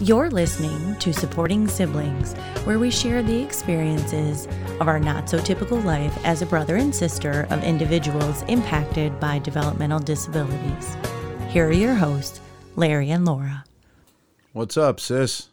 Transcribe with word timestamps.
You're 0.00 0.30
listening 0.30 0.96
to 1.00 1.12
Supporting 1.12 1.66
Siblings, 1.66 2.34
where 2.64 2.78
we 2.78 2.88
share 2.90 3.20
the 3.22 3.40
experiences 3.42 4.46
of 4.80 4.86
our 4.86 5.00
not 5.00 5.28
so 5.28 5.38
typical 5.40 5.78
life 5.80 6.16
as 6.24 6.40
a 6.40 6.46
brother 6.46 6.76
and 6.76 6.94
sister 6.94 7.48
of 7.50 7.64
individuals 7.64 8.42
impacted 8.42 9.18
by 9.18 9.40
developmental 9.40 9.98
disabilities. 9.98 10.96
Here 11.48 11.66
are 11.68 11.72
your 11.72 11.94
hosts, 11.94 12.40
Larry 12.76 13.10
and 13.10 13.24
Laura. 13.24 13.64
What's 14.52 14.76
up, 14.76 15.00
sis? 15.00 15.48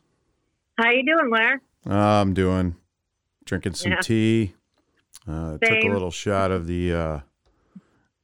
How 0.77 0.91
you 0.91 1.03
doing, 1.03 1.31
Larry? 1.31 1.59
Uh, 1.89 2.21
I'm 2.21 2.33
doing 2.35 2.75
drinking 3.45 3.73
some 3.73 3.93
Yeah. 3.93 4.01
tea. 4.01 4.53
Uh, 5.27 5.57
took 5.57 5.71
a 5.83 5.89
little 5.89 6.11
shot 6.11 6.51
of 6.51 6.67
the 6.67 6.93
uh, 6.93 7.19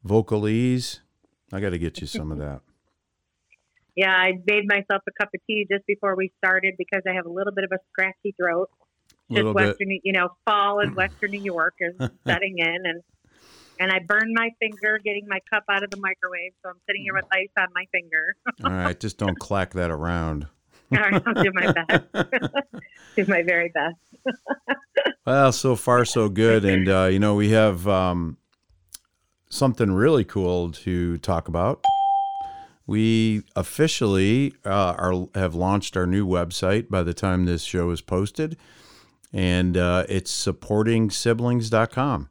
Vocalese. 0.06 1.00
I 1.52 1.60
got 1.60 1.72
to 1.72 1.80
get 1.80 2.00
you 2.00 2.06
some 2.06 2.32
of 2.32 2.38
that. 2.38 2.62
Yeah, 4.02 4.15
I 4.15 4.31
made 4.47 4.68
myself 4.68 5.04
a 5.07 5.11
cup 5.11 5.29
of 5.36 5.41
tea 5.45 5.68
just 5.71 5.86
before 5.86 6.15
we 6.15 6.31
started 6.43 6.73
because 6.75 7.04
I 7.07 7.13
have 7.13 7.27
a 7.27 7.29
little 7.29 7.54
bit 7.54 7.65
of 7.65 7.71
a 7.71 7.78
scratchy 7.92 8.33
throat. 8.36 8.68
Just 9.29 9.29
little 9.29 9.54
bit. 9.54 9.68
Western, 9.68 10.00
you 10.04 10.11
know, 10.11 10.29
fall 10.43 10.79
in 10.79 10.96
Western 10.96 11.29
New 11.29 11.43
York 11.43 11.75
is 11.79 11.93
setting 12.25 12.57
in, 12.57 12.78
and 12.83 13.04
and 13.79 13.92
I 13.92 14.00
burned 14.00 14.33
my 14.33 14.50
finger 14.59 15.00
getting 15.06 15.28
my 15.28 15.37
cup 15.54 15.65
out 15.69 15.83
of 15.83 15.92
the 15.92 15.97
microwave, 15.97 16.54
so 16.64 16.69
I'm 16.69 16.79
sitting 16.87 17.04
here 17.04 17.14
with 17.14 17.25
ice 17.32 17.51
on 17.59 17.68
my 17.75 17.86
finger. 17.92 18.36
All 18.64 18.71
right, 18.71 19.00
just 19.00 19.19
don't 19.19 19.37
clack 19.39 19.73
that 19.73 19.92
around. 19.92 20.47
All 20.92 20.97
right, 20.97 21.21
I'll 21.23 21.43
do 21.43 21.51
my 21.54 21.71
best, 21.71 22.04
do 23.15 23.25
my 23.28 23.43
very 23.43 23.71
best. 23.71 24.39
Well, 25.28 25.51
so 25.51 25.75
far 25.75 26.06
so 26.06 26.28
good, 26.28 26.65
and 26.65 26.89
uh, 26.89 27.06
you 27.11 27.20
know 27.20 27.36
we 27.36 27.51
have 27.51 27.87
um, 27.87 28.37
something 29.50 29.92
really 29.92 30.23
cool 30.23 30.71
to 30.71 31.20
talk 31.20 31.47
about. 31.47 31.86
We 32.88 33.44
officially 33.56 34.53
uh, 34.66 34.95
are 34.98 35.28
have 35.36 35.56
launched 35.56 35.95
our 35.95 36.06
new 36.08 36.28
website 36.28 36.90
by 36.90 37.04
the 37.04 37.14
time 37.14 37.45
this 37.45 37.64
show 37.64 37.90
is 37.92 38.02
posted, 38.02 38.58
and 39.31 39.78
uh, 39.78 40.06
it's 40.10 40.32
supportingsiblings.com. 40.46 42.30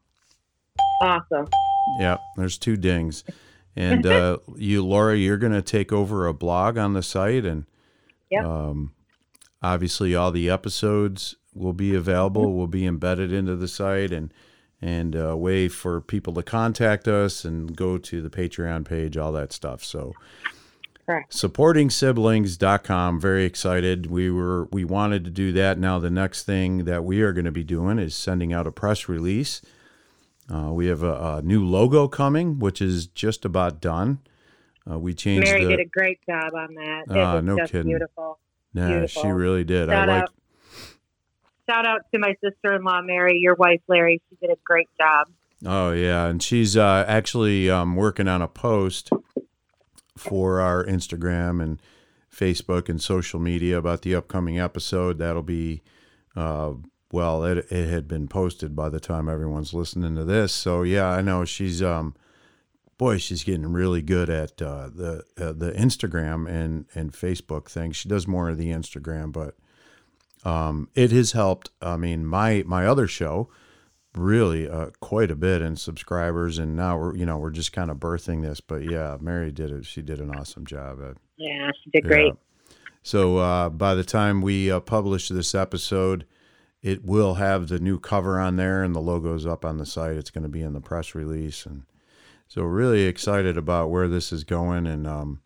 Awesome. 1.02 1.48
Yeah, 1.98 2.18
there's 2.36 2.58
two 2.58 2.76
dings, 2.76 3.24
and 3.74 4.04
uh, 4.06 4.38
you, 4.56 4.84
Laura, 4.84 5.16
you're 5.16 5.38
going 5.38 5.52
to 5.52 5.62
take 5.62 5.92
over 5.92 6.26
a 6.26 6.34
blog 6.34 6.76
on 6.78 6.92
the 6.92 7.02
site, 7.02 7.44
and 7.44 7.64
Yep. 8.30 8.44
um, 8.44 8.92
obviously 9.62 10.14
all 10.14 10.30
the 10.30 10.48
episodes 10.48 11.34
will 11.52 11.72
be 11.72 11.94
available, 11.96 12.52
will 12.54 12.68
be 12.68 12.86
embedded 12.86 13.32
into 13.32 13.56
the 13.56 13.66
site, 13.66 14.12
and 14.12 14.32
and 14.82 15.14
a 15.14 15.36
way 15.36 15.68
for 15.68 16.00
people 16.00 16.32
to 16.34 16.42
contact 16.42 17.06
us 17.06 17.44
and 17.44 17.76
go 17.76 17.98
to 17.98 18.22
the 18.22 18.30
Patreon 18.30 18.84
page, 18.84 19.16
all 19.16 19.32
that 19.32 19.52
stuff. 19.52 19.84
So. 19.84 20.12
Correct. 21.06 21.32
supportingsiblings.com 21.32 23.20
very 23.20 23.44
excited 23.44 24.08
we 24.12 24.30
were 24.30 24.68
we 24.70 24.84
wanted 24.84 25.24
to 25.24 25.30
do 25.30 25.50
that 25.50 25.76
now 25.76 25.98
the 25.98 26.10
next 26.10 26.44
thing 26.44 26.84
that 26.84 27.02
we 27.02 27.20
are 27.20 27.32
going 27.32 27.46
to 27.46 27.50
be 27.50 27.64
doing 27.64 27.98
is 27.98 28.14
sending 28.14 28.52
out 28.52 28.64
a 28.64 28.70
press 28.70 29.08
release 29.08 29.60
uh, 30.48 30.72
we 30.72 30.86
have 30.86 31.02
a, 31.02 31.38
a 31.38 31.42
new 31.42 31.66
logo 31.66 32.06
coming 32.06 32.60
which 32.60 32.80
is 32.80 33.08
just 33.08 33.44
about 33.44 33.80
done 33.80 34.20
uh, 34.88 35.00
we 35.00 35.12
changed 35.12 35.48
Mary 35.48 35.64
the 35.64 35.70
did 35.70 35.80
a 35.80 35.84
great 35.86 36.20
job 36.26 36.54
on 36.54 36.74
that. 36.74 37.08
Was 37.08 37.42
no 37.42 37.56
kidding. 37.66 37.88
beautiful. 37.88 38.38
yeah 38.72 39.06
she 39.06 39.26
really 39.26 39.64
did 39.64 39.90
i 39.90 40.04
like. 40.04 40.28
Shout 41.70 41.86
out 41.86 42.00
to 42.12 42.18
my 42.18 42.34
sister-in-law 42.42 43.02
Mary, 43.02 43.38
your 43.38 43.54
wife 43.54 43.80
Larry. 43.86 44.20
She 44.28 44.36
did 44.40 44.50
a 44.50 44.58
great 44.64 44.88
job. 44.98 45.28
Oh 45.64 45.92
yeah, 45.92 46.26
and 46.26 46.42
she's 46.42 46.76
uh, 46.76 47.04
actually 47.06 47.70
um, 47.70 47.94
working 47.94 48.26
on 48.26 48.42
a 48.42 48.48
post 48.48 49.10
for 50.16 50.60
our 50.60 50.84
Instagram 50.84 51.62
and 51.62 51.80
Facebook 52.34 52.88
and 52.88 53.00
social 53.00 53.38
media 53.38 53.78
about 53.78 54.02
the 54.02 54.14
upcoming 54.14 54.58
episode. 54.58 55.18
That'll 55.18 55.42
be 55.42 55.82
uh, 56.34 56.72
well, 57.12 57.44
it 57.44 57.58
it 57.70 57.88
had 57.88 58.08
been 58.08 58.26
posted 58.26 58.74
by 58.74 58.88
the 58.88 59.00
time 59.00 59.28
everyone's 59.28 59.74
listening 59.74 60.16
to 60.16 60.24
this. 60.24 60.52
So 60.52 60.82
yeah, 60.82 61.06
I 61.06 61.20
know 61.20 61.44
she's 61.44 61.82
um, 61.82 62.16
boy, 62.98 63.18
she's 63.18 63.44
getting 63.44 63.72
really 63.72 64.02
good 64.02 64.28
at 64.28 64.60
uh, 64.60 64.88
the 64.88 65.22
uh, 65.38 65.52
the 65.52 65.72
Instagram 65.76 66.48
and 66.48 66.86
and 66.94 67.12
Facebook 67.12 67.68
thing. 67.68 67.92
She 67.92 68.08
does 68.08 68.26
more 68.26 68.48
of 68.48 68.58
the 68.58 68.70
Instagram, 68.70 69.30
but 69.30 69.54
um, 70.44 70.88
it 70.94 71.10
has 71.12 71.32
helped. 71.32 71.70
I 71.80 71.96
mean, 71.96 72.26
my 72.26 72.64
my 72.66 72.86
other 72.86 73.06
show 73.06 73.48
really 74.14 74.68
uh, 74.68 74.86
quite 75.00 75.30
a 75.30 75.36
bit 75.36 75.62
in 75.62 75.76
subscribers, 75.76 76.58
and 76.58 76.76
now 76.76 76.98
we're 76.98 77.16
you 77.16 77.26
know 77.26 77.38
we're 77.38 77.50
just 77.50 77.72
kind 77.72 77.90
of 77.90 77.98
birthing 77.98 78.42
this. 78.42 78.60
But 78.60 78.84
yeah, 78.84 79.16
Mary 79.20 79.52
did 79.52 79.70
it. 79.70 79.86
She 79.86 80.02
did 80.02 80.20
an 80.20 80.34
awesome 80.34 80.66
job. 80.66 81.00
At, 81.02 81.16
Yeah, 81.36 81.70
she 81.82 81.90
did 81.90 82.04
great. 82.04 82.26
yeah. 82.26 82.66
So 83.02 83.38
uh, 83.38 83.70
by 83.70 83.94
the 83.94 84.04
time 84.04 84.42
we 84.42 84.70
uh, 84.70 84.80
publish 84.80 85.28
this 85.28 85.54
episode, 85.54 86.26
it 86.82 87.04
will 87.04 87.34
have 87.34 87.68
the 87.68 87.78
new 87.78 87.98
cover 87.98 88.38
on 88.38 88.56
there, 88.56 88.82
and 88.82 88.94
the 88.94 89.00
logo's 89.00 89.46
up 89.46 89.64
on 89.64 89.78
the 89.78 89.86
site. 89.86 90.16
It's 90.16 90.30
going 90.30 90.42
to 90.42 90.48
be 90.48 90.62
in 90.62 90.72
the 90.72 90.80
press 90.80 91.14
release, 91.14 91.64
and 91.64 91.84
so 92.48 92.62
really 92.62 93.04
excited 93.04 93.56
about 93.56 93.90
where 93.90 94.08
this 94.08 94.32
is 94.32 94.44
going. 94.44 94.86
And 94.86 95.06
um, 95.06 95.40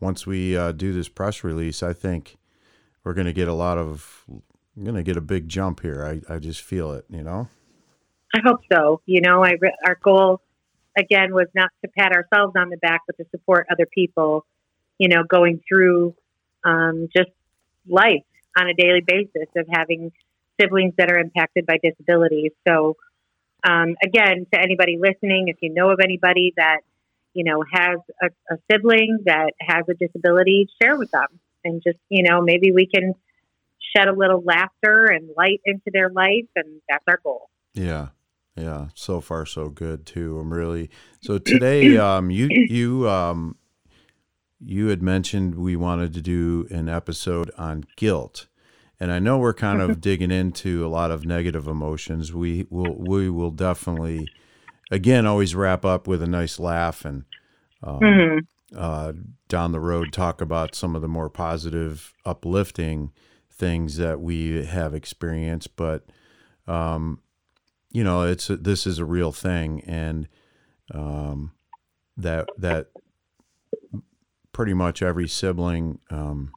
once 0.00 0.26
we 0.26 0.56
uh, 0.56 0.72
do 0.72 0.92
this 0.92 1.08
press 1.08 1.44
release, 1.44 1.82
I 1.82 1.92
think 1.92 2.36
we're 3.08 3.14
going 3.14 3.26
to 3.26 3.32
get 3.32 3.48
a 3.48 3.54
lot 3.54 3.78
of. 3.78 4.22
We're 4.76 4.84
going 4.84 4.96
to 4.96 5.02
get 5.02 5.16
a 5.16 5.22
big 5.22 5.48
jump 5.48 5.80
here. 5.80 6.04
I, 6.04 6.34
I 6.34 6.38
just 6.38 6.60
feel 6.60 6.92
it, 6.92 7.06
you 7.08 7.22
know. 7.22 7.48
I 8.34 8.40
hope 8.44 8.60
so. 8.70 9.00
You 9.06 9.22
know, 9.22 9.42
I 9.42 9.54
our 9.86 9.98
goal 10.04 10.42
again 10.94 11.32
was 11.32 11.46
not 11.54 11.70
to 11.82 11.90
pat 11.96 12.12
ourselves 12.12 12.52
on 12.54 12.68
the 12.68 12.76
back, 12.76 13.00
but 13.06 13.16
to 13.16 13.24
support 13.30 13.66
other 13.72 13.86
people. 13.86 14.44
You 14.98 15.08
know, 15.08 15.22
going 15.26 15.62
through 15.66 16.16
um, 16.64 17.08
just 17.16 17.30
life 17.88 18.24
on 18.58 18.68
a 18.68 18.74
daily 18.74 19.00
basis 19.00 19.48
of 19.56 19.66
having 19.72 20.12
siblings 20.60 20.92
that 20.98 21.10
are 21.10 21.18
impacted 21.18 21.64
by 21.64 21.78
disabilities. 21.82 22.52
So, 22.68 22.98
um, 23.66 23.96
again, 24.04 24.46
to 24.52 24.60
anybody 24.60 24.98
listening, 25.00 25.48
if 25.48 25.56
you 25.62 25.72
know 25.72 25.88
of 25.88 26.00
anybody 26.04 26.52
that 26.58 26.80
you 27.32 27.44
know 27.44 27.64
has 27.72 28.00
a, 28.22 28.26
a 28.52 28.58
sibling 28.70 29.20
that 29.24 29.54
has 29.62 29.84
a 29.88 29.94
disability, 29.94 30.68
share 30.78 30.98
with 30.98 31.10
them, 31.10 31.40
and 31.64 31.82
just 31.86 31.98
you 32.08 32.22
know 32.22 32.40
maybe 32.42 32.72
we 32.72 32.86
can 32.86 33.14
shed 33.96 34.08
a 34.08 34.12
little 34.12 34.42
laughter 34.42 35.06
and 35.06 35.30
light 35.36 35.60
into 35.64 35.90
their 35.92 36.10
life, 36.10 36.46
and 36.56 36.80
that's 36.88 37.04
our 37.08 37.20
goal. 37.22 37.48
Yeah. 37.74 38.08
Yeah. 38.56 38.88
So 38.94 39.20
far 39.20 39.46
so 39.46 39.68
good 39.68 40.04
too. 40.04 40.38
I'm 40.40 40.52
really 40.52 40.90
so 41.20 41.38
today 41.38 41.96
um 41.98 42.30
you 42.30 42.48
you 42.50 43.08
um 43.08 43.56
you 44.60 44.88
had 44.88 45.02
mentioned 45.02 45.54
we 45.54 45.76
wanted 45.76 46.12
to 46.14 46.20
do 46.20 46.66
an 46.70 46.88
episode 46.88 47.50
on 47.56 47.84
guilt. 47.96 48.48
And 49.00 49.12
I 49.12 49.20
know 49.20 49.38
we're 49.38 49.54
kind 49.54 49.80
of 49.80 50.00
digging 50.00 50.32
into 50.32 50.84
a 50.84 50.88
lot 50.88 51.12
of 51.12 51.24
negative 51.24 51.68
emotions. 51.68 52.34
We 52.34 52.66
will 52.68 52.96
we 52.98 53.30
will 53.30 53.52
definitely 53.52 54.26
again 54.90 55.24
always 55.24 55.54
wrap 55.54 55.84
up 55.84 56.08
with 56.08 56.20
a 56.20 56.26
nice 56.26 56.58
laugh 56.58 57.04
and 57.04 57.24
um, 57.82 58.00
Mhm. 58.00 58.46
Uh, 58.76 59.12
down 59.48 59.72
the 59.72 59.80
road 59.80 60.12
talk 60.12 60.40
about 60.40 60.74
some 60.74 60.94
of 60.94 61.02
the 61.02 61.08
more 61.08 61.30
positive, 61.30 62.12
uplifting 62.24 63.12
things 63.50 63.96
that 63.96 64.20
we 64.20 64.64
have 64.66 64.94
experienced. 64.94 65.74
But 65.76 66.04
um, 66.66 67.20
you 67.90 68.04
know, 68.04 68.22
it's 68.22 68.48
this 68.48 68.86
is 68.86 68.98
a 68.98 69.04
real 69.04 69.32
thing, 69.32 69.80
and 69.86 70.28
um, 70.94 71.52
that 72.16 72.46
that 72.58 72.88
pretty 74.52 74.74
much 74.74 75.02
every 75.02 75.28
sibling 75.28 75.98
um, 76.10 76.52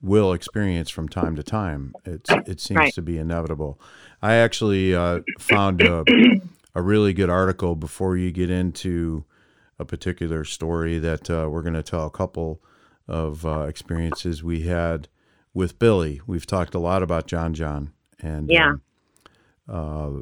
will 0.00 0.32
experience 0.32 0.90
from 0.90 1.08
time 1.08 1.36
to 1.36 1.42
time. 1.42 1.94
It's 2.04 2.30
it 2.46 2.60
seems 2.60 2.78
Right. 2.78 2.94
to 2.94 3.02
be 3.02 3.18
inevitable. 3.18 3.80
I 4.22 4.34
actually 4.34 4.94
uh, 4.94 5.20
found 5.38 5.80
a, 5.80 6.04
a 6.74 6.82
really 6.82 7.12
good 7.12 7.30
article 7.30 7.74
before 7.76 8.16
you 8.16 8.32
get 8.32 8.50
into 8.50 9.24
a 9.78 9.84
particular 9.84 10.44
story 10.44 10.98
that 10.98 11.28
uh, 11.30 11.48
we're 11.50 11.62
going 11.62 11.74
to 11.74 11.82
tell 11.82 12.06
a 12.06 12.10
couple 12.10 12.62
of 13.08 13.44
uh, 13.44 13.62
experiences 13.62 14.42
we 14.42 14.62
had 14.62 15.08
with 15.52 15.78
Billy. 15.78 16.20
We've 16.26 16.46
talked 16.46 16.74
a 16.74 16.78
lot 16.78 17.02
about 17.02 17.26
John 17.26 17.54
John, 17.54 17.92
and 18.20 18.48
Yeah. 18.50 18.74
um, 19.68 20.18
uh, 20.18 20.20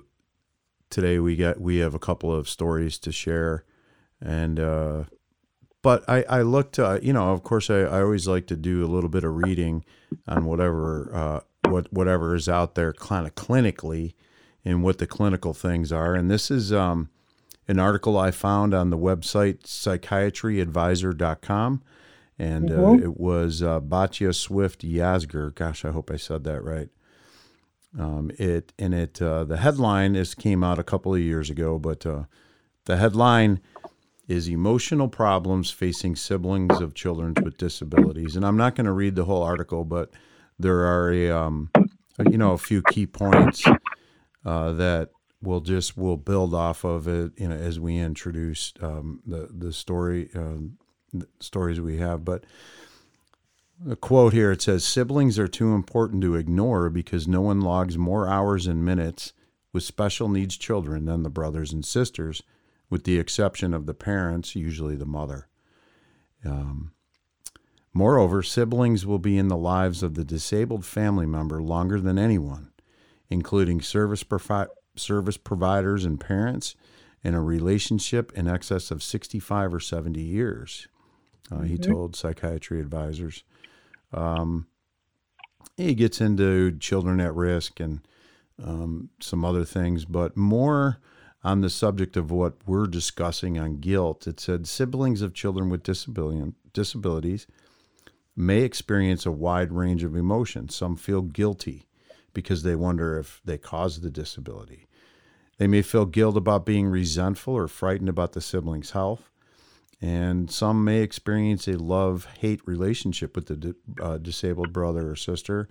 today 0.91 1.19
we 1.19 1.37
get 1.37 1.61
we 1.61 1.77
have 1.79 1.95
a 1.95 1.99
couple 1.99 2.35
of 2.35 2.49
stories 2.49 2.99
to 2.99 3.13
share, 3.13 3.65
and 4.21 4.59
uh, 4.61 5.05
but 5.83 6.05
I 6.09 6.23
I 6.29 6.43
looked 6.43 6.79
uh, 6.79 6.99
you 7.03 7.13
know 7.13 7.33
of 7.33 7.43
course 7.43 7.71
I, 7.71 7.81
I 7.81 8.03
always 8.03 8.27
like 8.29 8.47
to 8.49 8.57
do 8.57 8.85
a 8.85 8.89
little 8.93 9.11
bit 9.11 9.25
of 9.25 9.35
reading 9.37 9.85
on 10.27 10.45
whatever 10.45 11.11
uh, 11.15 11.41
what 11.71 11.93
whatever 11.93 12.35
is 12.35 12.49
out 12.49 12.75
there 12.75 12.93
kind 12.93 13.27
of 13.27 13.35
clinically 13.35 14.15
and 14.65 14.83
what 14.83 14.99
the 14.99 15.07
clinical 15.07 15.55
things 15.55 15.93
are, 15.93 16.15
and 16.15 16.31
this 16.31 16.51
is 16.51 16.73
um, 16.73 17.09
an 17.73 17.81
article 17.81 18.17
I 18.19 18.31
found 18.31 18.75
on 18.75 18.91
the 18.91 18.99
website 18.99 19.63
psychiatryadvisor.com. 19.65 21.83
And 22.39 22.71
uh, 22.71 22.75
Mhm. 22.75 23.03
it 23.03 23.21
was 23.21 23.63
uh, 23.63 23.81
Batya 23.81 24.35
Swift 24.35 24.83
Yasgur. 24.83 25.55
Gosh, 25.55 25.85
I 25.85 25.91
hope 25.91 26.11
I 26.11 26.17
said 26.17 26.45
that 26.45 26.63
right. 26.63 26.89
Um, 27.99 28.31
it 28.39 28.73
and 28.79 28.95
it 28.95 29.21
uh, 29.21 29.45
the 29.45 29.59
headline 29.59 30.17
is 30.17 30.35
came 30.35 30.65
out 30.65 30.79
a 30.79 30.83
couple 30.85 31.15
of 31.15 31.21
years 31.21 31.51
ago, 31.51 31.79
but 31.79 32.07
uh, 32.07 32.23
the 32.87 32.97
headline 32.97 33.61
is 34.29 34.49
emotional 34.49 35.09
problems 35.09 35.71
facing 35.71 36.17
siblings 36.17 36.81
of 36.81 36.95
children 36.95 37.35
with 37.45 37.59
disabilities. 37.59 38.35
And 38.35 38.47
I'm 38.47 38.57
not 38.57 38.77
going 38.77 38.87
to 38.87 38.93
read 38.93 39.15
the 39.15 39.27
whole 39.27 39.43
article, 39.43 39.85
but 39.85 40.11
there 40.59 40.87
are 40.87 41.13
a, 41.13 41.31
um, 41.31 41.69
you 42.31 42.39
know, 42.39 42.53
a 42.53 42.59
few 42.59 42.81
key 42.83 43.07
points 43.07 43.63
uh, 44.47 44.73
that 44.73 45.11
we'll 45.43 45.61
just 45.61 45.97
we'll 45.97 46.17
build 46.17 46.55
off 46.55 46.85
of 46.85 47.09
it, 47.09 47.33
you 47.37 47.49
know, 47.49 47.55
as 47.55 47.79
we 47.79 47.99
introduce 47.99 48.73
um, 48.81 49.21
the 49.27 49.49
the 49.53 49.73
story 49.73 50.31
um, 50.35 50.79
the 51.13 51.27
stories 51.41 51.81
we 51.81 51.99
have. 51.99 52.25
But 52.25 52.45
a 53.89 53.97
quote 53.97 54.33
here 54.33 54.53
it 54.53 54.63
says 54.63 54.85
siblings 54.85 55.39
are 55.39 55.49
too 55.49 55.75
important 55.75 56.23
to 56.23 56.37
ignore 56.37 56.89
because 56.89 57.27
no 57.27 57.41
one 57.41 57.61
logs 57.61 57.99
more 57.99 58.29
hours 58.29 58.67
and 58.67 58.85
minutes 58.85 59.33
with 59.73 59.83
special 59.83 60.29
needs 60.29 60.57
children 60.57 61.07
than 61.07 61.23
the 61.23 61.31
brothers 61.31 61.73
and 61.73 61.85
sisters, 61.85 62.43
with 62.89 63.05
the 63.05 63.19
exception 63.19 63.75
of 63.75 63.87
the 63.87 63.95
parents, 63.95 64.55
usually 64.55 64.97
the 64.97 65.07
mother. 65.07 65.49
Um, 66.45 66.93
moreover, 67.93 68.43
siblings 68.43 69.07
will 69.07 69.19
be 69.19 69.39
in 69.39 69.49
the 69.49 69.57
lives 69.57 70.03
of 70.03 70.15
the 70.15 70.25
disabled 70.25 70.85
family 70.85 71.27
member 71.27 71.63
longer 71.63 72.01
than 72.01 72.19
anyone, 72.19 72.71
including 73.31 73.81
service, 73.81 74.23
provi- 74.23 74.71
service 74.97 75.37
providers 75.37 76.05
and 76.05 76.21
parents, 76.21 76.75
in 77.25 77.35
a 77.35 77.43
relationship 77.43 78.33
in 78.35 78.49
excess 78.49 78.91
of 78.91 79.03
65 79.03 79.75
or 79.75 79.81
70 79.81 80.21
years, 80.21 80.89
uh, 81.51 81.57
mm-hmm. 81.57 81.67
he 81.67 81.79
told 81.79 82.17
psychiatry 82.17 82.81
advisors. 82.81 83.45
Um, 84.13 84.67
he 85.77 85.95
gets 85.95 86.21
into 86.21 86.77
children 86.79 87.21
at 87.21 87.35
risk 87.35 87.81
and 87.81 88.01
um, 88.63 89.11
some 89.21 89.45
other 89.45 89.65
things, 89.65 90.05
but 90.05 90.37
more 90.37 90.99
on 91.45 91.61
the 91.61 91.71
subject 91.71 92.17
of 92.17 92.31
what 92.31 92.55
we're 92.67 92.87
discussing 92.87 93.59
on 93.59 93.79
guilt. 93.79 94.27
It 94.27 94.39
said 94.39 94.67
siblings 94.67 95.23
of 95.23 95.35
children 95.35 95.69
with 95.71 95.83
disability, 95.83 96.53
disabilities 96.73 97.47
may 98.37 98.63
experience 98.63 99.27
a 99.27 99.33
wide 99.33 99.73
range 99.73 100.05
of 100.05 100.17
emotions. 100.17 100.75
Some 100.75 100.97
feel 100.97 101.23
guilty 101.23 101.87
because 102.33 102.63
they 102.63 102.77
wonder 102.77 103.19
if 103.19 103.41
they 103.45 103.59
caused 103.59 104.03
the 104.03 104.11
disability. 104.11 104.87
They 105.59 105.67
may 105.67 105.83
feel 105.83 106.07
guilt 106.07 106.37
about 106.37 106.67
being 106.67 106.89
resentful 106.89 107.55
or 107.55 107.69
frightened 107.69 108.09
about 108.09 108.33
the 108.33 108.41
sibling's 108.41 108.91
health. 108.91 109.31
And 110.01 110.51
some 110.51 110.83
may 110.83 111.01
experience 111.01 111.69
a 111.69 111.79
love 111.79 112.27
hate 112.41 112.61
relationship 112.67 113.37
with 113.37 113.47
the 113.47 113.77
uh, 114.01 114.19
disabled 114.19 114.73
brother 114.73 115.11
or 115.11 115.17
sister 115.17 115.69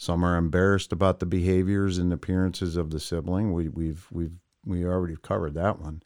some 0.00 0.24
are 0.24 0.38
embarrassed 0.38 0.92
about 0.92 1.20
the 1.20 1.26
behaviors 1.26 1.98
and 1.98 2.10
appearances 2.10 2.74
of 2.74 2.88
the 2.88 2.98
sibling. 2.98 3.52
We, 3.52 3.68
we've 3.68 4.06
we've 4.10 4.32
we 4.64 4.82
already 4.82 5.16
covered 5.20 5.52
that 5.54 5.78
one, 5.78 6.02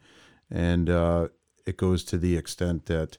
and 0.51 0.89
uh, 0.89 1.29
it 1.65 1.77
goes 1.77 2.03
to 2.05 2.17
the 2.17 2.35
extent 2.35 2.87
that 2.87 3.17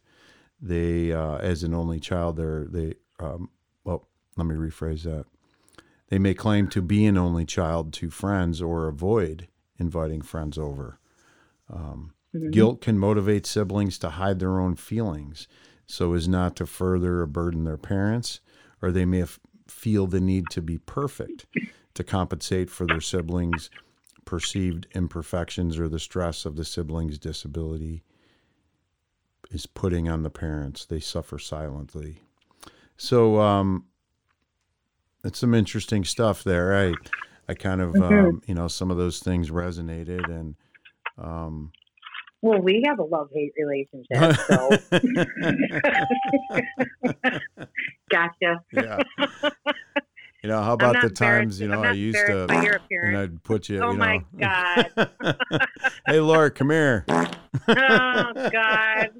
they, 0.60 1.12
uh, 1.12 1.36
as 1.38 1.62
an 1.62 1.72
only 1.72 1.98
child, 1.98 2.36
they're 2.36 2.66
they 2.66 2.96
um, 3.18 3.48
well. 3.84 4.06
Let 4.36 4.46
me 4.48 4.54
rephrase 4.54 5.04
that. 5.04 5.24
They 6.08 6.18
may 6.18 6.34
claim 6.34 6.68
to 6.68 6.82
be 6.82 7.04
an 7.06 7.18
only 7.18 7.44
child 7.44 7.92
to 7.94 8.10
friends 8.10 8.62
or 8.62 8.86
avoid 8.86 9.48
inviting 9.78 10.22
friends 10.22 10.56
over. 10.56 10.98
Um, 11.68 12.12
mm-hmm. 12.34 12.50
Guilt 12.50 12.80
can 12.80 12.98
motivate 12.98 13.46
siblings 13.46 13.98
to 13.98 14.10
hide 14.10 14.38
their 14.38 14.60
own 14.60 14.76
feelings 14.76 15.48
so 15.86 16.14
as 16.14 16.28
not 16.28 16.56
to 16.56 16.66
further 16.66 17.24
burden 17.26 17.64
their 17.64 17.76
parents, 17.76 18.40
or 18.82 18.90
they 18.90 19.04
may 19.04 19.18
have 19.18 19.38
feel 19.68 20.06
the 20.06 20.20
need 20.20 20.44
to 20.50 20.62
be 20.62 20.78
perfect 20.78 21.46
to 21.94 22.04
compensate 22.04 22.70
for 22.70 22.86
their 22.86 23.00
siblings' 23.00 23.70
perceived 24.24 24.86
imperfections 24.94 25.78
or 25.78 25.88
the 25.88 25.98
stress 25.98 26.44
of 26.44 26.56
the 26.56 26.64
siblings' 26.64 27.18
disability 27.18 28.02
is 29.50 29.66
putting 29.66 30.08
on 30.08 30.22
the 30.22 30.30
parents. 30.30 30.84
They 30.84 31.00
suffer 31.00 31.38
silently. 31.38 32.18
So 32.96 33.40
um, 33.40 33.86
it's 35.26 35.38
some 35.38 35.55
interesting 35.55 36.05
stuff 36.05 36.44
there. 36.44 36.76
I 36.76 36.93
I 37.49 37.55
kind 37.55 37.81
of 37.81 37.93
mm-hmm. 37.93 38.28
um, 38.28 38.43
you 38.46 38.55
know 38.55 38.69
some 38.69 38.90
of 38.90 38.96
those 38.96 39.20
things 39.20 39.50
resonated 39.50 40.31
and 40.31 40.55
um, 41.19 41.73
well, 42.43 42.61
we 42.61 42.82
have 42.87 42.99
a 42.99 43.02
love 43.02 43.31
hate 43.34 43.55
relationship, 43.58 44.37
so 44.46 44.69
gotcha. 48.11 48.61
yeah. 48.73 48.99
You 50.43 50.50
know, 50.52 50.62
how 50.62 50.75
about 50.75 51.00
the 51.02 51.11
times, 51.11 51.61
you 51.61 51.67
know, 51.67 51.82
I 51.82 51.90
used 51.90 52.25
to 52.25 52.46
and 52.49 53.17
I'd 53.17 53.43
put 53.43 53.69
you, 53.69 53.82
oh 53.82 53.90
you 53.90 53.96
know. 53.96 54.05
my 54.05 54.25
God. 54.38 54.87
hey 56.06 56.20
Laura, 56.20 56.52
come 56.52 56.70
here. 56.70 57.05
oh 57.08 58.50
God. 58.52 59.11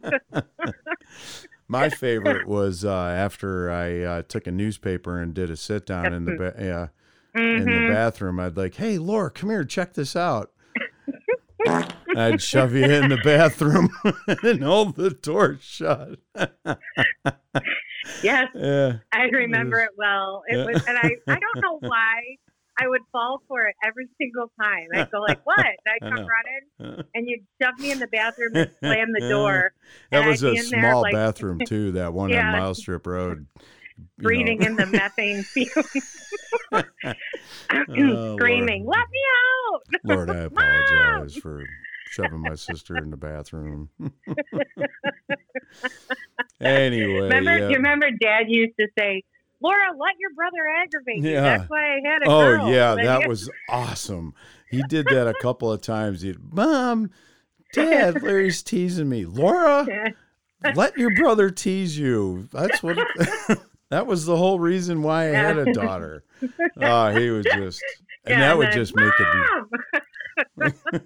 My 1.69 1.89
favorite 1.89 2.47
was 2.47 2.85
uh, 2.85 2.95
after 2.95 3.71
I 3.71 4.03
uh, 4.03 4.23
took 4.23 4.47
a 4.47 4.53
newspaper 4.53 5.21
and 5.21 5.35
did 5.35 5.51
a 5.51 5.57
sit 5.57 5.87
down 5.87 6.13
in 6.13 6.25
the 6.25 6.37
ba- 6.37 6.55
yeah 6.59 6.89
mm-hmm. 7.37 7.59
in 7.59 7.65
the 7.65 7.71
mm-hmm. 7.71 7.93
bathroom. 7.93 8.41
I'd 8.41 8.57
like, 8.57 8.75
hey 8.75 8.99
Laura, 8.99 9.31
come 9.31 9.51
here, 9.51 9.65
check 9.65 9.95
this 9.95 10.17
out. 10.17 10.53
I'd 12.17 12.41
shove 12.41 12.75
you 12.75 12.85
in 12.85 13.09
the 13.09 13.19
bathroom 13.25 13.91
and 14.43 14.63
hold 14.63 14.97
the 14.97 15.11
door 15.11 15.59
shut. 15.61 16.19
yes, 18.23 18.47
yeah. 18.55 18.99
I 19.13 19.25
remember 19.33 19.81
it 19.81 19.91
well. 19.97 20.43
It 20.47 20.59
yeah. 20.59 20.65
was, 20.65 20.85
and 20.87 20.97
I, 20.97 21.11
I 21.27 21.39
don't 21.39 21.63
know 21.63 21.79
why 21.81 22.37
I 22.79 22.89
would 22.89 23.03
fall 23.11 23.43
for 23.49 23.67
it 23.67 23.75
every 23.85 24.09
single 24.19 24.51
time. 24.61 24.89
I'd 24.95 25.11
go 25.11 25.21
like, 25.21 25.41
"What?" 25.45 25.59
And 25.59 25.77
I'd 25.95 26.17
come 26.17 26.27
running, 26.27 27.05
and 27.15 27.29
you'd 27.29 27.47
shove 27.61 27.79
me 27.79 27.91
in 27.91 27.99
the 27.99 28.07
bathroom 28.07 28.55
and 28.55 28.71
slam 28.81 29.09
the 29.19 29.29
door. 29.29 29.73
That 30.11 30.27
was 30.27 30.43
a 30.43 30.57
small 30.57 31.03
like, 31.03 31.15
bathroom 31.15 31.61
too. 31.67 31.93
That 31.93 32.13
one 32.13 32.31
yeah. 32.31 32.53
on 32.53 32.61
Milestrip 32.61 33.07
Road. 33.07 33.47
Breathing 34.19 34.63
in 34.63 34.77
the 34.77 34.85
methane 34.85 35.43
fumes, 35.43 35.73
oh, 36.73 38.37
screaming, 38.37 38.85
Lord. 38.85 38.99
"Let 38.99 39.09
me 39.11 39.21
out!" 39.73 39.83
Lord, 40.05 40.31
I 40.31 40.37
apologize 40.41 41.35
Mom! 41.35 41.41
for 41.41 41.65
shoving 42.11 42.43
my 42.43 42.57
sister 42.57 42.99
in 42.99 43.11
the 43.11 43.17
bathroom. 43.17 43.89
anyway, 46.61 47.21
remember, 47.21 47.59
yeah. 47.59 47.69
you 47.69 47.77
remember 47.77 48.11
Dad 48.11 48.49
used 48.49 48.75
to 48.79 48.87
say, 48.99 49.23
"Laura, 49.61 49.91
let 49.99 50.15
your 50.19 50.33
brother 50.35 50.67
aggravate 50.83 51.23
you." 51.23 51.31
Yeah. 51.31 51.59
That's 51.59 51.71
why 51.71 51.95
I 51.95 52.01
had 52.05 52.23
a 52.23 52.27
oh, 52.27 52.41
girl. 52.41 52.71
yeah, 52.71 52.95
that 52.95 53.29
was 53.29 53.51
awesome. 53.69 54.35
He 54.71 54.83
did 54.89 55.07
that 55.07 55.29
a 55.29 55.35
couple 55.35 55.71
of 55.71 55.81
times. 55.81 56.23
He, 56.23 56.35
Mom, 56.51 57.11
Dad, 57.73 58.23
Larry's 58.23 58.63
teasing 58.63 59.09
me. 59.09 59.25
Laura, 59.25 59.87
let 60.75 60.97
your 60.97 61.15
brother 61.15 61.51
tease 61.51 61.99
you. 61.99 62.49
That's 62.53 62.83
what. 62.83 62.99
that 63.91 64.07
was 64.07 64.27
the 64.27 64.37
whole 64.37 64.59
reason 64.59 65.03
why 65.03 65.25
I 65.31 65.35
had 65.35 65.59
a 65.59 65.73
daughter. 65.73 66.25
Oh, 66.81 67.11
he 67.11 67.31
was 67.31 67.45
just, 67.45 67.83
and 68.25 68.41
yeah, 68.41 68.41
that 68.41 68.59
would 68.59 68.73
just 68.73 68.95
make 68.97 69.13
it. 69.19 71.03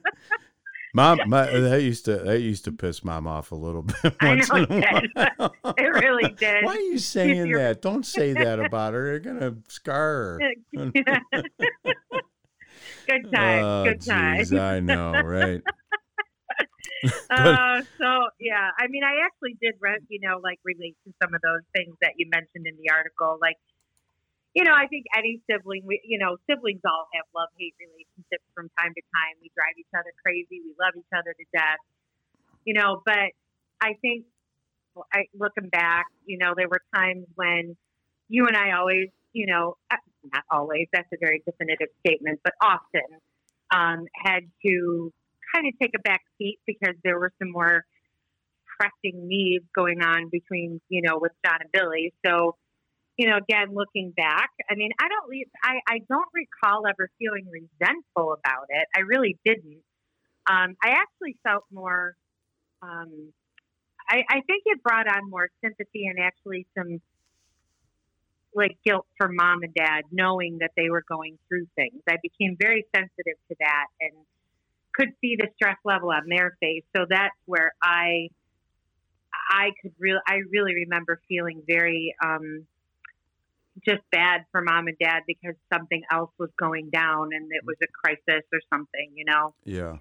Mom, 0.93 1.21
my, 1.27 1.47
that 1.47 1.83
used 1.83 2.05
to 2.07 2.17
that 2.17 2.41
used 2.41 2.65
to 2.65 2.73
piss 2.73 3.05
mom 3.05 3.27
off 3.27 3.53
a 3.53 3.55
little 3.55 3.83
bit. 4.03 4.17
I 4.21 4.35
know 4.35 4.43
it 4.53 4.69
did. 4.69 5.11
it 5.79 5.83
really 5.83 6.33
did. 6.39 6.65
Why 6.65 6.75
are 6.75 6.81
you 6.81 6.99
saying 6.99 7.53
that? 7.53 7.81
Don't 7.81 8.05
say 8.05 8.33
that 8.33 8.59
about 8.59 8.95
her. 8.95 9.07
You're 9.07 9.21
gonna 9.21 9.57
scar 9.69 10.39
her. 10.41 10.53
good 13.07 13.33
time. 13.33 13.65
Oh, 13.65 13.85
good 13.85 14.05
time. 14.05 14.47
I 14.59 14.81
know, 14.81 15.13
right? 15.13 15.63
uh, 17.31 17.83
so 17.99 18.29
yeah, 18.41 18.71
I 18.79 18.89
mean, 18.89 19.05
I 19.05 19.25
actually 19.25 19.57
did, 19.63 19.75
you 20.09 20.21
know, 20.21 20.41
like 20.43 20.59
relate 20.65 20.97
to 21.07 21.13
some 21.23 21.35
of 21.35 21.41
those 21.41 21.63
things 21.75 21.97
that 22.03 22.15
you 22.17 22.29
mentioned 22.31 22.67
in 22.67 22.75
the 22.83 22.93
article, 22.93 23.39
like 23.41 23.57
you 24.55 24.65
know, 24.65 24.75
I 24.75 24.87
think 24.89 25.07
any 25.17 25.41
sibling, 25.49 25.83
we, 25.87 26.01
you 26.05 26.19
know, 26.19 26.37
siblings 26.49 26.83
all 26.85 27.07
have 27.15 27.25
love 27.35 27.49
hate 27.59 27.75
relationships 27.79 28.45
from 28.55 28.71
time 28.79 28.93
to 28.95 29.03
time. 29.15 29.39
We 29.41 29.51
drive 29.55 29.79
each 29.79 29.95
other 29.95 30.11
crazy. 30.25 30.59
We 30.65 30.75
love 30.75 30.95
each 30.99 31.13
other 31.15 31.31
to 31.31 31.45
death, 31.55 31.83
you 32.65 32.75
know, 32.75 33.03
but 33.07 33.31
I 33.81 33.95
think 34.03 34.27
I, 35.13 35.31
looking 35.39 35.69
back, 35.71 36.07
you 36.27 36.39
know, 36.39 36.55
there 36.57 36.69
were 36.69 36.83
times 36.95 37.27
when 37.35 37.77
you 38.29 38.47
and 38.47 38.57
I 38.57 38.73
always, 38.77 39.09
you 39.33 39.47
know, 39.47 39.77
uh, 39.91 39.97
not 40.33 40.45
always, 40.51 40.89
that's 40.93 41.09
a 41.15 41.17
very 41.21 41.43
definitive 41.47 41.89
statement, 42.05 42.41
but 42.43 42.53
often 42.61 43.07
um, 43.75 44.07
had 44.15 44.41
to 44.67 45.13
kind 45.55 45.67
of 45.67 45.75
take 45.81 45.93
a 45.97 46.03
back 46.03 46.23
seat 46.39 46.59
because 46.67 46.95
there 47.05 47.19
were 47.19 47.33
some 47.39 47.53
more 47.53 47.85
pressing 48.79 49.29
needs 49.29 49.65
going 49.75 50.03
on 50.03 50.29
between, 50.31 50.81
you 50.89 51.03
know, 51.03 51.19
with 51.21 51.33
John 51.45 51.59
and 51.61 51.71
Billy. 51.73 52.13
So, 52.27 52.57
you 53.17 53.29
know, 53.29 53.37
again, 53.37 53.75
looking 53.75 54.13
back, 54.17 54.51
I 54.71 54.75
mean, 54.75 54.91
I 54.99 55.09
don't, 55.09 55.47
I, 55.63 55.81
I 55.87 55.99
don't 56.09 56.29
recall 56.33 56.87
ever 56.87 57.11
feeling 57.19 57.47
resentful 57.51 58.33
about 58.33 58.67
it. 58.69 58.89
I 58.97 59.01
really 59.01 59.39
didn't. 59.45 59.83
Um, 60.49 60.77
I 60.83 60.91
actually 60.91 61.37
felt 61.45 61.65
more, 61.71 62.15
um, 62.83 63.33
I, 64.09 64.25
I 64.29 64.41
think 64.47 64.63
it 64.67 64.83
brought 64.83 65.07
on 65.07 65.29
more 65.29 65.51
sympathy 65.63 66.07
and 66.07 66.19
actually 66.19 66.67
some 66.77 67.01
like 68.55 68.77
guilt 68.85 69.07
for 69.17 69.29
mom 69.29 69.63
and 69.63 69.73
dad 69.75 70.03
knowing 70.11 70.59
that 70.59 70.73
they 70.77 70.91
were 70.91 71.05
going 71.09 71.39
through 71.49 71.67
things. 71.77 72.03
I 72.09 72.17
became 72.23 72.57
very 72.59 72.85
sensitive 72.95 73.39
to 73.49 73.57
that 73.61 73.87
and 74.01 74.13
could 74.95 75.11
see 75.21 75.37
the 75.39 75.47
stress 75.55 75.77
level 75.85 76.11
on 76.11 76.23
their 76.29 76.57
face. 76.61 76.83
So 76.97 77.05
that's 77.09 77.37
where 77.47 77.73
I 77.83 78.29
I 79.51 79.71
could 79.81 79.93
really, 79.99 80.21
I 80.27 80.39
really 80.51 80.75
remember 80.75 81.21
feeling 81.29 81.63
very, 81.67 82.15
um, 82.25 82.67
just 83.87 84.03
bad 84.11 84.45
for 84.53 84.61
mom 84.63 84.89
and 84.89 84.97
dad 84.99 85.21
because 85.27 85.55
something 85.73 86.03
else 86.13 86.31
was 86.39 86.51
going 86.59 86.91
down 86.91 87.31
and 87.33 87.49
it 87.51 87.65
was 87.65 87.77
a 87.83 87.87
crisis 87.87 88.45
or 88.53 88.61
something, 88.73 89.13
you 89.15 89.25
know? 89.25 89.55
Yeah. 89.65 89.97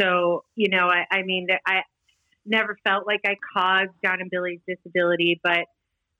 So, 0.00 0.44
you 0.54 0.68
know, 0.68 0.88
I, 0.88 1.04
I 1.10 1.22
mean, 1.22 1.48
I 1.66 1.82
never 2.46 2.76
felt 2.84 3.06
like 3.06 3.20
I 3.26 3.36
caused 3.56 3.90
John 4.04 4.20
and 4.20 4.30
Billy's 4.30 4.60
disability, 4.66 5.40
but 5.42 5.66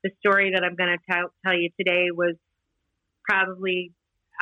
the 0.02 0.10
story 0.20 0.52
that 0.54 0.62
I'm 0.62 0.76
going 0.76 0.96
to 0.98 1.30
tell, 1.44 1.54
you 1.54 1.70
today 1.78 2.06
was 2.12 2.36
probably 3.28 3.92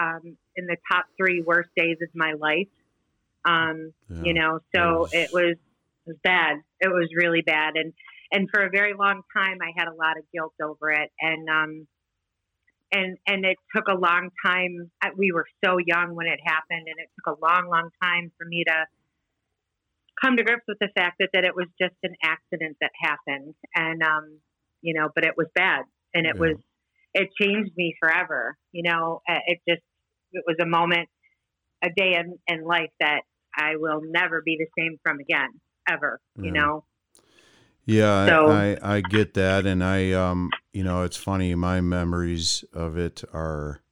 um, 0.00 0.36
in 0.56 0.66
the 0.66 0.76
top 0.90 1.06
three 1.16 1.42
worst 1.42 1.70
days 1.76 1.96
of 2.02 2.08
my 2.14 2.32
life. 2.32 2.68
Um, 3.44 3.92
Yeah. 4.10 4.22
You 4.24 4.34
know, 4.34 4.60
so 4.74 5.08
Yes. 5.12 5.24
it 5.24 5.30
was 5.32 5.56
it 6.04 6.10
was 6.10 6.16
bad. 6.24 6.56
It 6.80 6.88
was 6.88 7.08
really 7.16 7.42
bad, 7.42 7.74
and 7.76 7.92
and 8.32 8.48
for 8.52 8.64
a 8.64 8.70
very 8.70 8.92
long 8.94 9.22
time, 9.36 9.58
I 9.62 9.70
had 9.76 9.88
a 9.88 9.94
lot 9.94 10.18
of 10.18 10.24
guilt 10.32 10.54
over 10.62 10.90
it, 10.90 11.10
and 11.20 11.48
um, 11.48 11.86
and 12.92 13.18
and 13.26 13.44
it 13.44 13.56
took 13.74 13.88
a 13.88 13.94
long 13.94 14.30
time. 14.44 14.90
We 15.16 15.32
were 15.32 15.46
so 15.64 15.78
young 15.84 16.14
when 16.14 16.26
it 16.26 16.40
happened, 16.44 16.86
and 16.86 16.98
it 16.98 17.08
took 17.16 17.36
a 17.36 17.40
long, 17.40 17.68
long 17.68 17.90
time 18.02 18.30
for 18.38 18.44
me 18.46 18.64
to 18.64 18.86
come 20.22 20.36
to 20.36 20.44
grips 20.44 20.64
with 20.68 20.78
the 20.78 20.88
fact 20.94 21.16
that 21.20 21.30
that 21.32 21.44
it 21.44 21.56
was 21.56 21.66
just 21.80 21.94
an 22.02 22.14
accident 22.22 22.76
that 22.80 22.90
happened, 23.00 23.54
and 23.74 24.02
um, 24.02 24.38
you 24.82 24.94
know, 24.94 25.08
but 25.14 25.24
it 25.24 25.34
was 25.36 25.46
bad, 25.54 25.84
and 26.14 26.26
it 26.26 26.36
Yeah. 26.36 26.40
was 26.40 26.56
it 27.14 27.28
changed 27.40 27.72
me 27.76 27.94
forever. 28.00 28.56
You 28.72 28.82
know, 28.90 29.22
Uh, 29.28 29.40
it 29.46 29.60
just 29.68 29.82
it 30.32 30.44
was 30.46 30.56
a 30.60 30.66
moment, 30.66 31.08
a 31.82 31.88
day 31.90 32.14
in, 32.16 32.38
in 32.46 32.64
life 32.64 32.90
that 33.00 33.22
I 33.56 33.76
will 33.76 34.00
never 34.02 34.40
be 34.42 34.56
the 34.58 34.66
same 34.80 34.98
from 35.02 35.18
again, 35.20 35.60
ever. 35.88 36.20
You 36.36 36.52
Yeah. 36.52 36.60
know, 36.60 36.84
Yeah, 37.84 38.26
So- 38.28 38.48
I, 38.48 38.76
I 38.82 38.96
I 38.96 39.00
get 39.00 39.34
that, 39.34 39.66
and 39.66 39.82
I 39.82 40.12
um 40.12 40.50
you 40.72 40.84
know 40.84 41.02
it's 41.02 41.16
funny. 41.16 41.54
My 41.54 41.80
memories 41.80 42.64
of 42.72 42.96
it 42.96 43.22
are, 43.32 43.82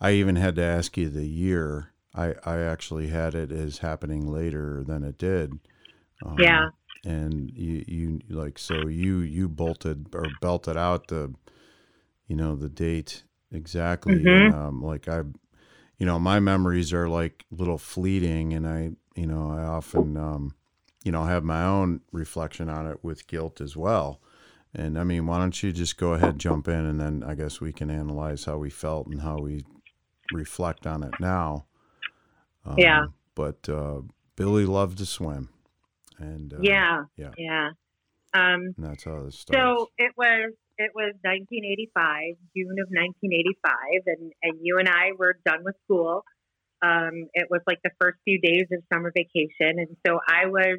I 0.00 0.12
even 0.12 0.36
had 0.36 0.56
to 0.56 0.64
ask 0.64 0.96
you 0.96 1.08
the 1.08 1.26
year. 1.26 1.92
I 2.14 2.34
I 2.44 2.58
actually 2.60 3.08
had 3.08 3.34
it 3.34 3.52
as 3.52 3.78
happening 3.78 4.26
later 4.32 4.84
than 4.84 5.04
it 5.04 5.18
did. 5.18 5.60
Um, 6.24 6.38
Yeah. 6.42 6.68
and 7.04 7.50
you 7.56 7.84
you 7.88 8.20
like 8.30 8.58
so 8.58 8.86
you 8.86 9.20
you 9.20 9.48
bolted 9.48 10.08
or 10.14 10.30
belted 10.30 10.76
out 10.76 11.08
the, 11.08 11.34
you 12.26 12.36
know 12.36 12.56
the 12.56 12.68
date 12.68 13.24
exactly. 13.52 14.14
Mhm. 14.14 14.46
And, 14.46 14.54
um, 14.54 14.82
like 14.82 15.08
I, 15.08 15.18
you 15.98 16.06
know 16.06 16.18
my 16.18 16.40
memories 16.40 16.92
are 16.92 17.08
like 17.08 17.44
little 17.50 17.78
fleeting, 17.78 18.52
and 18.54 18.66
I 18.68 18.92
you 19.16 19.26
know 19.26 19.50
I 19.50 19.62
often 19.64 20.16
um 20.16 20.54
you 21.04 21.12
know, 21.12 21.24
have 21.24 21.44
my 21.44 21.64
own 21.64 22.00
reflection 22.12 22.68
on 22.68 22.86
it 22.86 23.02
with 23.04 23.26
guilt 23.28 23.60
as 23.60 23.76
well. 23.76 24.20
And 24.78 24.96
I 24.96 25.02
mean, 25.02 25.26
why 25.26 25.38
don't 25.38 25.60
you 25.60 25.72
just 25.72 25.96
go 25.96 26.12
ahead, 26.12 26.38
jump 26.38 26.68
in, 26.68 26.86
and 26.86 27.00
then 27.00 27.24
I 27.26 27.34
guess 27.34 27.60
we 27.60 27.72
can 27.72 27.90
analyze 27.90 28.44
how 28.44 28.58
we 28.58 28.70
felt 28.70 29.08
and 29.08 29.20
how 29.20 29.38
we 29.38 29.64
reflect 30.32 30.86
on 30.86 31.02
it 31.02 31.14
now. 31.18 31.66
Um, 32.64 32.76
Yeah. 32.78 33.06
But 33.34 33.68
uh, 33.68 34.02
Billy 34.36 34.66
loved 34.66 34.98
to 34.98 35.06
swim, 35.06 35.48
and 36.18 36.52
uh, 36.52 36.58
yeah, 36.60 37.04
yeah. 37.16 37.30
yeah. 37.36 37.68
Um, 38.34 38.74
and 38.76 38.86
that's 38.86 39.04
how 39.04 39.22
this 39.22 39.38
starts. 39.38 39.58
so 39.58 39.90
it 39.96 40.12
was 40.16 40.52
it 40.76 40.90
was 40.94 41.14
1985, 41.22 42.34
June 42.56 42.78
of 42.78 42.88
1985, 42.90 43.74
and 44.06 44.32
and 44.42 44.58
you 44.60 44.78
and 44.78 44.88
I 44.88 45.10
were 45.16 45.36
done 45.44 45.64
with 45.64 45.76
school. 45.84 46.24
Um, 46.82 47.28
it 47.34 47.48
was 47.50 47.60
like 47.66 47.78
the 47.82 47.90
first 48.00 48.18
few 48.24 48.40
days 48.40 48.66
of 48.72 48.82
summer 48.92 49.12
vacation, 49.16 49.78
and 49.78 49.96
so 50.04 50.18
I 50.26 50.46
was 50.46 50.78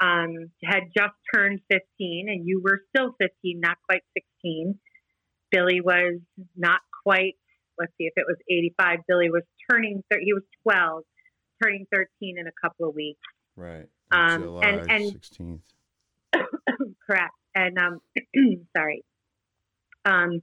um, 0.00 0.50
had 0.64 0.84
just 0.96 1.14
turned 1.34 1.60
15, 1.70 2.26
and 2.28 2.46
you 2.46 2.60
were 2.62 2.80
still 2.94 3.14
15, 3.20 3.60
not 3.60 3.76
quite 3.88 4.02
16. 4.42 4.78
Billy 5.50 5.80
was 5.80 6.20
not 6.56 6.80
quite. 7.04 7.34
Let's 7.78 7.92
see 7.98 8.04
if 8.04 8.12
it 8.16 8.24
was 8.26 8.36
85. 8.50 8.98
Billy 9.08 9.30
was 9.30 9.42
turning. 9.70 10.02
thir- 10.10 10.20
He 10.22 10.32
was 10.32 10.42
12, 10.62 11.04
turning 11.62 11.86
13 11.92 12.36
in 12.38 12.46
a 12.46 12.52
couple 12.60 12.88
of 12.88 12.94
weeks. 12.94 13.20
right, 13.56 13.86
um, 14.10 14.42
July 14.42 14.68
and- 14.68 14.90
and- 14.90 15.12
sixteenth. 15.12 15.62
Correct. 17.06 17.34
And 17.54 17.78
um, 17.78 18.00
sorry. 18.76 19.04
Um, 20.04 20.42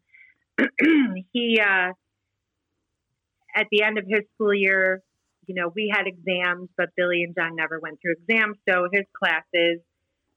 he 1.33 1.59
uh, 1.59 1.91
at 3.55 3.67
the 3.71 3.83
end 3.83 3.97
of 3.97 4.05
his 4.07 4.21
school 4.35 4.53
year, 4.53 5.03
you 5.51 5.61
know, 5.61 5.71
we 5.75 5.91
had 5.93 6.07
exams, 6.07 6.69
but 6.77 6.95
Billy 6.95 7.23
and 7.23 7.35
John 7.35 7.57
never 7.57 7.77
went 7.77 7.99
through 8.01 8.13
exams, 8.13 8.57
so 8.69 8.87
his 8.89 9.03
classes 9.13 9.81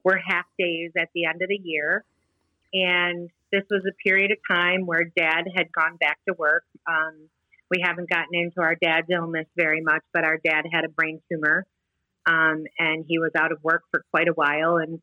were 0.03 0.17
half 0.17 0.43
days 0.59 0.91
at 0.99 1.07
the 1.15 1.23
end 1.23 1.41
of 1.41 1.47
the 1.47 1.59
year. 1.63 2.03
And 2.73 3.29
this 3.49 3.63
was 3.69 3.83
a 3.87 3.95
period 4.05 4.31
of 4.31 4.37
time 4.45 4.85
where 4.85 5.05
Dad 5.05 5.45
had 5.55 5.71
gone 5.71 5.95
back 6.01 6.17
to 6.27 6.35
work. 6.37 6.65
Um, 6.85 7.29
we 7.71 7.79
haven't 7.81 8.09
gotten 8.09 8.35
into 8.35 8.59
our 8.59 8.75
dad's 8.75 9.07
illness 9.09 9.47
very 9.55 9.79
much, 9.79 10.03
but 10.13 10.25
our 10.25 10.37
dad 10.37 10.65
had 10.69 10.83
a 10.83 10.89
brain 10.89 11.21
tumor, 11.31 11.65
um, 12.25 12.65
and 12.77 13.05
he 13.07 13.17
was 13.17 13.31
out 13.37 13.53
of 13.53 13.63
work 13.63 13.83
for 13.91 14.03
quite 14.11 14.27
a 14.27 14.33
while. 14.33 14.75
And 14.75 15.01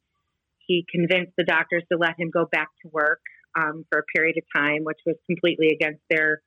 he 0.67 0.85
convinced 0.93 1.33
the 1.39 1.45
doctors 1.45 1.85
to 1.91 1.97
let 1.97 2.21
him 2.21 2.29
go 2.29 2.45
back 2.45 2.69
to 2.83 2.91
work 2.93 3.23
um, 3.59 3.87
for 3.91 4.01
a 4.01 4.05
period 4.15 4.37
of 4.37 4.45
time, 4.55 4.85
which 4.85 5.01
was 5.07 5.17
completely 5.27 5.69
against 5.69 6.03
their 6.11 6.43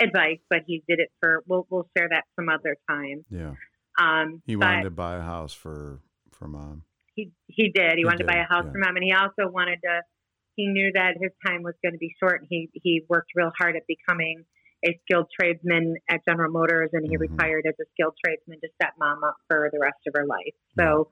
advice. 0.00 0.38
But 0.50 0.60
he 0.66 0.82
did 0.88 1.00
it 1.00 1.10
for. 1.20 1.42
We'll 1.46 1.66
we'll 1.70 1.88
share 1.96 2.08
that 2.10 2.24
some 2.36 2.48
other 2.48 2.76
time. 2.88 3.24
Yeah, 3.30 3.54
Um, 4.00 4.42
he 4.46 4.56
wanted 4.56 4.82
to 4.84 4.90
buy 4.90 5.16
a 5.16 5.22
house 5.22 5.52
for 5.54 6.00
for 6.32 6.48
mom. 6.48 6.82
he 7.14 7.32
he 7.46 7.70
did. 7.70 7.92
He, 7.92 7.98
He 8.00 8.04
wanted 8.04 8.18
to 8.18 8.24
buy 8.26 8.36
a 8.38 8.44
house 8.52 8.64
yeah. 8.66 8.72
for 8.72 8.78
mom, 8.78 8.96
and 8.96 9.04
he 9.04 9.12
also 9.12 9.50
wanted 9.50 9.78
to. 9.84 10.00
He 10.56 10.66
knew 10.68 10.92
that 10.94 11.14
his 11.20 11.32
time 11.44 11.62
was 11.62 11.74
going 11.82 11.92
to 11.94 11.98
be 11.98 12.14
short, 12.22 12.40
and 12.40 12.46
he 12.48 12.70
he 12.74 13.02
worked 13.08 13.30
real 13.34 13.50
hard 13.58 13.74
at 13.76 13.82
becoming 13.88 14.44
a 14.86 15.00
skilled 15.02 15.26
tradesman 15.40 15.96
at 16.10 16.20
General 16.28 16.52
Motors, 16.52 16.90
and 16.92 17.06
he 17.08 17.16
Mhm. 17.16 17.20
retired 17.30 17.64
as 17.66 17.74
a 17.80 17.84
skilled 17.92 18.14
tradesman 18.24 18.60
to 18.60 18.68
set 18.80 18.92
mom 18.98 19.24
up 19.24 19.36
for 19.48 19.70
the 19.72 19.78
rest 19.80 19.96
of 20.06 20.12
her 20.14 20.26
life. 20.26 20.54
So, 20.78 21.10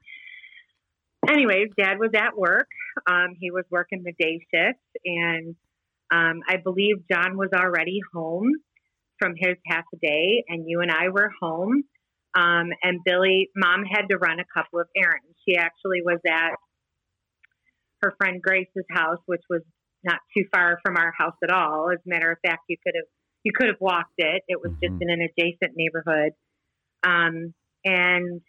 anyways, 1.29 1.69
Dad 1.77 1.99
was 1.99 2.11
at 2.15 2.37
work. 2.37 2.69
Um, 3.07 3.35
he 3.41 3.51
was 3.51 3.65
working 3.71 4.03
the 4.05 4.13
day 4.13 4.47
shift, 4.55 4.79
and 5.05 5.57
um, 6.11 6.43
I 6.47 6.57
believe 6.59 6.97
John 7.11 7.37
was 7.39 7.49
already 7.55 8.01
home 8.13 8.51
from 9.23 9.35
his 9.37 9.57
half 9.69 9.85
a 9.95 9.99
day, 9.99 10.43
and 10.49 10.65
you 10.67 10.81
and 10.81 10.91
I 10.91 11.09
were 11.11 11.31
home. 11.41 11.85
Um, 12.35 12.71
and 12.83 13.01
Billy, 13.05 13.51
mom 13.55 13.85
had 13.85 14.09
to 14.11 14.19
run 14.19 14.41
a 14.41 14.45
couple 14.53 14.81
of 14.81 14.89
errands. 14.97 15.37
She 15.49 15.57
actually 15.57 16.03
was 16.03 16.19
at 16.27 16.57
her 18.03 18.15
friend 18.19 18.43
Grace's 18.43 18.87
house, 18.91 19.21
which 19.27 19.43
was 19.49 19.63
not 20.03 20.19
too 20.37 20.45
far 20.53 20.81
from 20.85 20.97
our 20.97 21.13
house 21.17 21.37
at 21.45 21.51
all. 21.51 21.91
As 21.93 21.99
a 22.05 22.09
matter 22.09 22.33
of 22.33 22.39
fact, 22.45 22.63
you 22.69 22.77
could 22.85 22.95
have 22.97 23.07
you 23.45 23.53
could 23.57 23.69
have 23.69 23.81
walked 23.81 24.15
it. 24.19 24.43
It 24.47 24.61
was 24.61 24.73
just 24.81 24.95
Mhm. 24.95 25.03
in 25.03 25.11
an 25.11 25.21
adjacent 25.21 25.77
neighborhood. 25.77 26.33
Um, 27.03 27.55
and 27.85 28.41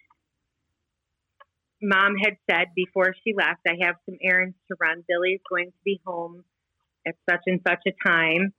mom 1.82 2.16
had 2.16 2.36
said 2.48 2.68
before 2.76 3.12
she 3.24 3.34
left, 3.34 3.60
I 3.66 3.76
have 3.82 3.96
some 4.06 4.16
errands 4.22 4.56
to 4.68 4.76
run. 4.80 5.04
Billy's 5.08 5.40
going 5.50 5.72
to 5.72 5.78
be 5.84 6.00
home 6.06 6.44
at 7.06 7.16
such 7.28 7.42
and 7.46 7.60
such 7.66 7.82
a 7.86 7.92
time. 8.08 8.54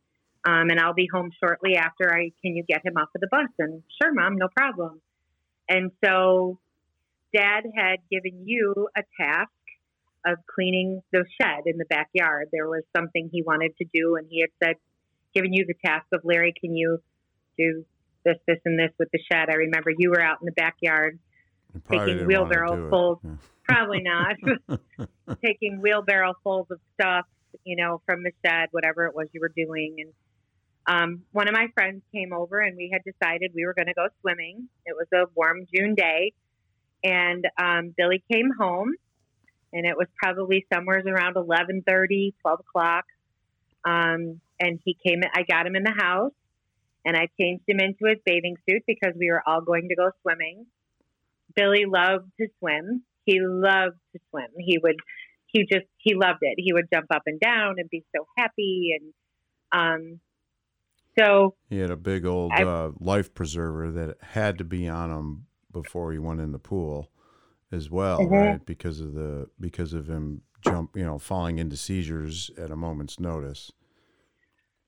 Um, 0.45 0.69
and 0.69 0.79
I'll 0.79 0.93
be 0.93 1.07
home 1.11 1.31
shortly 1.43 1.75
after. 1.75 2.13
I 2.13 2.31
can 2.41 2.55
you 2.55 2.63
get 2.67 2.85
him 2.85 2.97
off 2.97 3.09
of 3.15 3.21
the 3.21 3.27
bus? 3.31 3.49
And 3.57 3.81
sure, 4.01 4.13
mom, 4.13 4.37
no 4.37 4.47
problem. 4.55 5.01
And 5.67 5.91
so, 6.03 6.59
dad 7.33 7.63
had 7.75 7.97
given 8.11 8.43
you 8.45 8.87
a 8.95 9.01
task 9.19 9.49
of 10.25 10.37
cleaning 10.53 11.01
the 11.11 11.25
shed 11.41 11.63
in 11.65 11.77
the 11.77 11.85
backyard. 11.85 12.49
There 12.51 12.67
was 12.67 12.83
something 12.95 13.29
he 13.31 13.41
wanted 13.41 13.75
to 13.77 13.85
do, 13.93 14.15
and 14.15 14.27
he 14.29 14.41
had 14.41 14.49
said, 14.63 14.75
given 15.33 15.51
you 15.53 15.65
the 15.67 15.73
task 15.85 16.05
of 16.13 16.21
Larry, 16.23 16.53
can 16.59 16.75
you 16.75 16.99
do 17.57 17.83
this, 18.23 18.37
this, 18.47 18.57
and 18.65 18.77
this 18.79 18.91
with 18.99 19.09
the 19.11 19.19
shed? 19.31 19.49
I 19.49 19.55
remember 19.55 19.91
you 19.97 20.11
were 20.11 20.21
out 20.21 20.37
in 20.41 20.45
the 20.45 20.51
backyard, 20.51 21.19
Taking 21.91 22.25
wheelbarrow 22.25 22.75
do 22.75 22.85
it. 22.85 22.89
full- 22.89 23.21
Yeah. 23.23 23.31
probably 23.67 24.01
not, 24.03 24.35
taking 25.43 25.81
wheelbarrow 25.81 26.33
fulls 26.43 26.67
of 26.69 26.79
stuff, 26.99 27.25
you 27.63 27.75
know, 27.75 28.01
from 28.05 28.21
the 28.23 28.31
shed, 28.45 28.69
whatever 28.71 29.07
it 29.07 29.15
was 29.15 29.27
you 29.33 29.41
were 29.41 29.51
doing. 29.55 29.95
And 29.99 30.09
um, 30.87 31.23
one 31.31 31.47
of 31.47 31.53
my 31.53 31.67
friends 31.73 32.01
came 32.13 32.33
over, 32.33 32.59
and 32.59 32.77
we 32.77 32.89
had 32.91 33.01
decided 33.03 33.51
we 33.55 33.65
were 33.65 33.73
going 33.73 33.87
to 33.87 33.93
go 33.93 34.07
swimming. 34.21 34.69
It 34.85 34.95
was 34.95 35.07
a 35.13 35.29
warm 35.35 35.65
June 35.73 35.95
day, 35.95 36.33
and 37.03 37.45
um, 37.57 37.93
Billy 37.97 38.23
came 38.31 38.51
home, 38.57 38.93
and 39.73 39.85
it 39.85 39.97
was 39.97 40.07
probably 40.21 40.65
somewhere 40.71 41.01
around 41.05 41.37
eleven 41.37 41.83
thirty, 41.87 42.33
twelve 42.41 42.59
o'clock. 42.59 43.05
Um, 43.83 44.41
and 44.59 44.79
he 44.83 44.97
came. 45.05 45.21
I 45.33 45.43
got 45.43 45.67
him 45.67 45.75
in 45.75 45.83
the 45.83 45.95
house, 45.95 46.33
and 47.05 47.15
I 47.15 47.27
changed 47.39 47.63
him 47.67 47.79
into 47.79 48.05
his 48.05 48.17
bathing 48.25 48.57
suit 48.67 48.83
because 48.87 49.13
we 49.17 49.29
were 49.29 49.43
all 49.45 49.61
going 49.61 49.89
to 49.89 49.95
go 49.95 50.11
swimming. 50.21 50.65
Billy 51.55 51.85
loved 51.85 52.31
to 52.39 52.47
swim. 52.59 53.03
He 53.25 53.39
loved 53.39 53.97
to 54.13 54.19
swim. 54.29 54.47
He 54.59 54.77
would, 54.77 54.97
he 55.47 55.65
just, 55.65 55.85
he 55.97 56.15
loved 56.15 56.39
it. 56.41 56.55
He 56.57 56.73
would 56.73 56.89
jump 56.93 57.07
up 57.11 57.23
and 57.25 57.39
down 57.39 57.75
and 57.77 57.89
be 57.89 58.03
so 58.15 58.27
happy. 58.37 58.97
And 58.99 59.13
um, 59.71 60.19
so, 61.17 61.55
He 61.69 61.79
had 61.79 61.91
a 61.91 61.95
big 61.97 62.25
old 62.25 62.51
I- 62.53 62.63
uh, 62.63 62.91
life 62.99 63.33
preserver 63.33 63.91
that 63.91 64.17
had 64.21 64.57
to 64.59 64.63
be 64.63 64.87
on 64.87 65.11
him 65.11 65.45
before 65.71 66.11
he 66.11 66.19
went 66.19 66.39
in 66.41 66.51
the 66.51 66.59
pool, 66.59 67.11
as 67.71 67.89
well, 67.89 68.19
Mhm. 68.19 68.31
right? 68.31 68.65
Because 68.65 69.01
of 69.01 69.13
the 69.13 69.49
because 69.59 69.93
of 69.93 70.07
him 70.09 70.41
jump, 70.61 70.95
you 70.95 71.03
know, 71.05 71.17
falling 71.19 71.59
into 71.59 71.75
seizures 71.77 72.49
at 72.57 72.71
a 72.71 72.75
moment's 72.75 73.19
notice. 73.19 73.71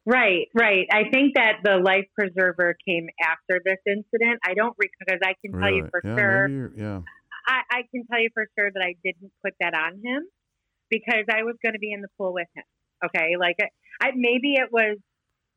Right, 0.05 0.47
right. 0.53 0.87
I 0.91 1.09
think 1.11 1.35
that 1.35 1.57
the 1.65 1.77
life 1.77 2.07
preserver 2.15 2.77
came 2.87 3.07
after 3.21 3.59
this 3.63 3.77
incident. 3.85 4.39
I 4.45 4.53
don't 4.53 4.73
because 4.79 5.19
I 5.21 5.33
can 5.43 5.59
tell 5.59 5.69
you 5.69 5.89
for 5.91 6.01
yeah, 6.03 6.15
sure. 6.15 6.71
yeah. 6.77 7.01
I, 7.45 7.61
I 7.71 7.81
can 7.91 8.05
tell 8.09 8.21
you 8.21 8.29
for 8.33 8.45
sure 8.57 8.71
that 8.71 8.81
I 8.81 8.95
didn't 9.03 9.31
put 9.43 9.53
that 9.59 9.73
on 9.73 9.95
him 10.03 10.23
because 10.89 11.25
I 11.29 11.43
was 11.43 11.55
going 11.61 11.73
to 11.73 11.79
be 11.79 11.91
in 11.91 12.01
the 12.01 12.07
pool 12.17 12.33
with 12.33 12.47
him. 12.55 12.63
Okay, 13.05 13.35
like 13.37 13.57
I, 13.61 13.67
I 14.07 14.11
maybe 14.15 14.53
it 14.53 14.69
was 14.71 14.97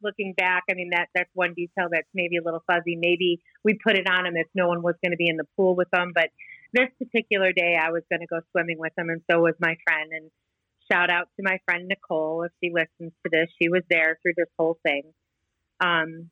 looking 0.02 0.34
back. 0.36 0.64
I 0.70 0.74
mean 0.74 0.90
that 0.92 1.08
that's 1.14 1.30
one 1.34 1.54
detail 1.54 1.88
that's 1.90 2.08
maybe 2.14 2.36
a 2.36 2.42
little 2.42 2.62
fuzzy. 2.66 2.96
Maybe 2.96 3.40
we 3.64 3.78
put 3.82 3.96
it 3.96 4.08
on 4.08 4.26
him 4.26 4.34
if 4.36 4.46
no 4.54 4.68
one 4.68 4.82
was 4.82 4.94
going 5.02 5.12
to 5.12 5.16
be 5.16 5.28
in 5.28 5.36
the 5.36 5.46
pool 5.56 5.74
with 5.76 5.88
him. 5.92 6.12
But 6.14 6.30
this 6.72 6.88
particular 6.98 7.52
day, 7.52 7.76
I 7.80 7.90
was 7.90 8.02
going 8.10 8.20
to 8.20 8.26
go 8.26 8.40
swimming 8.52 8.78
with 8.78 8.92
him, 8.96 9.10
and 9.10 9.22
so 9.30 9.40
was 9.40 9.54
my 9.60 9.76
friend. 9.84 10.10
And 10.12 10.30
shout 10.90 11.10
out 11.10 11.28
to 11.36 11.42
my 11.42 11.58
friend 11.64 11.88
Nicole 11.88 12.44
if 12.44 12.52
she 12.62 12.70
listens 12.72 13.12
to 13.24 13.30
this. 13.30 13.48
She 13.60 13.68
was 13.68 13.82
there 13.90 14.18
through 14.22 14.34
this 14.36 14.48
whole 14.58 14.78
thing. 14.84 15.02
Um, 15.80 16.30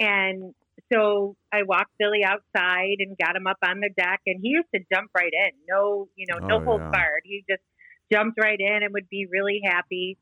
and 0.00 0.54
so 0.92 1.36
I 1.52 1.62
walked 1.62 1.92
Billy 1.98 2.24
outside 2.24 2.96
and 2.98 3.16
got 3.16 3.36
him 3.36 3.46
up 3.46 3.58
on 3.64 3.80
the 3.80 3.90
deck, 3.96 4.20
and 4.26 4.40
he 4.42 4.48
used 4.50 4.68
to 4.74 4.80
jump 4.92 5.10
right 5.14 5.32
in. 5.32 5.50
No, 5.68 6.08
you 6.16 6.26
know, 6.28 6.38
no 6.44 6.56
Oh, 6.56 6.64
holds 6.64 6.82
yeah. 6.84 6.90
barred. 6.90 7.22
He 7.24 7.44
just 7.48 7.62
jumped 8.12 8.38
right 8.42 8.58
in 8.58 8.82
and 8.82 8.92
would 8.92 9.08
be 9.08 9.26
really 9.30 9.60
happy. 9.64 10.18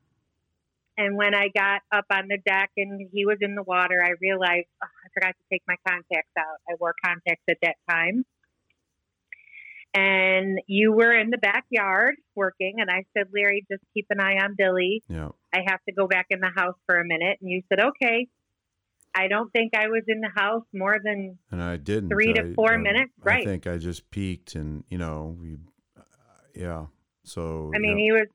And 0.97 1.15
when 1.17 1.33
I 1.33 1.47
got 1.55 1.81
up 1.91 2.05
on 2.11 2.27
the 2.27 2.37
deck 2.45 2.71
and 2.77 3.09
he 3.13 3.25
was 3.25 3.37
in 3.41 3.55
the 3.55 3.63
water, 3.63 4.01
I 4.03 4.11
realized 4.21 4.67
oh, 4.83 4.87
I 4.87 5.07
forgot 5.13 5.29
to 5.37 5.43
take 5.51 5.63
my 5.67 5.75
contacts 5.87 6.31
out. 6.37 6.57
I 6.69 6.75
wore 6.79 6.93
contacts 7.03 7.43
at 7.49 7.57
that 7.63 7.75
time. 7.89 8.25
And 9.93 10.59
you 10.67 10.93
were 10.93 11.11
in 11.13 11.31
the 11.31 11.37
backyard 11.37 12.15
working, 12.35 12.75
and 12.77 12.89
I 12.89 13.03
said, 13.15 13.27
Larry, 13.33 13.65
just 13.69 13.83
keep 13.93 14.05
an 14.09 14.21
eye 14.21 14.37
on 14.41 14.55
Billy. 14.57 15.03
Yeah. 15.09 15.29
I 15.53 15.59
have 15.67 15.79
to 15.89 15.93
go 15.93 16.07
back 16.07 16.27
in 16.29 16.39
the 16.39 16.51
house 16.55 16.75
for 16.85 16.95
a 16.97 17.03
minute. 17.05 17.39
And 17.41 17.51
you 17.51 17.61
said, 17.67 17.83
okay. 17.85 18.27
I 19.13 19.27
don't 19.27 19.51
think 19.51 19.75
I 19.75 19.87
was 19.87 20.03
in 20.07 20.21
the 20.21 20.29
house 20.33 20.63
more 20.73 20.97
than 21.03 21.37
And 21.51 21.61
I 21.61 21.75
didn't. 21.75 22.09
Three 22.09 22.31
to 22.31 22.51
I- 22.51 22.53
four 22.53 22.75
I- 22.75 22.77
minutes, 22.77 23.11
I 23.21 23.25
right. 23.25 23.41
I 23.41 23.45
think 23.45 23.67
I 23.67 23.77
just 23.77 24.09
peeked 24.11 24.55
and, 24.55 24.85
you 24.89 24.97
know, 24.97 25.35
we, 25.37 25.57
uh, 25.99 26.01
yeah. 26.55 26.85
So, 27.25 27.69
I 27.75 27.79
mean, 27.79 27.97
he 27.97 28.13
was 28.13 28.27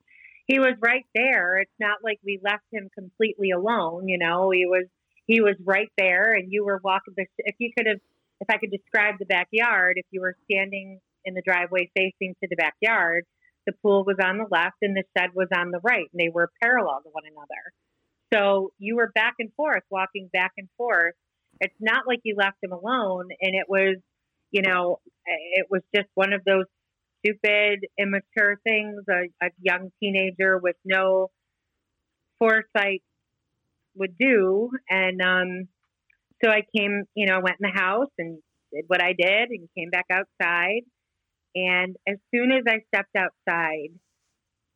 he 0.47 0.59
was 0.59 0.75
right 0.81 1.05
there. 1.15 1.59
It's 1.59 1.79
not 1.79 1.99
like 2.03 2.21
we 2.25 2.41
left 2.43 2.65
him 2.73 2.88
completely 2.95 3.50
alone. 3.50 4.09
You 4.09 4.19
know, 4.19 4.50
he 4.50 4.67
was 4.67 4.87
he 5.26 5.41
was 5.41 5.57
right 5.65 5.91
there, 5.99 6.33
and 6.33 6.53
you 6.53 6.65
were 6.65 6.81
walking. 6.83 7.15
The, 7.17 7.26
if 7.38 7.57
you 7.59 7.71
could 7.76 7.87
have, 7.87 7.99
if 8.41 8.49
I 8.49 8.59
could 8.59 8.71
describe 8.71 9.17
the 9.19 9.26
backyard, 9.26 9.95
if 9.97 10.07
you 10.11 10.21
were 10.21 10.37
standing 10.50 11.00
in 11.25 11.35
the 11.35 11.43
driveway 11.43 11.91
facing 11.97 12.35
to 12.43 12.49
the 12.49 12.57
backyard, 12.57 13.25
the 13.67 13.73
pool 13.83 14.05
was 14.05 14.17
on 14.23 14.38
the 14.38 14.47
left 14.49 14.76
and 14.83 14.97
the 14.97 15.03
shed 15.17 15.31
was 15.35 15.49
on 15.55 15.73
the 15.73 15.81
right, 15.81 16.07
and 16.12 16.21
they 16.21 16.29
were 16.29 16.50
parallel 16.62 17.00
to 17.03 17.11
one 17.11 17.25
another. 17.26 17.73
So 18.33 18.73
you 18.79 18.97
were 18.97 19.11
back 19.15 19.35
and 19.41 19.53
forth, 19.55 19.83
walking 19.91 20.31
back 20.33 20.53
and 20.57 20.69
forth. 20.76 21.15
It's 21.61 21.75
not 21.81 22.07
like 22.07 22.21
you 22.23 22.37
left 22.37 22.59
him 22.62 22.73
alone, 22.73 23.29
and 23.41 23.55
it 23.55 23.67
was, 23.69 23.97
you 24.53 24.62
know, 24.62 25.00
it 25.26 25.67
was 25.71 25.83
just 25.95 26.09
one 26.15 26.33
of 26.33 26.45
those 26.45 26.67
stupid, 27.26 27.80
immature 27.99 28.61
things 28.64 29.02
a, 29.09 29.45
a 29.45 29.50
young 29.61 29.90
teenager 30.00 30.59
with 30.59 30.76
no 30.85 31.30
foresight 32.38 33.02
would 33.95 34.16
do. 34.18 34.71
And 34.88 35.21
um, 35.23 35.68
so 36.45 36.50
I 36.50 36.62
came, 36.76 37.04
you 37.14 37.26
know, 37.26 37.40
went 37.42 37.56
in 37.61 37.71
the 37.73 37.78
house 37.78 38.11
and 38.18 38.38
did 38.73 38.85
what 38.87 39.02
I 39.02 39.12
did 39.12 39.50
and 39.50 39.68
came 39.76 39.90
back 39.90 40.06
outside. 40.11 40.83
And 41.54 41.97
as 42.06 42.16
soon 42.35 42.52
as 42.52 42.64
I 42.68 42.80
stepped 42.88 43.16
outside, 43.16 43.90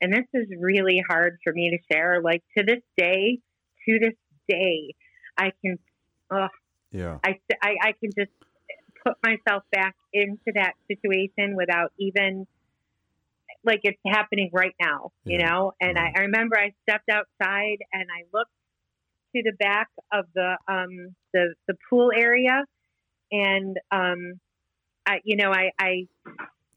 and 0.01 0.13
this 0.13 0.25
is 0.33 0.49
really 0.59 1.03
hard 1.07 1.39
for 1.45 1.53
me 1.53 1.71
to 1.71 1.95
share, 1.95 2.23
like 2.23 2.43
to 2.57 2.65
this 2.65 2.83
day, 2.97 3.39
to 3.87 3.99
this 3.99 4.15
day, 4.49 4.95
I 5.37 5.53
can, 5.63 5.79
oh, 6.31 6.49
yeah. 6.91 7.19
I, 7.23 7.39
I, 7.63 7.75
I 7.83 7.93
can 8.01 8.11
just 8.19 8.31
put 9.05 9.17
myself 9.23 9.63
back 9.73 9.95
into 10.13 10.53
that 10.55 10.75
situation 10.89 11.57
without 11.57 11.93
even 11.99 12.47
like 13.65 13.81
it's 13.83 14.01
happening 14.07 14.51
right 14.53 14.75
now, 14.81 15.13
you 15.25 15.39
know? 15.39 15.73
And 15.81 15.99
I, 15.99 16.13
I 16.17 16.21
remember 16.21 16.59
I 16.59 16.73
stepped 16.83 17.11
outside 17.11 17.79
and 17.93 18.05
I 18.11 18.25
looked 18.33 18.53
to 19.37 19.43
the 19.43 19.53
back 19.59 19.89
of 20.13 20.25
the, 20.35 20.57
um, 20.67 21.15
the, 21.33 21.55
the 21.69 21.75
pool 21.89 22.11
area 22.15 22.65
and, 23.31 23.77
um, 23.91 24.41
I, 25.07 25.21
you 25.25 25.37
know, 25.37 25.53
I, 25.53 25.71
I, 25.79 26.07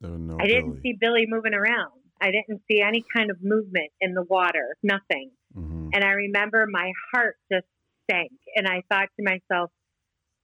was 0.01 0.19
no 0.19 0.37
I 0.39 0.47
didn't 0.47 0.71
Billy. 0.71 0.81
see 0.81 0.97
Billy 0.99 1.25
moving 1.27 1.53
around. 1.53 1.91
I 2.21 2.31
didn't 2.31 2.61
see 2.69 2.81
any 2.81 3.03
kind 3.15 3.31
of 3.31 3.37
movement 3.41 3.91
in 4.01 4.13
the 4.13 4.23
water, 4.23 4.75
nothing. 4.81 5.31
Mhm. 5.57 5.89
And 5.93 6.03
I 6.03 6.11
remember 6.11 6.65
my 6.69 6.91
heart 7.13 7.37
just 7.51 7.67
sank 8.09 8.31
and 8.55 8.67
I 8.67 8.83
thought 8.89 9.09
to 9.17 9.23
myself, 9.23 9.71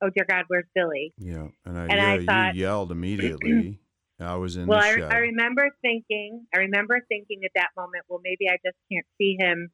oh 0.01 0.09
dear 0.15 0.25
God, 0.29 0.45
where's 0.47 0.65
Billy? 0.75 1.13
Yeah. 1.17 1.47
And 1.65 1.77
I, 1.77 1.81
And 1.83 1.91
yeah, 1.91 2.12
I 2.12 2.25
thought- 2.25 2.55
you 2.55 2.62
yelled 2.62 2.91
immediately. 2.91 3.79
I 4.21 4.35
was 4.35 4.57
in 4.57 4.67
well, 4.67 4.81
the 4.81 5.05
I. 5.05 5.15
I 5.15 5.17
remember 5.19 5.69
thinking, 5.81 6.45
I 6.53 6.59
remember 6.59 6.99
thinking 7.07 7.39
at 7.45 7.51
that 7.55 7.69
moment, 7.77 8.03
well, 8.09 8.19
maybe 8.21 8.49
I 8.49 8.57
just 8.65 8.75
can't 8.91 9.05
see 9.17 9.38
him 9.39 9.69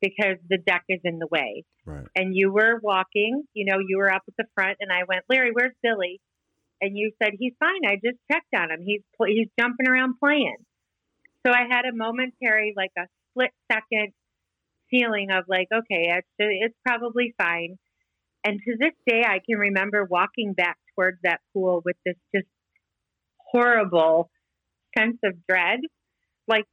because 0.00 0.36
the 0.48 0.56
deck 0.56 0.84
is 0.88 1.00
in 1.04 1.18
the 1.18 1.26
way. 1.30 1.64
right. 1.84 2.06
And 2.16 2.34
you 2.34 2.50
were 2.50 2.80
walking, 2.82 3.44
you 3.52 3.66
know, 3.70 3.78
you 3.86 3.98
were 3.98 4.10
up 4.10 4.22
at 4.26 4.34
the 4.38 4.46
front, 4.54 4.78
and 4.80 4.90
I 4.90 5.04
went, 5.06 5.24
Larry, 5.28 5.50
where's 5.52 5.74
Billy? 5.82 6.20
And 6.80 6.96
you 6.96 7.12
said, 7.22 7.32
he's 7.38 7.52
fine. 7.60 7.84
I 7.86 7.94
just 7.96 8.18
checked 8.30 8.52
on 8.56 8.70
him. 8.70 8.80
He's 8.82 9.02
he's 9.26 9.48
jumping 9.60 9.86
around 9.86 10.14
playing. 10.18 10.56
So 11.46 11.52
I 11.52 11.64
had 11.70 11.84
a 11.84 11.92
momentary, 11.94 12.72
like 12.76 12.92
a 12.98 13.02
split 13.30 13.50
second 13.70 14.12
feeling 14.90 15.30
of 15.30 15.44
like, 15.48 15.68
okay, 15.72 16.06
it's, 16.16 16.28
it's 16.38 16.74
probably 16.86 17.34
fine. 17.38 17.78
And 18.44 18.60
to 18.64 18.76
this 18.78 18.92
day, 19.06 19.22
I 19.26 19.38
can 19.38 19.58
remember 19.58 20.04
walking 20.04 20.52
back 20.52 20.78
towards 20.94 21.18
that 21.22 21.40
pool 21.52 21.82
with 21.84 21.96
this 22.04 22.16
just 22.34 22.48
horrible 23.36 24.30
sense 24.98 25.18
of 25.24 25.34
dread, 25.48 25.80
like 26.48 26.66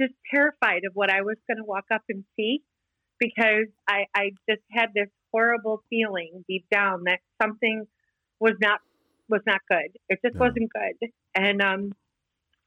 just 0.00 0.12
terrified 0.32 0.82
of 0.86 0.94
what 0.94 1.10
I 1.10 1.22
was 1.22 1.36
going 1.48 1.58
to 1.58 1.64
walk 1.64 1.84
up 1.92 2.02
and 2.08 2.24
see 2.36 2.62
because 3.18 3.66
I, 3.88 4.06
I 4.14 4.30
just 4.48 4.62
had 4.70 4.88
this 4.94 5.08
horrible 5.32 5.82
feeling 5.88 6.44
deep 6.48 6.66
down 6.70 7.04
that 7.04 7.20
something 7.40 7.86
was 8.40 8.54
not 8.60 8.80
was 9.28 9.40
not 9.46 9.60
good. 9.70 9.96
It 10.08 10.18
just 10.24 10.36
wasn't 10.36 10.70
good. 10.70 11.10
And 11.34 11.62
um, 11.62 11.92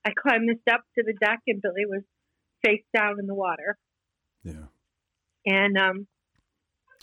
I 0.04 0.12
climbed 0.12 0.50
the 0.50 0.56
steps 0.62 0.86
to 0.98 1.04
the 1.06 1.14
deck, 1.14 1.40
and 1.48 1.62
Billy 1.62 1.86
was 1.86 2.02
face 2.66 2.84
down 2.96 3.20
in 3.20 3.28
the 3.28 3.36
water. 3.36 3.78
Yeah. 4.44 4.66
And 5.46 5.78
um, 5.78 6.08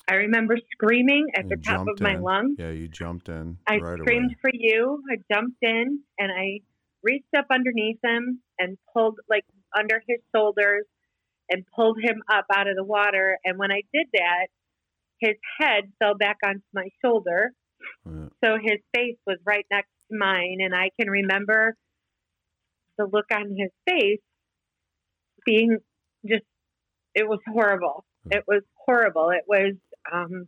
I 0.06 0.14
remember 0.16 0.56
screaming 0.72 1.28
at 1.34 1.44
You 1.44 1.50
the 1.50 1.56
top 1.56 1.80
of 1.80 1.86
jumped 1.86 2.00
my 2.02 2.16
lungs. 2.16 2.56
Yeah. 2.58 2.70
You 2.70 2.88
jumped 2.88 3.28
in 3.28 3.56
I 3.66 3.76
right 3.76 3.98
screamed 3.98 4.32
away. 4.32 4.36
for 4.40 4.50
you. 4.52 5.02
I 5.10 5.16
jumped 5.32 5.56
in 5.62 6.00
and 6.18 6.30
I 6.32 6.60
reached 7.02 7.34
up 7.36 7.46
underneath 7.50 7.98
him 8.04 8.40
and 8.58 8.76
pulled 8.92 9.18
like 9.28 9.44
under 9.76 10.02
his 10.06 10.18
shoulders 10.34 10.84
and 11.50 11.64
pulled 11.74 11.98
him 12.02 12.22
up 12.32 12.46
out 12.54 12.68
of 12.68 12.76
the 12.76 12.84
water. 12.84 13.38
And 13.44 13.58
when 13.58 13.70
I 13.70 13.82
did 13.92 14.06
that, 14.12 14.48
his 15.20 15.36
head 15.58 15.84
fell 15.98 16.14
back 16.14 16.36
onto 16.44 16.60
my 16.74 16.88
shoulder. 17.02 17.52
Yeah. 18.04 18.28
So 18.44 18.56
his 18.62 18.80
face 18.94 19.16
was 19.26 19.38
right 19.46 19.66
next 19.70 19.90
to 20.10 20.18
mine. 20.18 20.58
And 20.60 20.74
I 20.74 20.90
can 21.00 21.10
remember 21.10 21.76
the 22.98 23.06
look 23.10 23.26
on 23.32 23.56
his 23.56 23.70
face 23.88 24.20
being 25.46 25.78
just, 26.26 26.44
it 27.14 27.26
was 27.26 27.40
horrible. 27.46 28.04
Uh. 28.26 28.38
It 28.38 28.44
was 28.46 28.62
horrible. 28.74 29.30
It 29.30 29.44
was, 29.46 29.74
um, 30.12 30.46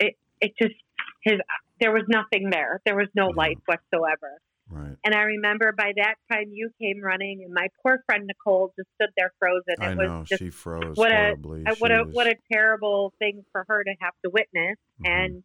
it, 0.00 0.14
it 0.40 0.52
just, 0.60 0.74
his, 1.22 1.40
there 1.80 1.92
was 1.92 2.04
nothing 2.08 2.50
there. 2.50 2.80
There 2.84 2.96
was 2.96 3.08
no 3.14 3.28
life 3.28 3.58
whatsoever. 3.66 4.40
Right. 4.70 4.96
And 5.04 5.14
I 5.14 5.22
remember 5.22 5.72
by 5.76 5.92
that 5.96 6.14
time 6.32 6.46
you 6.52 6.70
came 6.80 7.00
running, 7.02 7.42
and 7.44 7.52
my 7.52 7.68
poor 7.82 8.02
friend 8.06 8.26
Nicole 8.26 8.72
just 8.76 8.88
stood 8.94 9.10
there 9.16 9.32
frozen. 9.38 9.74
It 9.78 9.80
I 9.80 9.94
was 9.94 10.08
know. 10.08 10.24
just 10.26 10.38
she 10.40 10.50
froze 10.50 10.96
what 10.96 11.12
a- 11.12 11.16
horribly. 11.16 11.64
uh, 11.66 11.74
what 11.78 11.92
a 11.92 12.04
was- 12.04 12.14
what 12.14 12.26
a 12.26 12.34
terrible 12.50 13.12
thing 13.18 13.44
for 13.52 13.64
her 13.68 13.84
to 13.84 13.94
have 14.00 14.14
to 14.24 14.30
witness. 14.30 14.76
Mhm. 15.04 15.08
And 15.10 15.42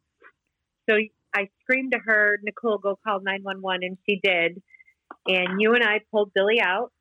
so 0.90 0.96
I 1.36 1.50
screamed 1.62 1.92
to 1.92 2.00
her, 2.00 2.40
Nicole, 2.44 2.78
go 2.78 2.98
call 3.04 3.20
nine 3.22 3.44
one 3.44 3.62
one, 3.62 3.84
and 3.84 3.98
she 4.06 4.20
did. 4.24 4.62
And 5.28 5.60
you 5.60 5.74
and 5.76 5.84
I 5.84 6.00
pulled 6.12 6.34
Billy 6.34 6.62
out 6.62 6.92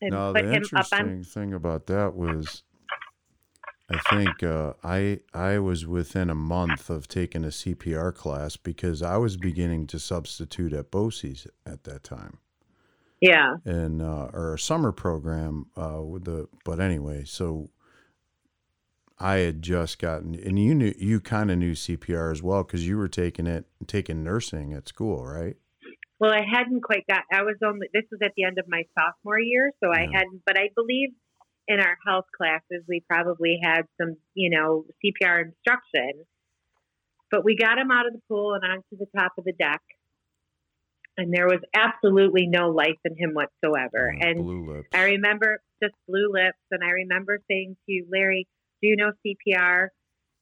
and 0.00 0.12
Now, 0.12 0.32
put 0.32 0.42
the 0.44 0.52
him 0.52 0.62
up 0.74 0.86
on. 0.92 1.00
interesting 1.10 1.22
thing 1.22 1.52
about 1.54 1.86
that 1.86 2.14
was, 2.14 2.62
I 3.88 3.98
think 4.10 4.42
uh, 4.42 4.72
I 4.82 5.20
I 5.32 5.58
was 5.58 5.86
within 5.86 6.28
a 6.28 6.34
month 6.34 6.90
of 6.90 7.06
taking 7.06 7.44
a 7.44 7.48
CPR 7.48 8.12
class 8.14 8.56
because 8.56 9.00
I 9.00 9.16
was 9.16 9.36
beginning 9.36 9.86
to 9.88 10.00
substitute 10.00 10.72
at 10.72 10.90
BOCES 10.90 11.46
at 11.64 11.84
that 11.84 12.02
time, 12.02 12.38
Yeah, 13.20 13.54
and 13.64 14.02
uh, 14.02 14.30
or 14.32 14.54
a 14.54 14.58
summer 14.58 14.90
program 14.90 15.66
uh, 15.76 16.02
with 16.02 16.24
the. 16.24 16.48
But 16.64 16.80
anyway, 16.80 17.24
so 17.26 17.70
I 19.20 19.36
had 19.36 19.62
just 19.62 20.00
gotten, 20.00 20.34
and 20.34 20.58
you 20.58 20.74
knew 20.74 20.92
you 20.98 21.20
kind 21.20 21.52
of 21.52 21.58
knew 21.58 21.72
CPR 21.72 22.32
as 22.32 22.42
well 22.42 22.64
because 22.64 22.86
you 22.86 22.98
were 22.98 23.08
taking 23.08 23.46
it 23.46 23.66
taking 23.86 24.24
nursing 24.24 24.72
at 24.72 24.88
school, 24.88 25.24
right? 25.24 25.56
Well, 26.18 26.32
I 26.32 26.42
hadn't 26.50 26.82
quite 26.82 27.06
got. 27.08 27.22
I 27.32 27.42
was 27.42 27.56
only. 27.64 27.86
This 27.94 28.04
was 28.10 28.20
at 28.24 28.32
the 28.36 28.44
end 28.44 28.58
of 28.58 28.64
my 28.66 28.82
sophomore 28.98 29.38
year, 29.38 29.70
so 29.80 29.92
I 29.92 30.08
hadn't. 30.12 30.42
But 30.44 30.58
I 30.58 30.70
believe 30.74 31.10
in 31.68 31.80
our 31.80 31.96
health 32.06 32.26
classes 32.36 32.84
we 32.88 33.02
probably 33.08 33.58
had 33.62 33.82
some, 34.00 34.16
you 34.34 34.50
know, 34.50 34.84
CPR 35.04 35.46
instruction. 35.46 36.24
But 37.30 37.44
we 37.44 37.56
got 37.56 37.78
him 37.78 37.90
out 37.90 38.06
of 38.06 38.12
the 38.12 38.20
pool 38.28 38.54
and 38.54 38.64
onto 38.64 38.96
the 38.96 39.06
top 39.16 39.32
of 39.36 39.44
the 39.44 39.52
deck, 39.52 39.82
and 41.16 41.32
there 41.32 41.46
was 41.46 41.60
absolutely 41.74 42.46
no 42.46 42.70
life 42.70 42.98
in 43.04 43.16
him 43.16 43.34
whatsoever. 43.34 44.14
Yeah, 44.16 44.28
and. 44.28 44.84
I 44.94 45.02
remember 45.04 45.60
just 45.82 45.94
blue 46.08 46.30
lips, 46.32 46.58
and 46.70 46.84
I 46.84 46.90
remember 46.90 47.40
saying 47.50 47.76
to 47.86 47.92
you, 47.92 48.06
Larry, 48.10 48.46
do 48.80 48.88
you 48.88 48.96
know 48.96 49.12
CPR? 49.24 49.88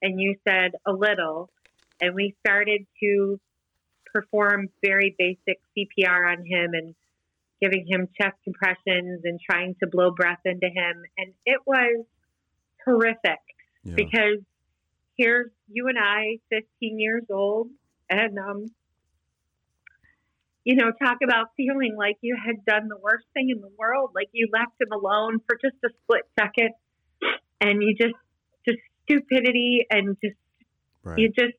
And 0.03 0.21
you 0.21 0.37
said 0.47 0.73
a 0.87 0.93
little, 0.93 1.49
and 2.03 2.15
we 2.15 2.35
started 2.47 2.87
to 3.01 3.41
perform 4.13 4.69
very 4.85 5.15
basic 5.19 5.61
CPR 5.77 6.31
on 6.31 6.45
him 6.45 6.75
and 6.75 6.95
giving 7.65 7.87
him 7.89 8.09
chest 8.21 8.37
compressions 8.45 9.23
and 9.25 9.41
trying 9.41 9.75
to 9.83 9.87
blow 9.87 10.11
breath 10.11 10.41
into 10.45 10.67
him, 10.67 11.03
and 11.17 11.33
it 11.47 11.61
was 11.67 12.05
horrific 12.85 13.41
yeah. 13.83 13.95
because 13.95 14.39
here's 15.17 15.51
you 15.69 15.89
and 15.89 15.99
I, 15.99 16.39
15 16.51 17.01
years 17.01 17.25
old, 17.31 17.69
and 18.11 18.39
um, 18.39 18.67
you 20.65 20.77
know, 20.77 20.91
talk 21.03 21.19
about 21.23 21.49
feeling 21.57 21.95
like 21.97 22.17
you 22.23 22.37
had 22.43 22.65
done 22.65 22.89
the 22.89 22.97
worst 22.97 23.27
thing 23.35 23.51
in 23.51 23.61
the 23.61 23.71
world, 23.79 24.11
like 24.15 24.29
you 24.33 24.49
left 24.53 24.73
him 24.81 24.93
alone 24.93 25.39
for 25.47 25.57
just 25.57 25.77
a 25.85 25.89
split 26.03 26.23
second, 26.39 26.71
and 27.61 27.83
you 27.83 27.95
just, 27.95 28.15
just 28.67 28.79
stupidity 29.05 29.87
and 29.91 30.17
just, 30.23 30.37
right. 31.03 31.19
you 31.19 31.29
just, 31.29 31.57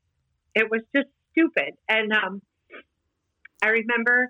it 0.56 0.70
was 0.70 0.82
just 0.96 1.08
stupid. 1.32 1.76
And 1.88 2.12
um, 2.14 2.42
I 3.62 3.70
remember 3.70 4.30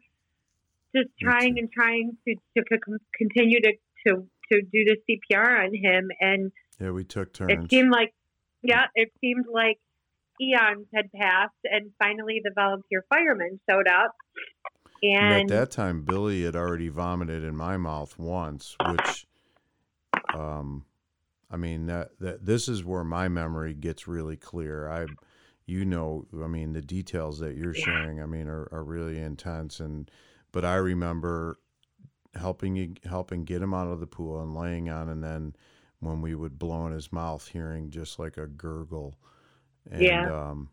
just 0.96 1.10
trying 1.22 1.58
and 1.58 1.70
trying 1.72 2.18
to 2.28 2.36
to 2.58 2.64
c- 2.72 2.94
continue 3.18 3.60
to 3.62 3.74
to 4.08 4.28
to 4.52 4.62
do 4.62 4.86
the 4.86 4.98
CPR 5.10 5.66
on 5.66 5.74
him, 5.74 6.10
and 6.20 6.52
yeah, 6.80 6.92
we 6.92 7.04
took 7.04 7.34
turns. 7.34 7.66
it 7.66 7.70
seemed 7.70 7.92
like, 7.92 8.14
yeah, 8.64 8.86
it 8.96 9.12
seemed 9.22 9.46
like 9.52 9.78
eons 10.42 10.88
had 10.94 11.06
passed, 11.20 11.54
and 11.64 11.92
finally 12.00 12.42
the 12.44 12.52
volunteer 12.56 13.04
firemen 13.10 13.60
showed 13.70 13.88
up. 13.88 14.12
And 15.02 15.32
And 15.32 15.52
at 15.52 15.56
that 15.56 15.72
time, 15.72 16.02
Billy 16.04 16.44
had 16.44 16.56
already 16.56 16.90
vomited 16.90 17.44
in 17.44 17.56
my 17.56 17.78
mouth 17.78 18.18
once, 18.18 18.78
which, 18.80 19.26
um, 20.34 20.86
I 21.52 21.58
mean 21.58 21.86
that 21.88 22.20
that 22.20 22.46
this 22.46 22.68
is 22.68 22.84
where 22.84 23.04
my 23.04 23.28
memory 23.28 23.74
gets 23.74 24.08
really 24.08 24.36
clear. 24.36 24.90
I, 24.90 25.08
you 25.66 25.86
know, 25.86 26.26
I 26.44 26.48
mean 26.48 26.74
the 26.74 26.82
details 26.82 27.40
that 27.40 27.56
you're 27.56 27.74
Yeah. 27.74 27.84
sharing, 27.86 28.22
I 28.22 28.26
mean, 28.26 28.48
are, 28.48 28.68
are 28.72 28.84
really 28.84 29.20
intense. 29.20 29.80
And 29.80 30.10
but 30.56 30.64
I 30.64 30.76
remember 30.76 31.60
helping 32.34 32.78
you 32.78 32.94
helping 33.04 33.44
get 33.44 33.62
him 33.62 33.74
out 33.74 33.88
of 33.88 34.00
the 34.00 34.08
pool 34.08 34.42
and 34.42 34.56
laying 34.56 34.90
on, 34.90 35.10
and 35.10 35.22
then 35.22 35.54
when 36.00 36.22
we 36.22 36.34
would 36.34 36.58
blow 36.58 36.88
in 36.88 36.94
his 36.94 37.12
mouth, 37.12 37.46
hearing 37.46 37.90
just 37.90 38.20
like 38.20 38.38
a 38.38 38.48
gurgle. 38.48 39.20
And, 39.92 40.02
Yeah. 40.02 40.34
Um, 40.34 40.70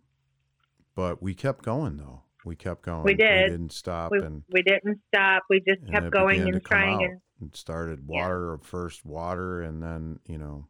but 0.95 1.21
we 1.21 1.35
kept 1.35 1.65
going 1.65 1.97
though. 1.97 2.23
We 2.45 2.55
kept 2.55 2.83
going. 2.83 3.03
We 3.03 3.15
did. 3.15 3.45
We 3.47 3.51
didn't 3.51 3.73
stop, 3.73 4.13
we, 4.13 4.21
and 4.21 4.45
we 4.53 4.63
didn't 4.63 5.01
stop. 5.09 5.43
We 5.51 5.61
just 5.67 5.85
kept 5.91 6.13
going 6.13 6.43
and 6.43 6.65
trying, 6.65 7.03
and 7.03 7.21
It 7.51 7.57
started 7.57 8.05
Yeah. 8.09 8.23
water 8.23 8.59
first 8.63 9.05
water 9.05 9.63
and 9.63 9.83
then 9.83 10.21
you 10.29 10.39
know 10.39 10.69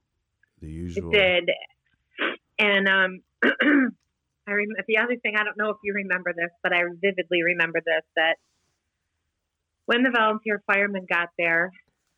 the 0.61 0.71
usual. 0.71 1.11
it 1.15 1.45
did. 1.45 1.51
And 2.59 2.89
um, 2.89 3.21
I 3.43 4.53
rem- 4.53 4.85
the 4.89 4.97
other 4.97 5.17
thing 5.23 5.35
I 5.37 5.45
don't 5.45 5.59
know 5.59 5.69
if 5.69 5.77
you 5.85 5.93
remember 5.93 6.33
this, 6.33 6.51
but 6.63 6.73
I 6.73 6.83
vividly 7.03 7.43
remember 7.43 7.81
this 7.85 8.05
that 8.17 8.37
when 9.87 10.03
the 10.03 10.11
volunteer 10.11 10.63
firemen 10.67 11.07
got 11.11 11.29
there, 11.39 11.71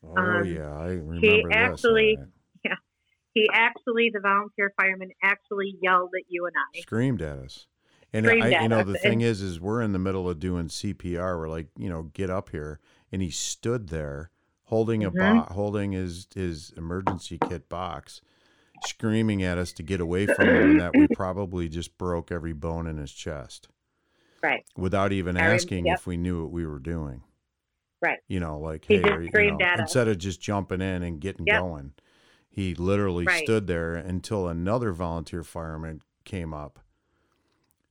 oh 0.04 0.16
um, 0.16 0.44
yeah 0.46 0.70
i 0.78 0.88
remember 0.88 1.48
this, 1.48 1.56
actually- 1.56 2.16
all 2.18 2.24
right. 2.24 2.78
he 3.34 3.48
actually, 3.52 4.10
the 4.12 4.20
volunteer 4.20 4.72
fireman 4.80 5.10
actually 5.22 5.76
yelled 5.82 6.10
at 6.16 6.24
you 6.28 6.46
and 6.46 6.54
I. 6.76 6.80
screamed 6.80 7.20
at 7.22 7.38
us 7.38 7.66
and 8.12 8.24
Screamed 8.26 8.44
I, 8.54 8.62
you 8.62 8.68
know 8.68 8.80
us, 8.80 8.86
the 8.86 8.98
thing 8.98 9.14
and- 9.14 9.30
is 9.30 9.40
is 9.42 9.60
we're 9.60 9.82
in 9.82 9.92
the 9.92 9.98
middle 9.98 10.28
of 10.30 10.38
doing 10.38 10.68
cpr 10.68 11.38
we're 11.38 11.48
like 11.48 11.66
you 11.76 11.88
know 11.88 12.04
get 12.14 12.30
up 12.30 12.50
here 12.50 12.78
and 13.10 13.20
he 13.22 13.30
stood 13.30 13.88
there 13.88 14.30
holding 14.64 15.02
a 15.04 15.10
Mhm. 15.10 15.46
bo- 15.48 15.54
holding 15.54 15.92
his 15.92 16.28
his 16.34 16.72
emergency 16.76 17.38
kit 17.48 17.68
box 17.68 18.20
screaming 18.84 19.42
at 19.42 19.56
us 19.58 19.72
to 19.72 19.82
get 19.82 20.00
away 20.00 20.26
from 20.26 20.46
him 20.48 20.70
and 20.70 20.80
that 20.80 20.92
we 20.96 21.06
probably 21.16 21.68
just 21.68 21.96
broke 21.98 22.30
every 22.30 22.52
bone 22.52 22.86
in 22.86 22.98
his 22.98 23.12
chest 23.12 23.68
Right. 24.42 24.64
without 24.76 25.10
even 25.12 25.36
I 25.38 25.54
asking 25.54 25.86
yep. 25.86 25.98
if 26.00 26.06
we 26.06 26.16
knew 26.18 26.42
what 26.42 26.50
we 26.52 26.66
were 26.66 26.78
doing. 26.78 27.22
Right. 28.04 28.18
You 28.28 28.38
know, 28.40 28.58
like 28.58 28.84
He 28.84 28.96
hey, 28.98 29.02
are 29.10 29.22
you- 29.22 29.30
know, 29.52 29.58
instead 29.78 30.08
of 30.08 30.18
just 30.18 30.40
jumping 30.40 30.80
in 30.82 31.02
and 31.02 31.20
getting 31.20 31.46
Yep. 31.46 31.60
going, 31.60 31.92
he 32.50 32.74
literally 32.74 33.24
Right. 33.24 33.42
stood 33.44 33.66
there 33.66 33.94
until 33.94 34.46
another 34.48 34.92
volunteer 34.92 35.42
fireman 35.42 36.02
came 36.24 36.52
up, 36.52 36.78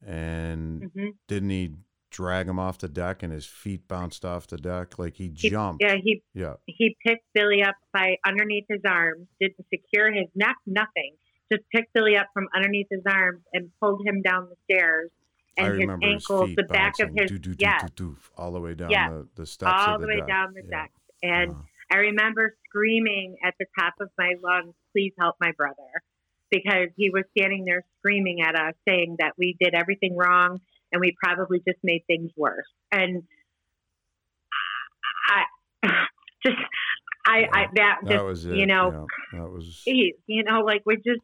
and 0.06 0.92
hmm 0.94 1.10
didn't 1.28 1.50
he 1.50 1.76
drag 2.12 2.48
him 2.48 2.60
off 2.60 2.78
the 2.78 2.88
deck 2.88 3.24
and 3.24 3.34
his 3.34 3.46
feet 3.48 3.88
bounced 3.88 4.24
off 4.24 4.46
the 4.46 4.58
deck 4.58 5.00
like 5.00 5.16
he 5.16 5.34
He- 5.36 5.50
jumped? 5.50 5.82
Yeah, 5.84 5.96
he 5.96 6.22
yeah. 6.34 6.56
he 6.66 6.96
picked 7.06 7.26
Billy 7.34 7.64
up 7.64 7.76
by 7.92 8.18
underneath 8.26 8.66
his 8.70 8.82
arms, 8.86 9.28
didn't 9.40 9.66
secure 9.74 10.12
his 10.12 10.28
neck, 10.36 10.58
nothing. 10.66 11.16
Just 11.52 11.64
picked 11.72 11.92
Billy 11.94 12.16
up 12.18 12.28
from 12.34 12.48
underneath 12.56 12.88
his 12.90 13.02
arms 13.06 13.42
and 13.54 13.72
pulled 13.80 14.06
him 14.06 14.22
down 14.22 14.50
the 14.50 14.56
stairs. 14.66 15.10
I 15.58 15.64
And 15.64 15.74
his 15.74 15.82
remember 15.82 16.08
ankles, 16.08 16.50
his 16.50 16.56
the 16.56 16.64
back 16.64 17.00
of 17.00 17.10
his, 17.16 17.30
doo, 17.30 17.38
doo, 17.38 17.56
yes, 17.58 17.84
doo, 17.96 18.18
all 18.38 18.52
the 18.52 18.60
way 18.60 18.74
down 18.74 18.90
the, 18.90 19.28
the 19.36 19.46
steps 19.46 19.72
all 19.76 19.96
of 19.96 20.02
the 20.02 20.08
the 20.08 20.14
way 20.14 20.20
deck. 20.20 20.28
down 20.28 20.54
the 20.54 20.64
Yeah. 20.68 20.82
deck. 20.82 20.92
And 21.22 21.52
Uh-huh. 21.52 21.62
I 21.92 21.98
remember 21.98 22.56
screaming 22.68 23.36
at 23.44 23.54
the 23.60 23.66
top 23.78 23.94
of 24.00 24.10
my 24.18 24.34
lungs, 24.42 24.74
please 24.94 25.14
help 25.20 25.36
my 25.40 25.52
brother. 25.52 25.76
Because 26.50 26.90
he 26.98 27.10
was 27.10 27.24
standing 27.38 27.66
there 27.66 27.84
screaming 28.00 28.42
at 28.42 28.56
us, 28.56 28.74
saying 28.88 29.16
that 29.20 29.34
we 29.38 29.56
did 29.60 29.74
everything 29.74 30.16
wrong 30.16 30.60
and 30.92 31.00
we 31.02 31.16
probably 31.24 31.60
just 31.68 31.80
made 31.84 32.04
things 32.08 32.32
worse. 32.38 32.68
And 32.92 33.24
I 35.30 35.44
just, 36.46 36.58
I, 37.26 37.46
I 37.52 37.66
that 37.76 37.98
just, 38.08 38.24
was 38.24 38.46
it. 38.46 38.56
you 38.56 38.66
know, 38.68 39.08
yeah, 39.34 39.40
that 39.40 39.50
was 39.52 39.82
you 39.86 40.44
know, 40.44 40.62
like 40.62 40.84
we're 40.86 40.98
just, 40.98 41.22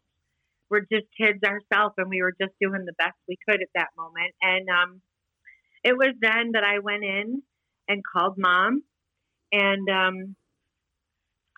we're 0.69 0.81
just 0.81 1.05
kids 1.19 1.39
ourselves 1.43 1.95
and 1.97 2.09
we 2.09 2.21
were 2.21 2.33
just 2.39 2.53
doing 2.61 2.85
the 2.85 2.93
best 2.97 3.15
we 3.27 3.37
could 3.47 3.61
at 3.61 3.69
that 3.75 3.89
moment. 3.97 4.33
And 4.41 4.67
um, 4.69 5.01
it 5.83 5.93
was 5.93 6.13
then 6.21 6.51
that 6.53 6.63
I 6.63 6.79
went 6.79 7.03
in 7.03 7.41
and 7.87 8.03
called 8.03 8.37
mom 8.37 8.83
and 9.51 9.89
um, 9.89 10.35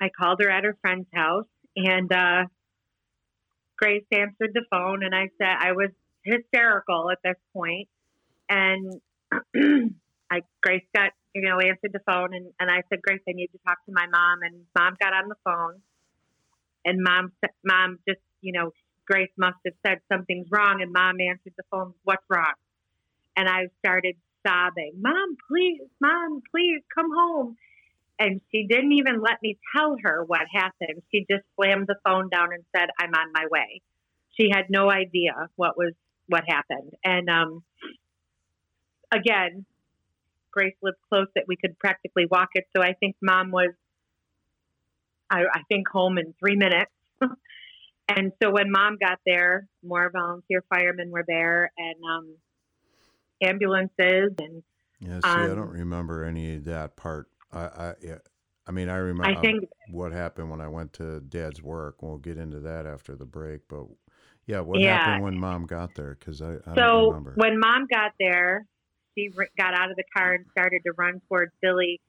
I 0.02 0.10
called 0.10 0.42
her 0.42 0.50
at 0.50 0.64
her 0.64 0.78
friend's 0.82 1.08
house 1.14 1.48
and 1.76 2.12
uh, 2.12 2.44
Grace 3.78 4.06
answered 4.12 4.52
the 4.54 4.66
phone 4.70 5.04
and 5.04 5.14
I 5.14 5.30
said 5.38 5.56
I 5.60 5.74
was 5.74 5.90
hysterical 6.24 7.10
at 7.12 7.20
this 7.24 7.38
point 7.54 7.90
and 8.50 9.02
I 10.32 10.42
Grace 10.62 10.86
got 10.96 11.12
you 11.34 11.42
know 11.42 11.60
answered 11.60 11.92
the 11.94 12.02
phone 12.06 12.34
and, 12.34 12.48
and 12.60 12.70
I 12.70 12.84
said 12.90 13.02
Grace 13.02 13.22
I 13.28 13.34
need 13.34 13.48
to 13.48 13.60
talk 13.68 13.84
to 13.86 13.92
my 13.92 14.06
mom 14.08 14.40
and 14.44 14.66
mom 14.78 14.96
got 15.02 15.14
on 15.14 15.30
the 15.30 15.36
phone 15.44 15.82
and 16.86 17.04
mom 17.04 17.32
mom 17.66 18.00
just 18.08 18.22
you 18.42 18.54
know 18.54 18.72
Grace 19.12 19.32
must 19.38 19.58
have 19.66 19.74
said 19.86 20.00
something's 20.12 20.48
wrong 20.50 20.82
and 20.82 20.94
mom 20.94 21.20
answered 21.20 21.54
the 21.58 21.64
phone 21.70 21.94
what's 22.04 22.24
wrong 22.30 22.54
and 23.36 23.50
I 23.50 23.68
started 23.80 24.16
sobbing 24.48 24.94
mom 25.00 25.36
please 25.50 25.82
mom 26.00 26.42
please 26.52 26.82
come 26.96 27.10
home 27.14 27.58
and 28.22 28.40
she 28.52 28.68
didn't 28.68 28.92
even 28.94 29.20
let 29.22 29.42
me 29.42 29.58
tell 29.76 29.98
her 30.04 30.24
what 30.24 30.42
happened. 30.54 31.02
She 31.12 31.26
just 31.30 31.44
slammed 31.56 31.88
the 31.88 31.96
phone 32.06 32.30
down 32.30 32.54
and 32.54 32.64
said, 32.76 32.90
"I'm 33.00 33.14
on 33.16 33.32
my 33.34 33.48
way." 33.50 33.82
She 34.40 34.50
had 34.54 34.70
no 34.70 34.92
idea 34.92 35.50
what 35.56 35.76
was 35.76 35.94
what 36.28 36.44
happened. 36.48 36.94
And 37.04 37.30
um, 37.30 37.64
again, 39.12 39.66
Grace 40.52 40.76
lived 40.84 40.98
close 41.10 41.28
that 41.36 41.46
we 41.48 41.56
could 41.56 41.80
practically 41.80 42.28
walk 42.30 42.50
it. 42.54 42.66
So 42.76 42.84
I 42.84 42.94
think 42.94 43.16
Mom 43.22 43.50
was, 43.50 43.72
I, 45.30 45.42
I 45.52 45.64
think, 45.68 45.88
home 45.88 46.20
in 46.20 46.34
three 46.40 46.56
minutes. 46.56 46.92
and 48.16 48.32
so 48.42 48.52
when 48.52 48.72
Mom 48.72 48.98
got 49.00 49.20
there, 49.26 49.68
more 49.84 50.10
volunteer 50.12 50.64
firemen 50.70 51.12
were 51.12 51.26
there 51.28 51.72
and 51.78 51.96
um, 52.04 52.36
ambulances 53.42 54.32
and 54.40 54.64
Yeah, 55.00 55.20
see, 55.20 55.42
I 55.42 55.50
Um, 55.50 55.56
don't 55.56 55.70
remember 55.72 56.24
any 56.24 56.56
of 56.56 56.66
that 56.66 56.96
part. 56.96 57.28
I, 57.52 57.60
I, 57.60 57.94
yeah, 58.02 58.18
I 58.68 58.72
mean, 58.72 58.88
I 58.90 58.98
remember 58.98 59.40
I 59.40 59.42
think 59.42 59.66
what 59.92 60.12
happened 60.12 60.50
when 60.50 60.62
I 60.62 60.68
went 60.68 60.94
to 60.94 61.20
Dad's 61.22 61.62
work. 61.62 62.02
We'll 62.02 62.18
get 62.18 62.38
into 62.38 62.60
that 62.62 62.86
after 62.86 63.16
the 63.16 63.26
break, 63.26 63.62
but 63.68 63.86
yeah, 64.46 64.60
what 64.62 64.82
Yeah. 64.82 64.98
happened 64.98 65.24
when 65.24 65.38
Mom 65.38 65.66
got 65.66 65.96
there? 65.96 66.16
Because 66.20 66.42
I, 66.42 66.58
I 66.66 66.74
So 66.78 67.08
remember. 67.08 67.34
when 67.36 67.60
mom 67.60 67.88
got 67.92 68.12
there, 68.20 68.66
she 69.18 69.30
r- 69.38 69.48
got 69.58 69.74
out 69.74 69.90
of 69.90 69.98
the 69.98 70.04
car 70.16 70.34
and 70.34 70.46
started 70.52 70.82
to 70.86 70.94
run 70.98 71.22
towards 71.28 71.52
Billy, 71.62 72.00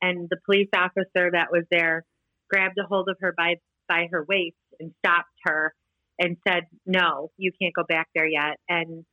and 0.00 0.28
the 0.30 0.36
police 0.44 0.68
officer 0.74 1.30
that 1.32 1.48
was 1.50 1.64
there 1.70 2.04
grabbed 2.50 2.78
a 2.78 2.84
hold 2.86 3.08
of 3.08 3.16
her 3.20 3.34
by 3.36 3.56
by 3.88 4.08
her 4.10 4.24
waist 4.28 4.56
and 4.82 4.94
stopped 4.98 5.32
her 5.44 5.74
and 6.18 6.36
said, 6.46 6.66
"No, 6.86 7.30
you 7.36 7.52
can't 7.52 7.74
go 7.74 7.84
back 7.84 8.08
there 8.14 8.26
yet." 8.26 8.58
And 8.68 9.04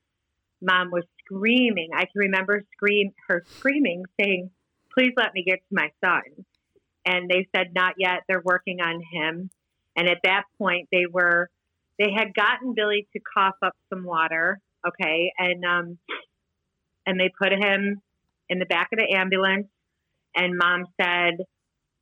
mom 0.62 0.92
was 0.92 1.06
screaming. 1.24 1.90
I 1.94 2.06
can 2.06 2.16
remember 2.16 2.66
scream 2.74 3.14
her 3.28 3.44
screaming, 3.58 4.06
saying, 4.20 4.52
"Please 4.94 5.14
let 5.16 5.34
me 5.34 5.44
get 5.44 5.60
to 5.60 5.76
my 5.76 5.92
son." 6.04 6.46
And 7.06 7.30
they 7.30 7.48
said, 7.56 7.74
"Not 7.74 7.96
yet. 7.98 8.24
They're 8.28 8.42
working 8.42 8.82
on 8.82 9.02
him." 9.02 9.50
And 9.96 10.08
at 10.10 10.20
that 10.24 10.44
point, 10.58 10.90
they 10.92 11.06
were 11.06 11.50
they 12.00 12.12
had 12.12 12.34
gotten 12.34 12.74
Billy 12.74 13.08
to 13.14 13.20
cough 13.20 13.58
up 13.62 13.76
some 13.90 14.06
water, 14.06 14.60
okay, 14.88 15.34
and 15.38 15.66
um, 15.66 15.98
and 17.06 17.20
they 17.20 17.30
put 17.38 17.52
him 17.52 18.02
in 18.48 18.60
the 18.60 18.66
back 18.66 18.90
of 18.94 19.00
the 19.00 19.16
ambulance. 19.16 19.68
And 20.36 20.58
mom 20.58 20.86
said, 21.02 21.46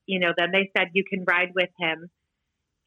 you 0.06 0.20
know, 0.20 0.32
then 0.36 0.50
they 0.52 0.70
said 0.76 0.88
you 0.92 1.02
can 1.02 1.24
ride 1.24 1.52
with 1.54 1.70
him, 1.78 2.10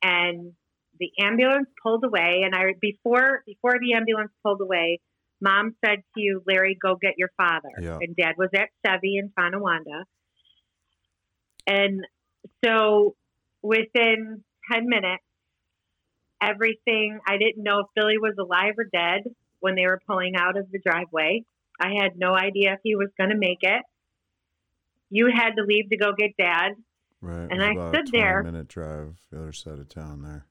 and 0.01 0.53
the 1.01 1.11
ambulance 1.21 1.67
pulled 1.83 2.05
away. 2.05 2.43
And 2.45 2.55
I 2.55 2.73
before 2.79 3.43
before 3.45 3.73
the 3.81 3.95
ambulance 3.95 4.31
pulled 4.43 4.61
away, 4.61 5.01
mom 5.41 5.75
said 5.83 6.03
to 6.15 6.21
you, 6.21 6.41
Larry, 6.47 6.77
go 6.81 6.95
get 6.95 7.15
your 7.17 7.31
father. 7.35 7.71
Yeah. 7.81 7.97
And 7.99 8.15
dad 8.15 8.35
was 8.37 8.49
at 8.55 8.69
Chevy 8.85 9.17
in 9.17 9.31
Tonawanda. 9.37 10.05
And 11.67 12.05
so 12.63 13.15
within 13.61 14.43
10 14.71 14.87
minutes, 14.87 15.23
everything, 16.41 17.19
I 17.27 17.37
didn't 17.37 17.63
know 17.63 17.79
if 17.79 17.87
Billy 17.95 18.17
was 18.17 18.35
alive 18.39 18.75
or 18.77 18.85
dead 18.85 19.23
when 19.59 19.75
they 19.75 19.85
were 19.85 20.01
pulling 20.07 20.35
out 20.35 20.57
of 20.57 20.71
the 20.71 20.79
driveway. 20.79 21.43
I 21.79 21.93
had 21.99 22.17
no 22.17 22.35
idea 22.35 22.73
if 22.73 22.79
he 22.83 22.95
was 22.95 23.09
going 23.17 23.31
to 23.31 23.37
make 23.37 23.59
it. 23.61 23.81
You 25.09 25.29
had 25.33 25.55
to 25.57 25.63
leave 25.63 25.89
to 25.89 25.97
go 25.97 26.13
get 26.17 26.37
dad. 26.37 26.73
Right. 27.21 27.47
And 27.51 27.61
I 27.61 27.71
about 27.71 27.95
a 27.95 27.97
stood 27.97 28.11
there. 28.11 28.43
minute 28.43 28.67
drive 28.67 29.15
the 29.31 29.39
other 29.39 29.51
side 29.51 29.79
of 29.79 29.89
town 29.89 30.23
there. 30.23 30.47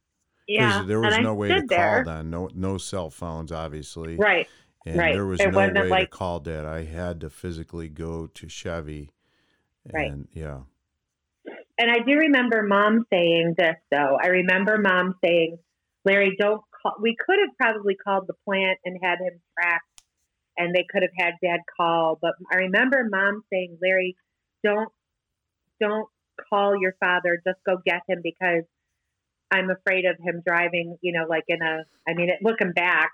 Yeah. 0.51 0.83
There 0.87 1.01
was 1.01 1.15
and 1.15 1.21
I 1.21 1.23
no 1.23 1.35
way 1.35 1.49
to 1.49 1.63
there. 1.69 2.05
call 2.05 2.15
then. 2.15 2.31
No 2.31 2.49
no 2.55 2.79
cell 2.79 3.11
phones, 3.11 3.53
obviously. 3.53 4.17
Right. 4.17 4.49
And 4.87 4.97
right. 4.97 5.15
there 5.15 5.27
was 5.27 5.41
It 5.41 5.53
no 5.53 5.89
way 5.89 6.01
to 6.01 6.07
call 6.07 6.41
dad. 6.41 6.65
I 6.65 6.85
had 6.85 7.21
to 7.21 7.31
physically 7.31 7.89
go 7.89 8.27
to 8.27 8.49
Chevy. 8.49 9.11
Right. 9.93 10.11
And 10.11 10.29
yeah. 10.33 10.61
And 11.79 11.91
I 11.91 11.99
do 12.05 12.13
remember 12.13 12.63
mom 12.63 13.07
saying 13.11 13.55
this, 13.57 13.77
though. 13.91 14.19
I 14.23 14.29
remember 14.29 14.79
mom 14.79 15.15
saying, 15.25 15.59
Larry, 16.05 16.37
don't 16.39 16.63
call. 16.83 16.97
We 17.01 17.17
could 17.17 17.39
have 17.41 17.57
probably 17.57 17.95
called 17.95 18.25
the 18.27 18.35
plant 18.45 18.79
and 18.85 18.99
had 19.03 19.19
him 19.19 19.41
tracked, 19.55 20.03
and 20.59 20.75
they 20.75 20.85
could 20.91 21.03
have 21.03 21.13
had 21.17 21.35
dad 21.43 21.61
call. 21.77 22.19
But 22.21 22.33
I 22.53 22.57
remember 22.57 23.07
mom 23.11 23.45
saying, 23.51 23.79
Larry, 23.83 24.17
don't, 24.63 24.91
don't 25.81 26.09
call 26.51 26.77
your 26.79 26.95
father. 27.01 27.41
Just 27.47 27.61
go 27.65 27.79
get 27.85 28.03
him 28.09 28.21
because 28.23 28.65
I'm 29.51 29.71
afraid 29.71 30.05
of 30.05 30.17
him 30.25 30.43
driving, 30.47 30.97
you 31.01 31.13
know, 31.13 31.27
like 31.29 31.45
in 31.49 31.61
a, 31.63 31.85
I 32.09 32.15
mean, 32.15 32.29
it, 32.31 32.39
looking 32.43 32.73
back, 32.73 33.11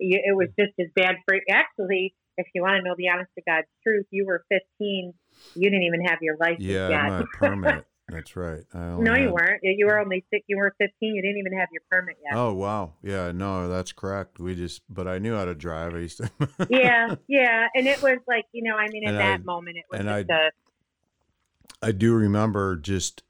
it 0.00 0.36
was 0.36 0.48
just 0.58 0.72
as 0.78 0.86
bad 0.94 1.16
for, 1.26 1.36
actually, 1.50 2.14
if 2.36 2.46
you 2.54 2.62
want 2.62 2.76
to 2.76 2.82
know 2.88 2.94
the 2.96 3.08
honest 3.08 3.30
to 3.36 3.42
God 3.46 3.64
truth, 3.82 4.06
you 4.10 4.26
were 4.26 4.44
15. 4.48 5.14
You 5.54 5.70
didn't 5.70 5.82
even 5.84 6.02
have 6.04 6.18
your 6.22 6.36
license 6.38 6.64
Yeah, 6.64 6.88
yet. 6.88 7.08
my 7.08 7.24
permit. 7.34 7.84
That's 8.10 8.36
right. 8.36 8.62
No, 8.74 9.14
you 9.14 9.30
weren't. 9.32 9.60
You 9.62 9.84
were 9.86 9.98
only 9.98 10.24
six. 10.32 10.42
You 10.48 10.56
were 10.56 10.74
15. 10.78 11.14
You 11.14 11.20
didn't 11.20 11.38
even 11.38 11.52
have 11.58 11.68
your 11.72 11.82
permit 11.90 12.16
yet. 12.24 12.38
Oh 12.38 12.54
wow. 12.54 12.94
Yeah, 13.02 13.32
no, 13.32 13.68
that's 13.68 13.92
correct. 13.92 14.38
We 14.38 14.54
just 14.54 14.80
but 14.88 15.06
I 15.06 15.18
knew 15.18 15.34
how 15.36 15.44
to 15.44 15.54
drive. 15.54 15.94
I 15.94 15.98
used 15.98 16.16
to 16.18 16.30
Yeah, 16.70 17.16
yeah. 17.28 17.66
And 17.74 17.86
it 17.86 18.00
was 18.00 18.16
like, 18.26 18.46
you 18.52 18.62
know, 18.62 18.76
I 18.76 18.88
mean, 18.88 19.04
at 19.04 19.10
And 19.10 19.18
that 19.20 19.40
I- 19.40 19.44
moment, 19.44 19.76
it 19.76 19.84
was 19.90 20.00
and 20.00 20.08
just 20.08 20.30
I- 20.30 20.46
a, 20.46 20.50
I 21.88 21.92
do 21.92 22.14
remember 22.14 22.76
just, 22.76 23.22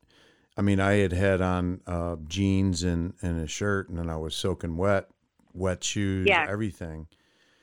I 0.59 0.63
mean, 0.63 0.81
I 0.81 0.95
had 0.95 1.13
had 1.13 1.41
on 1.41 1.81
uh, 1.87 2.17
jeans 2.27 2.83
and, 2.83 3.15
and 3.23 3.41
a 3.41 3.47
shirt, 3.47 3.89
and 3.89 3.97
then 3.99 4.11
I 4.11 4.17
was 4.17 4.35
soaking 4.35 4.77
wet, 4.77 5.09
wet 5.53 5.85
shoes, 5.85 6.27
Yeah. 6.27 6.47
everything. 6.49 7.07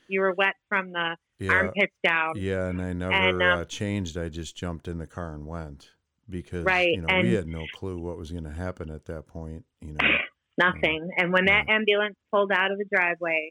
you 0.08 0.20
were 0.20 0.32
wet 0.34 0.54
from 0.68 0.92
the 0.92 1.16
Yeah, 1.40 1.52
armpits 1.52 1.92
down. 2.04 2.34
yeah, 2.36 2.68
and 2.68 2.80
I 2.80 2.92
never 2.92 3.12
And, 3.12 3.42
um, 3.42 3.58
uh, 3.60 3.64
changed. 3.64 4.16
I 4.16 4.28
just 4.28 4.56
jumped 4.56 4.86
in 4.88 4.98
the 4.98 5.06
car 5.06 5.34
and 5.34 5.46
went 5.46 5.90
because 6.30 6.64
Right, 6.64 6.92
you 6.94 7.00
know 7.02 7.08
and- 7.08 7.26
we 7.28 7.34
had 7.34 7.46
no 7.48 7.66
clue 7.74 7.98
what 7.98 8.16
was 8.16 8.30
going 8.30 8.44
to 8.44 8.52
happen 8.52 8.88
at 8.90 9.04
that 9.06 9.26
point. 9.26 9.64
You 9.80 9.94
know, 9.94 9.98
Nothing. 10.58 11.10
And 11.18 11.32
when 11.32 11.44
that 11.46 11.68
ambulance 11.68 12.16
pulled 12.32 12.50
out 12.52 12.70
of 12.70 12.78
the 12.78 12.84
driveway, 12.90 13.50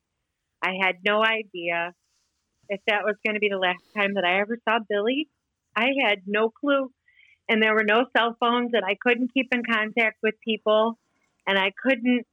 I 0.63 0.75
had 0.81 0.95
no 1.05 1.23
idea 1.23 1.93
if 2.69 2.79
that 2.87 3.03
was 3.03 3.15
going 3.25 3.35
to 3.35 3.39
be 3.41 3.49
the 3.49 3.57
last 3.59 3.83
time 3.95 4.13
that 4.15 4.23
I 4.25 4.39
ever 4.39 4.57
saw 4.67 4.79
Billy. 4.89 5.27
I 5.75 5.89
had 6.01 6.21
no 6.25 6.49
clue. 6.49 6.89
And 7.47 7.61
there 7.61 7.75
were 7.75 7.83
no 7.83 8.05
cell 8.17 8.35
phones, 8.39 8.71
and 8.73 8.83
I 8.83 8.97
couldn't 8.99 9.33
keep 9.33 9.47
in 9.51 9.61
contact 9.63 10.17
with 10.23 10.33
people. 10.43 10.97
And 11.47 11.57
I 11.57 11.71
couldn't. 11.83 12.25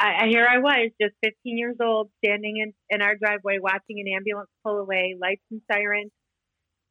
I, 0.00 0.24
I, 0.24 0.26
here 0.28 0.46
I 0.46 0.58
was, 0.58 0.90
just 1.00 1.14
15 1.24 1.56
years 1.56 1.76
old, 1.80 2.10
standing 2.22 2.58
in, 2.58 2.74
in 2.90 3.00
our 3.00 3.14
driveway 3.16 3.58
watching 3.60 4.00
an 4.00 4.12
ambulance 4.14 4.50
pull 4.64 4.78
away, 4.78 5.16
lights 5.20 5.42
and 5.50 5.62
sirens. 5.70 6.10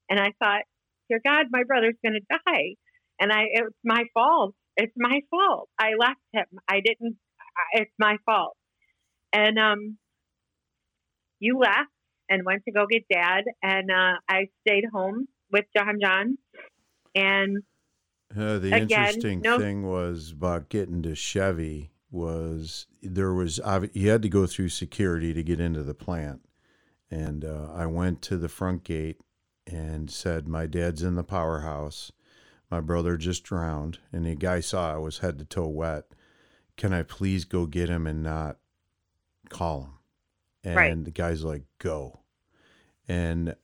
And 0.10 0.20
I 0.20 0.32
thought, 0.42 0.64
dear 1.10 1.20
God, 1.24 1.48
my 1.52 1.64
brother's 1.64 1.96
going 2.04 2.20
to 2.20 2.40
die. 2.48 2.76
And 3.20 3.32
I, 3.32 3.44
it's 3.52 3.76
my 3.84 4.06
fault. 4.14 4.56
It's 4.78 4.94
my 4.98 5.22
fault. 5.30 5.70
I 5.80 5.92
left 6.00 6.20
him. 6.34 6.46
I 6.68 6.80
didn't. 6.84 7.18
It's 7.74 7.92
my 8.00 8.18
fault. 8.26 8.58
And 9.32 9.58
um, 9.60 9.98
you 11.40 11.60
left 11.60 11.92
and 12.30 12.46
went 12.46 12.64
to 12.66 12.72
go 12.72 12.86
get 12.90 13.04
dad, 13.12 13.44
and 13.62 13.90
uh, 13.92 14.18
I 14.28 14.48
stayed 14.68 14.86
home 14.92 15.28
with 15.52 15.66
John 15.76 16.00
John. 16.02 16.38
And 17.16 17.64
Uh, 18.36 18.60
the 18.60 18.68
Again, 18.74 18.82
interesting 18.82 19.42
no- 19.42 19.58
thing 19.60 19.84
was 19.84 20.32
about 20.32 20.70
getting 20.70 21.02
to 21.04 21.16
Chevy 21.16 21.92
was 22.12 22.88
there 23.02 23.34
was 23.34 23.60
you 23.94 24.10
had 24.10 24.22
to 24.22 24.30
go 24.30 24.46
through 24.46 24.70
security 24.70 25.34
to 25.34 25.44
get 25.44 25.60
into 25.60 25.84
the 25.84 25.94
plant, 25.94 26.48
and 27.12 27.44
uh, 27.46 27.72
I 27.74 27.86
went 27.88 28.22
to 28.24 28.38
the 28.38 28.50
front 28.50 28.84
gate 28.84 29.20
and 29.68 30.10
said, 30.10 30.48
"My 30.48 30.66
dad's 30.66 31.04
in 31.04 31.16
the 31.16 31.24
powerhouse. 31.24 32.12
My 32.72 32.82
brother 32.82 33.16
just 33.18 33.44
drowned, 33.44 34.00
and 34.12 34.26
the 34.26 34.36
guy 34.36 34.60
saw 34.60 34.94
I 34.94 34.98
was 34.98 35.20
head 35.20 35.38
to 35.40 35.46
toe 35.46 35.68
wet. 35.68 36.06
Can 36.78 36.94
I 36.94 37.04
please 37.04 37.46
go 37.46 37.66
get 37.66 37.90
him 37.90 38.06
and 38.08 38.24
not 38.24 38.58
call 39.50 39.82
him?" 39.84 39.92
And 40.64 40.76
Right. 40.76 41.04
the 41.06 41.12
guy's 41.12 41.44
like, 41.44 41.64
"Go," 41.80 42.22
and 43.08 43.56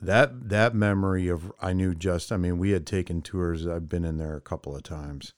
that 0.00 0.48
that 0.48 0.74
memory 0.74 1.28
of 1.28 1.52
I 1.60 1.72
knew 1.72 1.94
just 1.94 2.30
I 2.30 2.36
mean 2.36 2.58
we 2.58 2.70
had 2.70 2.86
taken 2.86 3.20
tours 3.22 3.66
I've 3.66 3.88
been 3.88 4.04
in 4.04 4.18
there 4.18 4.36
a 4.36 4.40
couple 4.40 4.74
of 4.76 4.82
times. 4.82 5.34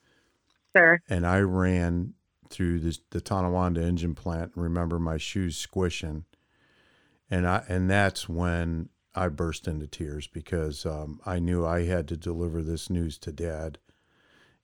Sir, 0.77 1.01
and 1.09 1.27
I 1.27 1.41
ran 1.41 2.15
through 2.49 2.81
this, 2.81 3.01
the 3.11 3.21
Tonawanda 3.21 3.83
engine 3.83 4.15
plant 4.15 4.53
and 4.55 4.63
remember 4.63 4.99
my 4.99 5.17
shoes 5.17 5.57
squishing. 5.57 6.25
And 7.31 7.47
I 7.47 7.65
and 7.69 7.89
that's 7.91 8.29
when 8.29 8.89
I 9.15 9.29
burst 9.29 9.67
into 9.67 9.87
tears 9.87 10.27
because 10.27 10.85
um, 10.85 11.21
I 11.25 11.39
knew 11.39 11.65
I 11.65 11.85
had 11.85 12.07
to 12.09 12.17
deliver 12.17 12.63
this 12.63 12.91
news 12.91 13.19
to 13.19 13.33
dad. 13.33 13.79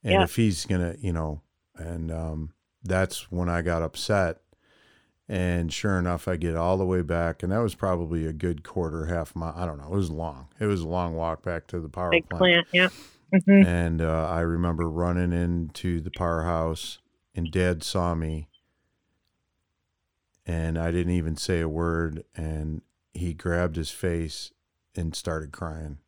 And 0.02 0.14
Yeah. 0.14 0.22
if 0.24 0.36
he's 0.36 0.66
gonna 0.66 0.96
you 1.00 1.12
know 1.12 1.42
and 1.76 2.10
um, 2.12 2.52
that's 2.82 3.30
when 3.30 3.48
I 3.48 3.62
got 3.62 3.82
upset 3.82 4.40
and 5.28 5.72
sure 5.72 5.98
enough, 5.98 6.28
I 6.28 6.36
get 6.36 6.56
all 6.56 6.76
the 6.76 6.84
way 6.86 7.02
back, 7.02 7.42
and 7.42 7.50
that 7.52 7.58
was 7.58 7.74
probably 7.74 8.26
a 8.26 8.32
good 8.32 8.62
quarter, 8.62 9.06
half 9.06 9.34
mile. 9.34 9.54
I 9.56 9.66
don't 9.66 9.78
know. 9.78 9.86
It 9.86 9.96
was 9.96 10.10
long. 10.10 10.48
It 10.60 10.66
was 10.66 10.82
a 10.82 10.88
long 10.88 11.14
walk 11.14 11.42
back 11.42 11.66
to 11.68 11.80
the 11.80 11.88
power 11.88 12.10
big 12.10 12.28
plant. 12.28 12.40
plant. 12.40 12.66
Yeah. 12.72 12.88
hmm 13.46 13.62
And 13.64 14.00
uh, 14.02 14.28
I 14.28 14.40
remember 14.40 14.88
running 14.88 15.32
into 15.32 16.00
the 16.00 16.10
powerhouse, 16.12 16.98
and 17.34 17.50
Dad 17.50 17.82
saw 17.82 18.14
me, 18.14 18.48
and 20.46 20.78
I 20.78 20.90
didn't 20.90 21.12
even 21.14 21.36
say 21.36 21.60
a 21.60 21.68
word, 21.68 22.24
and 22.36 22.82
he 23.12 23.34
grabbed 23.34 23.76
his 23.76 23.90
face 23.90 24.52
and 24.94 25.14
started 25.14 25.52
crying, 25.52 25.98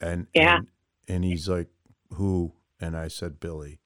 and 0.00 0.26
Yeah. 0.34 0.58
and, 0.58 0.66
and 1.08 1.24
he's 1.24 1.48
like, 1.48 1.68
"Who?" 2.14 2.52
And 2.80 2.96
I 2.96 3.08
said, 3.08 3.40
"Billy." 3.40 3.80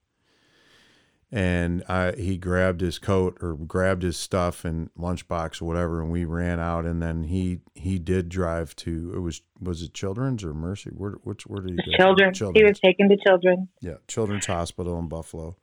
And 1.33 1.83
I, 1.89 2.13
he 2.13 2.39
grabbed 2.39 2.81
his 2.81 3.01
coat 3.01 3.37
or 3.43 3.55
grabbed 3.57 4.03
his 4.05 4.17
stuff 4.17 4.65
and 4.65 4.91
lunchbox 4.97 5.61
or 5.61 5.65
whatever, 5.65 6.01
and 6.01 6.11
we 6.13 6.25
ran 6.25 6.61
out. 6.61 6.85
And 6.85 7.03
then 7.03 7.25
he 7.25 7.61
he 7.75 7.99
did 7.99 8.29
drive 8.29 8.77
to 8.77 9.13
it 9.15 9.19
was 9.19 9.43
was 9.61 9.83
it 9.83 9.93
Children's 9.93 10.45
or 10.45 10.55
Mercy? 10.55 10.91
Where 10.91 11.13
which 11.25 11.43
where 11.47 11.63
did 11.63 11.73
he 11.85 11.91
go? 11.97 11.97
Children. 11.97 12.33
He 12.55 12.63
was 12.65 12.79
taken 12.79 13.09
to 13.09 13.17
children. 13.17 13.69
Yeah, 13.81 13.97
Children's 14.07 14.47
Hospital 14.47 14.99
in 15.01 15.09
Buffalo. 15.09 15.57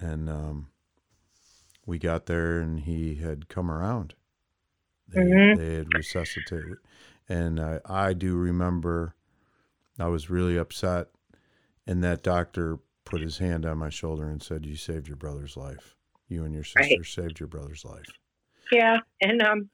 And 0.00 0.28
um, 0.28 0.68
we 1.86 1.98
got 1.98 2.26
there, 2.26 2.58
and 2.58 2.80
he 2.80 3.16
had 3.16 3.48
come 3.48 3.70
around. 3.70 4.14
They, 5.08 5.20
Mhm. 5.20 5.56
they 5.58 5.74
had 5.74 5.94
resuscitated, 5.94 6.78
and 7.28 7.60
I, 7.60 7.80
I 7.84 8.12
do 8.14 8.36
remember 8.36 9.14
I 9.98 10.06
was 10.06 10.30
really 10.30 10.56
upset, 10.56 11.08
and 11.86 12.02
that 12.02 12.22
doctor 12.22 12.78
put 13.10 13.20
his 13.20 13.38
hand 13.38 13.66
on 13.66 13.78
my 13.78 13.88
shoulder 13.90 14.28
and 14.28 14.42
said, 14.42 14.64
"You 14.64 14.76
saved 14.76 15.08
your 15.08 15.16
brother's 15.16 15.56
life. 15.56 15.96
You 16.28 16.44
and 16.44 16.54
your 16.54 16.64
sister 16.64 16.80
Right. 16.80 17.04
saved 17.04 17.40
your 17.40 17.48
brother's 17.48 17.84
life." 17.84 18.06
Yeah. 18.72 18.98
And 19.20 19.42
um, 19.42 19.70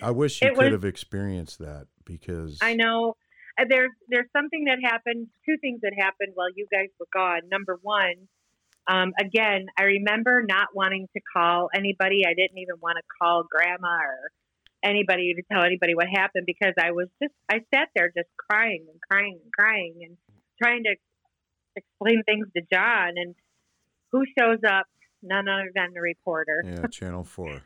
I 0.00 0.10
wish 0.10 0.40
you 0.42 0.48
could 0.48 0.58
was- 0.58 0.72
have 0.72 0.84
experienced 0.84 1.58
that 1.58 1.86
because 2.04 2.58
I 2.62 2.74
know 2.74 3.16
uh, 3.58 3.64
there's 3.68 3.90
there's 4.08 4.28
something 4.34 4.64
that 4.64 4.78
happened. 4.82 5.28
Two 5.46 5.56
things 5.60 5.80
that 5.82 5.92
happened 5.96 6.32
while 6.34 6.48
you 6.54 6.66
guys 6.72 6.88
were 6.98 7.06
gone. 7.12 7.42
Number 7.50 7.78
one, 7.82 8.14
um, 8.88 9.12
again, 9.20 9.66
I 9.78 9.84
remember 9.84 10.42
not 10.48 10.68
wanting 10.74 11.08
to 11.14 11.20
call 11.36 11.68
anybody. 11.74 12.22
I 12.26 12.34
didn't 12.34 12.58
even 12.58 12.76
want 12.80 12.96
to 12.96 13.02
call 13.20 13.44
grandma 13.50 13.98
or 13.98 14.30
anybody 14.82 15.32
to 15.34 15.42
tell 15.52 15.62
anybody 15.62 15.94
what 15.94 16.08
happened 16.08 16.44
because 16.46 16.72
I 16.80 16.90
was 16.90 17.06
just 17.22 17.34
I 17.50 17.60
sat 17.72 17.88
there 17.94 18.08
just 18.16 18.28
crying 18.50 18.84
and 18.90 19.00
crying 19.00 19.38
and 19.42 19.52
crying 19.52 19.94
and 20.02 20.16
trying 20.60 20.82
to 20.84 20.96
explain 21.76 22.22
things 22.24 22.46
to 22.56 22.62
John 22.72 23.12
and 23.16 23.34
who 24.10 24.24
shows 24.38 24.58
up 24.68 24.86
none 25.22 25.48
other 25.48 25.70
than 25.74 25.92
the 25.94 26.00
reporter. 26.00 26.62
Yeah, 26.64 26.86
Channel 26.90 27.24
Four. 27.24 27.62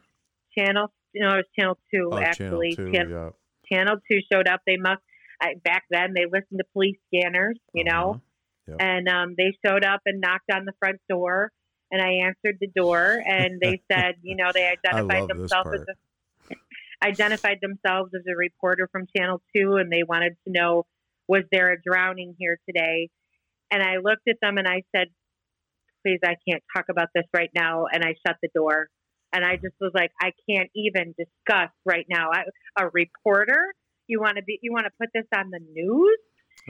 channel 0.57 0.93
you 1.13 1.23
know 1.23 1.35
it 1.35 1.37
was 1.37 1.45
channel 1.59 1.79
2 1.95 2.11
Oh, 2.13 2.19
actually 2.19 2.75
Channel 2.77 2.93
Two. 2.93 2.97
Chan- 2.99 3.11
yeah. 3.11 3.31
channel 3.73 3.97
2 4.11 4.19
showed 4.33 4.47
up 4.49 4.61
they 4.67 4.77
must 4.77 5.01
I, 5.41 5.55
back 5.65 5.85
then 5.91 6.13
they 6.15 6.25
listened 6.25 6.59
to 6.59 6.65
police 6.73 6.97
scanners 7.09 7.59
you 7.75 7.85
know 7.85 8.11
Uh-huh. 8.11 8.19
Yep. 8.69 8.77
and 8.81 9.09
um, 9.09 9.35
they 9.39 9.53
showed 9.65 9.85
up 9.85 10.01
and 10.07 10.21
knocked 10.21 10.51
on 10.53 10.65
the 10.65 10.73
front 10.81 10.99
door 11.09 11.53
and 11.91 12.03
i 12.03 12.27
answered 12.27 12.57
the 12.61 12.67
door 12.69 13.23
and 13.27 13.61
they 13.61 13.81
said 13.93 14.15
you 14.23 14.35
know 14.37 14.51
they 14.53 14.67
identified 14.67 15.29
themselves 15.29 15.71
as 15.75 15.81
a, 15.89 16.55
identified 17.07 17.59
themselves 17.61 18.13
as 18.15 18.23
a 18.31 18.35
reporter 18.37 18.89
from 18.91 19.07
channel 19.17 19.41
2 19.55 19.75
and 19.77 19.93
they 19.93 20.03
wanted 20.03 20.37
to 20.47 20.53
know 20.53 20.85
was 21.29 21.43
there 21.53 21.73
a 21.73 21.81
drowning 21.81 22.35
here 22.39 22.59
today 22.67 23.09
and 23.71 23.83
i 23.83 23.97
looked 23.97 24.27
at 24.29 24.37
them 24.43 24.59
and 24.59 24.67
i 24.69 24.83
said 24.95 25.09
please 26.05 26.19
i 26.25 26.35
can't 26.49 26.63
talk 26.77 26.87
about 26.91 27.09
this 27.15 27.25
right 27.35 27.51
now 27.55 27.87
and 27.93 28.05
i 28.05 28.15
shut 28.27 28.37
the 28.43 28.49
door 28.55 28.89
and 29.33 29.45
i 29.45 29.55
just 29.57 29.75
was 29.81 29.93
like 29.95 30.11
i 30.21 30.31
can't 30.49 30.71
even 30.75 31.15
discuss 31.19 31.71
right 31.85 32.07
now 32.09 32.31
I, 32.33 32.43
a 32.81 32.89
reporter 32.93 33.61
you 34.07 34.21
want 34.21 34.37
to 34.37 34.43
be 34.43 34.59
you 34.63 34.73
want 34.73 34.85
to 34.87 34.93
put 35.01 35.09
this 35.15 35.27
on 35.37 35.51
the 35.51 35.61
news 35.73 36.19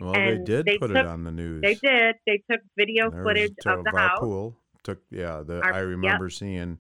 Well, 0.00 0.12
they 0.14 0.38
did 0.42 0.64
they 0.66 0.78
put 0.78 0.88
took- 0.88 0.96
it 0.96 1.06
on 1.06 1.24
the 1.24 1.30
news. 1.32 1.61
they 1.62 1.74
did. 1.74 2.16
They 2.26 2.42
took 2.50 2.61
video 2.78 3.11
footage 3.11 3.52
of 3.66 3.85
the 3.85 3.92
house. 3.96 4.18
pool. 4.20 4.56
Took 4.82 5.00
yeah. 5.11 5.42
The 5.46 5.61
Our- 5.62 5.74
I 5.74 5.78
remember 5.80 6.28
seeing 6.30 6.78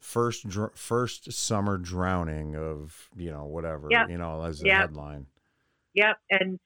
first 0.00 0.48
dr- 0.48 0.74
first 0.74 1.30
summer 1.32 1.76
drowning 1.78 2.56
of 2.56 3.08
you 3.16 3.30
know 3.30 3.44
whatever 3.44 3.88
Yep. 3.90 4.08
you 4.10 4.18
know 4.18 4.42
as 4.44 4.62
a 4.62 4.66
Yep. 4.66 4.76
headline. 4.80 5.26
Yep, 5.94 6.16
and 6.30 6.58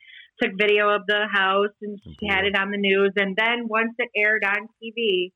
took 0.42 0.52
video 0.58 0.90
of 0.90 1.02
the 1.06 1.26
house 1.32 1.70
and 1.82 2.00
she 2.20 2.26
had 2.28 2.44
it 2.44 2.56
on 2.56 2.70
the 2.70 2.78
news. 2.78 3.12
And 3.16 3.36
then 3.36 3.68
once 3.68 3.94
it 3.98 4.10
aired 4.16 4.44
on 4.44 4.68
TV, 4.82 5.32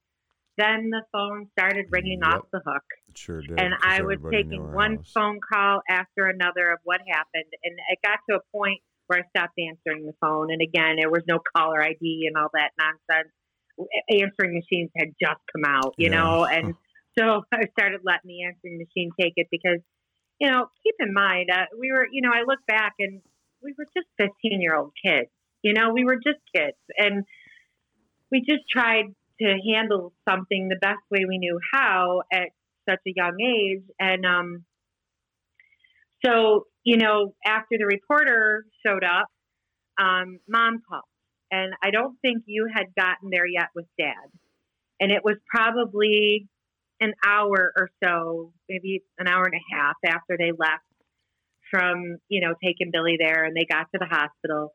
then 0.58 0.90
the 0.90 1.02
phone 1.12 1.48
started 1.58 1.86
ringing 1.90 2.20
Yep. 2.22 2.32
off 2.32 2.44
the 2.52 2.60
hook. 2.64 2.82
It 3.08 3.18
sure 3.18 3.40
did. 3.42 3.58
and 3.58 3.74
I 3.82 4.02
was 4.02 4.18
taking 4.30 4.72
one 4.72 4.96
house. 4.96 5.12
phone 5.14 5.40
call 5.52 5.80
after 5.88 6.26
another 6.26 6.70
of 6.72 6.78
what 6.84 7.00
happened, 7.08 7.50
and 7.64 7.78
it 7.90 7.98
got 8.04 8.18
to 8.28 8.36
a 8.36 8.40
point 8.56 8.80
where 9.06 9.20
I 9.20 9.22
stopped 9.36 9.58
answering 9.58 10.06
the 10.06 10.14
phone. 10.20 10.52
And 10.52 10.62
again, 10.62 10.96
there 10.96 11.10
was 11.10 11.22
no 11.26 11.40
caller 11.56 11.82
ID 11.82 12.26
and 12.28 12.36
all 12.36 12.48
that 12.54 12.70
nonsense. 12.78 13.32
Answering 14.10 14.54
machines 14.54 14.90
had 14.96 15.08
just 15.20 15.40
come 15.52 15.64
out, 15.64 15.94
you 15.98 16.10
Yeah. 16.10 16.20
know, 16.20 16.44
and 16.44 16.74
so 17.18 17.42
I 17.52 17.66
started 17.78 18.02
letting 18.04 18.28
the 18.28 18.44
answering 18.44 18.78
machine 18.78 19.10
take 19.18 19.32
it 19.36 19.48
because, 19.50 19.80
you 20.38 20.50
know, 20.50 20.66
keep 20.84 20.94
in 21.00 21.12
mind, 21.12 21.50
uh, 21.50 21.66
we 21.78 21.90
were, 21.90 22.06
you 22.12 22.22
know, 22.22 22.30
I 22.32 22.42
look 22.46 22.60
back 22.68 22.94
and 22.98 23.20
we 23.62 23.74
were 23.76 23.86
just 23.96 24.08
fifteen 24.16 24.60
year 24.60 24.76
old 24.76 24.92
kids, 25.04 25.30
you 25.62 25.72
know, 25.72 25.92
we 25.92 26.04
were 26.04 26.16
just 26.16 26.40
kids, 26.54 26.78
and 26.96 27.24
we 28.30 28.40
just 28.40 28.62
tried 28.70 29.06
to 29.40 29.56
handle 29.72 30.12
something 30.28 30.68
the 30.68 30.78
best 30.80 31.00
way 31.10 31.24
we 31.26 31.38
knew 31.38 31.58
how 31.72 32.22
at 32.32 32.50
such 32.88 33.00
a 33.06 33.12
young 33.14 33.36
age. 33.40 33.82
And 33.98 34.26
um, 34.26 34.64
so, 36.24 36.66
you 36.84 36.96
know, 36.98 37.34
after 37.44 37.76
the 37.78 37.86
reporter 37.86 38.66
showed 38.84 39.04
up, 39.04 39.28
um, 39.98 40.38
mom 40.48 40.82
called. 40.88 41.04
And 41.50 41.72
I 41.82 41.90
don't 41.90 42.16
think 42.20 42.44
you 42.46 42.68
had 42.72 42.86
gotten 42.96 43.30
there 43.30 43.46
yet 43.46 43.68
with 43.74 43.86
dad. 43.98 44.14
And 45.00 45.10
it 45.10 45.22
was 45.24 45.36
probably 45.48 46.46
an 47.00 47.14
hour 47.26 47.72
or 47.76 47.88
so, 48.04 48.52
maybe 48.68 49.02
an 49.18 49.26
hour 49.26 49.44
and 49.44 49.54
a 49.54 49.74
half 49.74 49.96
after 50.06 50.36
they 50.38 50.52
left 50.56 50.84
from, 51.70 52.16
you 52.28 52.40
know, 52.40 52.54
taking 52.64 52.90
Billy 52.92 53.16
there 53.18 53.44
and 53.44 53.54
they 53.56 53.66
got 53.70 53.86
to 53.92 53.98
the 53.98 54.06
hospital. 54.06 54.72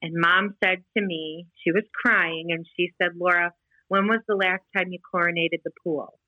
And 0.00 0.12
mom 0.14 0.54
said 0.62 0.78
to 0.96 1.02
me, 1.04 1.46
she 1.64 1.72
was 1.72 1.82
crying, 1.92 2.46
and 2.50 2.64
she 2.76 2.90
said, 3.02 3.12
Laura, 3.18 3.52
when 3.88 4.06
was 4.06 4.20
the 4.28 4.36
last 4.36 4.62
time 4.76 4.92
you 4.92 5.00
chlorinated 5.10 5.60
the 5.64 5.72
pool? 5.82 6.18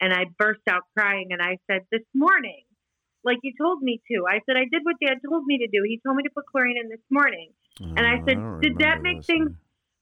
And 0.00 0.12
I 0.12 0.24
burst 0.38 0.62
out 0.68 0.82
crying 0.96 1.28
and 1.30 1.40
I 1.42 1.58
said, 1.70 1.82
This 1.92 2.02
morning, 2.14 2.64
like 3.24 3.38
you 3.42 3.52
told 3.60 3.82
me 3.82 4.00
to. 4.10 4.24
I 4.28 4.40
said, 4.46 4.56
I 4.56 4.64
did 4.72 4.82
what 4.82 4.96
dad 5.04 5.18
told 5.28 5.44
me 5.46 5.58
to 5.58 5.66
do. 5.68 5.82
He 5.86 6.00
told 6.04 6.16
me 6.16 6.24
to 6.24 6.30
put 6.34 6.46
chlorine 6.50 6.76
in 6.82 6.88
this 6.88 7.04
morning. 7.10 7.52
Oh, 7.80 7.92
I 7.98 8.16
said, 8.26 8.34
don't 8.36 8.60
"Did 8.60 8.78
that 8.78 9.02
make 9.02 9.24
things- 9.24 9.52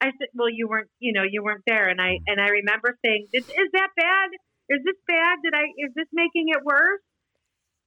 I 0.01 0.07
said, 0.17 0.29
Well, 0.33 0.49
you 0.49 0.69
weren't, 0.69 0.89
you 1.01 1.13
know, 1.13 1.25
you 1.29 1.43
weren't 1.43 1.65
there. 1.67 1.89
And 1.89 2.01
I, 2.01 2.13
Mm. 2.17 2.23
and 2.29 2.41
I 2.41 2.49
remember 2.49 2.97
saying, 3.05 3.29
Is, 3.35 3.45
is 3.49 3.71
that 3.75 3.91
bad? 3.97 4.31
Is 4.71 4.81
this 4.85 4.97
bad? 5.07 5.39
Did 5.45 5.55
I, 5.55 5.65
is 5.77 5.93
this 5.95 6.09
making 6.13 6.49
it 6.49 6.63
worse? 6.65 7.03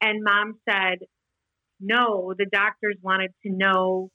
And 0.04 0.22
mom 0.22 0.60
said, 0.70 1.00
No, 1.80 2.34
the 2.38 2.46
doctors 2.46 2.98
wanted 3.02 3.32
to 3.46 3.52
know 3.52 4.10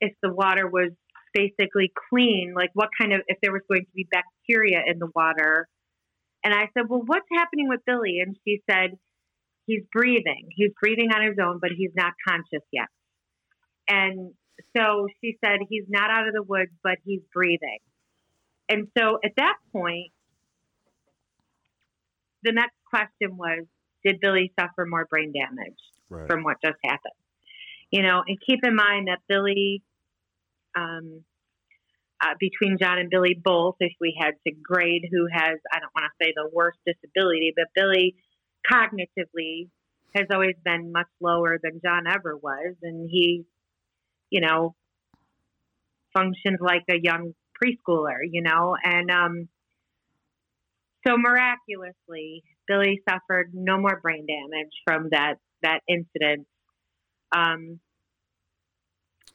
if 0.00 0.12
the 0.22 0.32
water 0.32 0.68
was 0.68 0.92
basically 1.34 1.92
clean, 2.08 2.54
like 2.56 2.70
what 2.74 2.88
kind 2.98 3.12
of, 3.12 3.20
if 3.26 3.38
there 3.42 3.52
was 3.52 3.62
going 3.68 3.84
to 3.84 3.90
be 3.94 4.06
bacteria 4.10 4.82
in 4.86 4.98
the 4.98 5.08
water. 5.14 5.68
And 6.44 6.54
I 6.54 6.68
said, 6.72 6.88
Well, 6.88 7.02
what's 7.04 7.26
happening 7.36 7.68
with 7.68 7.80
Billy? 7.84 8.20
And 8.24 8.36
she 8.46 8.62
said, 8.70 8.92
He's 9.66 9.82
breathing. 9.92 10.48
He's 10.54 10.70
breathing 10.80 11.10
on 11.12 11.26
his 11.26 11.36
own, 11.42 11.58
but 11.60 11.70
he's 11.76 11.92
not 11.96 12.12
conscious 12.26 12.64
yet. 12.72 12.88
And 13.88 14.32
so 14.76 15.08
she 15.20 15.36
said, 15.44 15.58
He's 15.68 15.86
not 15.88 16.10
out 16.10 16.28
of 16.28 16.34
the 16.34 16.42
woods, 16.42 16.70
but 16.84 16.98
he's 17.04 17.22
breathing. 17.34 17.78
And 18.68 18.86
so 18.96 19.18
at 19.24 19.32
that 19.36 19.56
point, 19.72 20.12
the 22.44 22.52
next 22.52 22.76
question 22.88 23.36
was, 23.36 23.66
Did 24.04 24.20
Billy 24.20 24.52
suffer 24.58 24.86
more 24.86 25.06
brain 25.06 25.32
damage? 25.32 25.76
Right. 26.10 26.26
from 26.26 26.42
what 26.42 26.56
just 26.62 26.78
happened. 26.84 27.14
You 27.92 28.02
know, 28.02 28.22
and 28.26 28.36
keep 28.44 28.60
in 28.64 28.74
mind 28.74 29.06
that 29.06 29.20
Billy, 29.28 29.80
um, 30.76 31.24
uh, 32.20 32.34
between 32.38 32.78
John 32.78 32.98
and 32.98 33.08
Billy 33.08 33.40
both, 33.40 33.76
if 33.78 33.92
we 34.00 34.18
had 34.20 34.34
to 34.46 34.52
grade 34.52 35.08
who 35.10 35.26
has, 35.32 35.58
I 35.72 35.78
don't 35.78 35.94
want 35.94 36.10
to 36.10 36.24
say 36.24 36.32
the 36.34 36.50
worst 36.52 36.78
disability, 36.84 37.52
but 37.56 37.66
Billy 37.74 38.16
cognitively 38.70 39.68
has 40.14 40.26
always 40.32 40.56
been 40.64 40.90
much 40.90 41.06
lower 41.20 41.58
than 41.62 41.80
John 41.80 42.08
ever 42.08 42.36
was. 42.36 42.74
And 42.82 43.08
he, 43.08 43.44
you 44.30 44.40
know, 44.40 44.74
functions 46.12 46.58
like 46.60 46.84
a 46.90 46.98
young 47.00 47.34
preschooler, 47.62 48.18
you 48.28 48.42
know, 48.42 48.76
and, 48.82 49.10
um, 49.12 49.48
so 51.06 51.16
miraculously, 51.16 52.42
Billy 52.70 53.02
suffered 53.08 53.50
no 53.52 53.78
more 53.78 53.98
brain 54.00 54.26
damage 54.26 54.70
from 54.84 55.08
that 55.10 55.34
that 55.62 55.80
incident. 55.88 56.46
Um, 57.34 57.80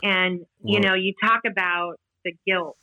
and 0.02 0.40
you 0.64 0.80
Well- 0.80 0.82
know, 0.82 0.94
you 0.96 1.14
talk 1.22 1.42
about 1.46 2.00
the 2.24 2.34
guilt 2.48 2.78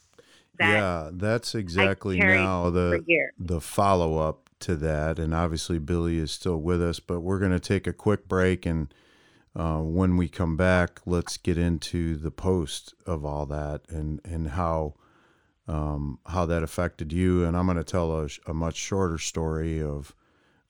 that 0.59 0.73
yeah, 0.73 1.11
that's 1.15 1.55
exactly 1.55 2.19
now 2.19 2.69
the 2.69 3.03
the 3.39 3.61
follow 3.63 4.19
up 4.19 4.51
to 4.61 4.77
that, 4.77 5.19
and 5.19 5.35
obviously 5.35 5.79
Billy 5.79 6.19
is 6.19 6.31
still 6.31 6.61
with 6.61 6.83
us, 6.83 7.01
but 7.01 7.21
we're 7.21 7.39
going 7.39 7.53
to 7.53 7.59
take 7.59 7.87
a 7.87 7.93
quick 7.93 8.29
break, 8.29 8.67
and 8.67 8.93
uh, 9.57 9.81
when 9.81 10.17
we 10.19 10.29
come 10.29 10.57
back, 10.57 11.01
let's 11.07 11.37
get 11.39 11.57
into 11.59 12.17
the 12.17 12.31
post 12.31 12.95
of 13.07 13.25
all 13.25 13.47
that 13.47 13.83
and 13.89 14.21
and 14.25 14.49
how 14.51 14.95
um, 15.67 16.19
how 16.27 16.45
that 16.45 16.63
affected 16.63 17.11
you, 17.13 17.45
and 17.45 17.57
I'm 17.57 17.65
going 17.65 17.79
to 17.79 17.85
tell 17.85 18.13
a, 18.21 18.29
a 18.47 18.53
much 18.53 18.77
shorter 18.77 19.17
story 19.17 19.81
of 19.83 20.15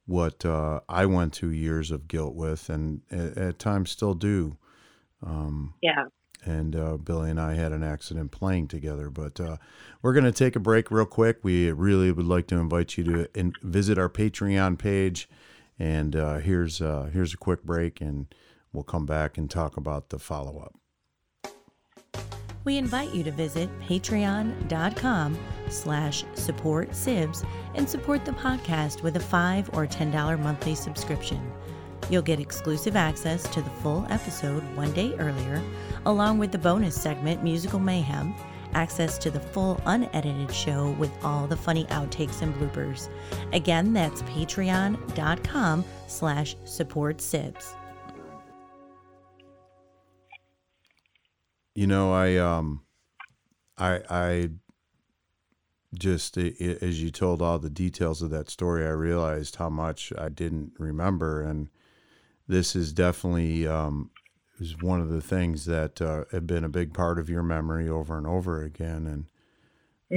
what 0.07 0.45
uh, 0.45 0.81
I 0.89 1.07
went 1.07 1.35
through 1.35 1.51
years 1.51 1.91
of 1.91 2.09
guilt 2.09 2.35
with, 2.35 2.69
and 2.69 3.03
at, 3.11 3.37
at 3.39 3.59
times 3.59 3.91
still 3.91 4.15
do. 4.15 4.57
Um, 5.25 5.75
Yeah. 5.83 6.05
and 6.45 6.75
uh, 6.75 6.97
Billy 6.97 7.31
and 7.31 7.41
I 7.41 7.55
had 7.55 7.71
an 7.73 7.85
accident 7.85 8.33
playing 8.33 8.67
together. 8.69 9.11
But 9.11 9.39
uh, 9.39 9.57
we're 10.03 10.13
going 10.13 10.25
to 10.25 10.33
take 10.33 10.57
a 10.57 10.61
break 10.61 10.91
real 10.91 11.07
quick. 11.07 11.39
We 11.45 11.71
really 11.71 12.11
would 12.11 12.27
like 12.27 12.49
to 12.49 12.57
invite 12.57 12.99
you 12.99 13.05
to 13.05 13.39
in, 13.39 13.53
visit 13.63 13.97
our 13.99 14.09
Patreon 14.09 14.79
page, 14.79 15.29
and 15.79 16.17
uh, 16.17 16.39
here's 16.39 16.83
uh, 16.83 17.11
here's 17.13 17.35
a 17.35 17.39
quick 17.39 17.63
break, 17.63 18.01
and 18.01 18.27
we'll 18.73 18.83
come 18.83 19.07
back 19.07 19.39
and 19.39 19.49
talk 19.49 19.77
about 19.77 20.09
the 20.11 20.19
follow 20.19 20.59
up. 20.59 20.75
We 22.65 22.77
invite 22.77 23.13
you 23.13 23.25
to 23.25 23.33
visit 23.33 23.69
patreon.com 23.81 25.39
slash 25.69 26.25
support 26.35 26.91
sibs 26.91 27.45
and 27.75 27.89
support 27.89 28.25
the 28.25 28.33
podcast 28.33 29.03
with 29.03 29.17
a 29.17 29.21
5 29.21 29.71
or 29.73 29.87
$10 29.87 30.41
monthly 30.41 30.75
subscription. 30.75 31.53
You'll 32.09 32.23
get 32.23 32.41
exclusive 32.41 32.95
access 32.95 33.43
to 33.55 33.63
the 33.63 33.71
full 33.71 34.07
episode 34.11 34.63
one 34.77 34.93
day 34.93 35.15
earlier, 35.19 35.63
along 36.07 36.39
with 36.39 36.53
the 36.53 36.59
bonus 36.59 37.01
segment 37.01 37.43
Musical 37.43 37.79
Mayhem, 37.79 38.35
access 38.75 39.19
to 39.19 39.31
the 39.31 39.41
full 39.41 39.81
unedited 39.87 40.53
show 40.55 40.91
with 40.93 41.11
all 41.25 41.47
the 41.47 41.57
funny 41.57 41.85
outtakes 41.87 42.43
and 42.43 42.55
bloopers. 42.55 43.09
Again, 43.53 43.93
that's 43.93 44.23
patreon.com 44.23 45.85
slash 46.07 46.57
support 46.65 47.19
sibs. 47.19 47.75
You 51.75 51.87
know, 51.87 52.13
I 52.13 52.37
um, 52.37 52.83
I 53.79 54.01
I 54.11 54.51
just 55.95 56.39
i- 56.39 56.55
i- 56.61 56.79
as 56.81 57.03
you 57.03 57.11
told 57.11 57.43
all 57.43 57.59
the 57.59 57.71
details 57.71 58.23
of 58.23 58.31
that 58.31 58.49
story, 58.51 58.85
I 58.87 58.91
realized 58.91 59.57
how 59.57 59.69
much 59.69 60.13
I 60.17 60.29
didn't 60.29 60.73
remember, 60.79 61.43
and 61.43 61.69
this 62.47 62.75
is 62.77 62.93
definitely 62.93 63.67
um, 63.67 64.11
is 64.59 64.81
one 64.81 65.01
of 65.01 65.09
the 65.09 65.21
things 65.23 65.65
that 65.67 66.01
uh, 66.01 66.25
have 66.33 66.47
been 66.47 66.65
a 66.65 66.69
big 66.69 66.95
part 66.95 67.19
of 67.19 67.29
your 67.29 67.43
memory 67.43 67.89
over 67.89 68.17
and 68.17 68.27
over 68.27 68.63
again. 68.63 69.07
And 69.07 69.27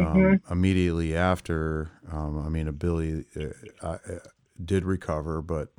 um, 0.05 0.15
mm-hmm. 0.17 0.51
immediately 0.53 1.15
after, 1.15 1.91
um, 2.11 2.45
I 2.45 2.49
mean, 2.49 2.71
Billy 2.73 3.25
uh, 3.37 3.87
uh, 3.87 3.97
did 4.63 4.85
recover, 4.85 5.41
but 5.41 5.69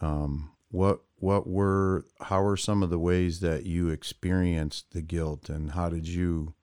um, 0.00 0.50
what 0.70 1.00
what 1.20 1.46
were 1.46 2.06
how 2.22 2.42
were 2.42 2.56
some 2.56 2.82
of 2.82 2.90
the 2.90 2.98
ways 2.98 3.40
that 3.40 3.66
you 3.66 3.90
experienced 3.90 4.92
the 4.92 5.02
guilt, 5.02 5.48
and 5.48 5.72
how 5.72 5.90
did 5.90 6.08
you 6.08 6.54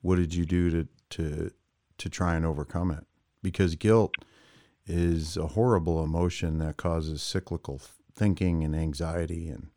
what 0.00 0.16
did 0.16 0.34
you 0.34 0.46
do 0.46 0.70
to 0.70 0.88
to 1.10 1.50
to 1.98 2.08
try 2.08 2.36
and 2.36 2.46
overcome 2.46 2.90
it? 2.92 3.04
Because 3.42 3.74
guilt 3.74 4.14
is 4.86 5.36
a 5.36 5.48
horrible 5.48 6.02
emotion 6.02 6.58
that 6.58 6.76
causes 6.76 7.22
cyclical 7.22 7.80
thinking 8.14 8.62
and 8.62 8.74
anxiety 8.74 9.48
and 9.48 9.68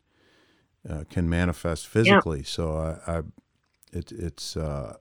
uh, 0.88 1.04
can 1.10 1.28
manifest 1.28 1.88
physically. 1.88 2.38
Yeah. 2.38 2.44
So 2.46 2.76
I, 2.76 3.18
I 3.18 3.22
it, 3.92 4.12
it's 4.12 4.56
uh, 4.56 4.98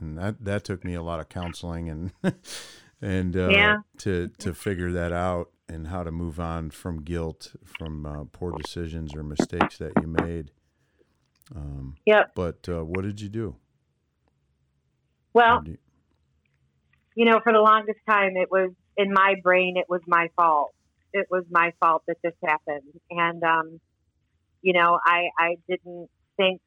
and 0.00 0.18
that 0.18 0.44
that 0.44 0.64
took 0.64 0.84
me 0.84 0.94
a 0.94 1.02
lot 1.02 1.20
of 1.20 1.28
counseling 1.28 1.88
and 1.88 2.12
and 3.00 3.36
uh, 3.36 3.48
yeah. 3.48 3.76
to 3.98 4.28
to 4.38 4.52
figure 4.54 4.90
that 4.90 5.12
out 5.12 5.50
and 5.68 5.88
how 5.88 6.04
to 6.04 6.10
move 6.10 6.38
on 6.38 6.70
from 6.70 7.02
guilt 7.02 7.54
from 7.64 8.06
uh, 8.06 8.24
poor 8.32 8.52
decisions 8.62 9.14
or 9.14 9.22
mistakes 9.22 9.78
that 9.78 9.92
you 10.00 10.06
made. 10.06 10.50
Um, 11.54 11.96
yeah. 12.04 12.24
But 12.34 12.68
uh, 12.68 12.84
what 12.84 13.02
did 13.02 13.20
you 13.20 13.28
do? 13.28 13.56
Well, 15.32 15.62
you... 15.64 15.78
you 17.14 17.24
know, 17.24 17.40
for 17.42 17.52
the 17.52 17.60
longest 17.60 17.98
time, 18.08 18.36
it 18.36 18.50
was 18.50 18.70
in 18.96 19.12
my 19.12 19.34
brain. 19.42 19.76
It 19.76 19.86
was 19.88 20.00
my 20.06 20.28
fault. 20.36 20.72
It 21.12 21.26
was 21.30 21.44
my 21.50 21.72
fault 21.80 22.02
that 22.08 22.16
this 22.22 22.34
happened, 22.44 22.92
and 23.08 23.42
um, 23.44 23.80
you 24.62 24.72
know, 24.72 24.98
I 25.04 25.28
I 25.38 25.56
didn't 25.68 26.08
think, 26.36 26.60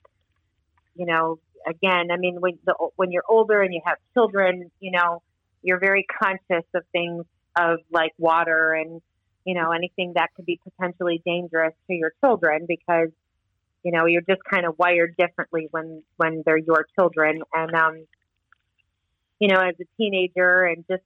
you 0.96 1.06
know, 1.06 1.40
again. 1.68 2.12
I 2.12 2.18
mean, 2.18 2.38
when 2.40 2.58
the 2.66 2.74
when 2.96 3.12
you're 3.12 3.26
older 3.28 3.62
and 3.62 3.74
you 3.74 3.82
have 3.86 3.98
children, 4.14 4.72
you 4.80 4.92
know, 4.92 5.22
you're 5.64 5.80
very 5.80 6.06
conscious 6.22 6.66
of 6.74 6.84
things 6.94 7.26
of 7.58 7.80
like 7.92 8.14
water 8.18 8.74
and 8.74 9.02
you 9.46 9.54
know 9.54 9.72
anything 9.72 10.14
that 10.16 10.30
could 10.36 10.46
be 10.46 10.60
potentially 10.64 11.22
dangerous 11.26 11.74
to 11.88 11.94
your 11.94 12.14
children 12.24 12.66
because 12.68 13.10
you 13.84 13.92
know 13.92 14.06
you're 14.06 14.22
just 14.22 14.44
kind 14.44 14.66
of 14.66 14.78
wired 14.78 15.16
differently 15.18 15.68
when 15.72 16.04
when 16.18 16.44
they're 16.46 16.58
your 16.58 16.86
children. 16.98 17.42
And 17.54 17.74
um 17.74 18.06
you 19.40 19.48
know 19.48 19.60
as 19.60 19.76
a 19.80 19.86
teenager 19.98 20.66
and 20.66 20.86
just 20.90 21.04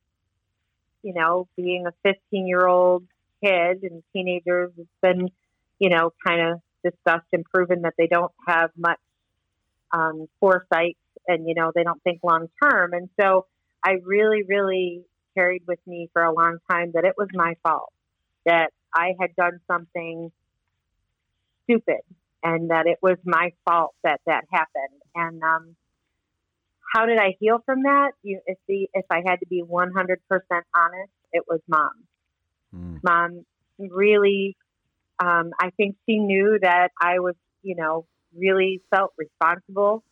you 1.04 1.14
know 1.14 1.48
being 1.56 1.86
a 1.88 1.94
15 2.04 2.48
year 2.48 2.66
old 2.66 3.04
kid 3.44 3.84
and 3.84 4.04
teenagers 4.14 4.72
it's 4.78 4.90
been 5.02 5.30
you 5.80 5.90
know 5.90 6.14
kind 6.26 6.42
of 6.42 6.62
discussed 6.84 7.28
and 7.34 7.46
proven 7.46 7.84
that 7.84 7.94
they 7.98 8.08
don't 8.08 8.32
have 8.48 8.72
much 8.78 9.00
um, 9.92 10.28
foresight 10.40 10.98
and 11.28 11.48
you 11.48 11.54
know 11.54 11.72
they 11.74 11.84
don't 11.84 12.02
think 12.04 12.22
long 12.24 12.50
term. 12.62 12.94
And 12.94 13.10
so 13.20 13.46
i 13.84 13.94
really 14.06 14.44
really 14.44 15.04
carried 15.36 15.64
with 15.68 15.80
me 15.86 16.10
for 16.14 16.24
a 16.24 16.34
long 16.34 16.58
time 16.70 16.92
that 16.94 17.06
it 17.06 17.14
was 17.18 17.28
my 17.34 17.56
fault, 17.64 17.92
that 18.46 18.72
I 18.94 19.14
had 19.20 19.36
done 19.36 19.60
something 19.68 20.32
stupid 21.64 22.02
and 22.44 22.72
that 22.72 22.88
it 22.88 22.98
was 23.02 23.18
my 23.26 23.54
fault 23.66 23.94
that 24.04 24.22
that 24.26 24.46
happened. 24.52 25.02
And 25.16 25.42
um, 25.44 25.76
how 26.94 27.06
did 27.06 27.18
I 27.18 27.36
heal 27.40 27.62
from 27.66 27.84
that? 27.84 28.12
You, 28.24 28.42
if 28.46 28.58
the 28.68 28.90
if 28.94 29.06
I 29.10 29.22
had 29.26 29.38
to 29.38 29.48
be 29.48 29.64
100% 29.64 29.90
honest, 30.76 31.12
it 31.32 31.44
was 31.48 31.60
mom. 31.68 31.92
Mm. 32.76 33.00
Mom 33.04 33.46
really, 33.78 34.56
um, 35.24 35.52
I 35.60 35.72
think 35.78 35.96
she 36.06 36.18
knew 36.20 36.60
that 36.62 36.90
I 37.00 37.20
was, 37.20 37.36
you 37.64 37.76
know, 37.76 38.06
really 38.36 38.82
felt 38.94 39.14
responsible 39.18 40.04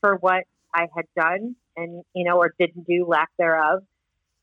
for 0.00 0.16
what 0.16 0.44
I 0.72 0.86
had 0.94 1.06
done 1.16 1.56
and, 1.76 2.04
you 2.14 2.24
know, 2.24 2.36
or 2.38 2.54
didn't 2.58 2.86
do, 2.86 3.06
lack 3.06 3.30
thereof. 3.38 3.82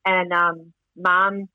And 0.06 0.32
um, 0.34 0.74
mom, 0.96 1.50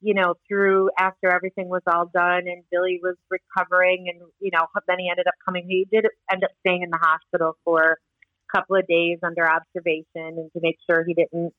you 0.00 0.14
know, 0.14 0.34
through 0.46 0.90
after 0.98 1.30
everything 1.30 1.68
was 1.68 1.82
all 1.86 2.06
done 2.12 2.42
and 2.46 2.62
Billy 2.70 3.00
was 3.02 3.16
recovering, 3.30 4.06
and 4.08 4.20
you 4.40 4.50
know, 4.52 4.66
then 4.86 4.98
he 4.98 5.08
ended 5.08 5.26
up 5.26 5.34
coming. 5.44 5.66
He 5.66 5.86
did 5.90 6.06
end 6.30 6.44
up 6.44 6.50
staying 6.60 6.82
in 6.82 6.90
the 6.90 6.98
hospital 7.00 7.56
for 7.64 7.92
a 7.92 8.56
couple 8.56 8.76
of 8.76 8.86
days 8.86 9.18
under 9.22 9.48
observation 9.48 10.04
and 10.14 10.52
to 10.52 10.60
make 10.60 10.76
sure 10.88 11.04
he 11.04 11.14
didn't 11.14 11.52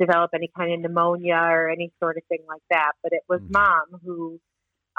develop 0.00 0.30
any 0.34 0.50
kind 0.56 0.72
of 0.72 0.80
pneumonia 0.80 1.36
or 1.36 1.68
any 1.68 1.92
sort 2.00 2.16
of 2.16 2.22
thing 2.28 2.40
like 2.48 2.62
that. 2.70 2.92
But 3.02 3.12
it 3.12 3.22
was 3.28 3.40
mm-hmm. 3.40 3.52
mom 3.52 4.00
who 4.04 4.40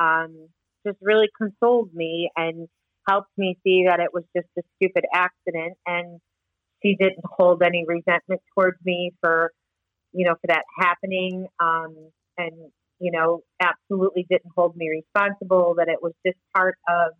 um, 0.01 0.47
just 0.86 0.97
really 1.01 1.30
consoled 1.38 1.93
me 1.93 2.30
and 2.36 2.68
helped 3.07 3.32
me 3.38 3.57
see 3.64 3.86
that 3.88 3.99
it 3.99 4.14
was 4.14 4.24
just 4.36 4.47
a 4.57 4.62
stupid 4.76 5.05
accident 5.14 5.78
and 5.86 6.20
she 6.84 6.96
didn't 7.00 7.24
hold 7.26 7.62
any 7.64 7.86
resentment 7.88 8.42
towards 8.56 8.78
me 8.86 9.12
for, 9.22 9.52
you 10.14 10.26
know, 10.26 10.36
for 10.36 10.48
that 10.48 10.64
happening. 10.80 11.48
Um, 11.60 12.12
and, 12.38 12.54
you 13.00 13.12
know, 13.12 13.42
absolutely 13.62 14.26
didn't 14.30 14.52
hold 14.56 14.76
me 14.76 14.90
responsible, 14.90 15.76
that 15.78 15.88
it 15.88 16.00
was 16.02 16.14
just 16.26 16.38
part 16.56 16.76
of 16.88 17.14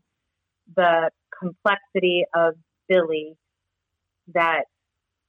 the 0.76 1.10
complexity 1.38 2.26
of 2.36 2.55
Billy 2.88 3.36
that 4.34 4.66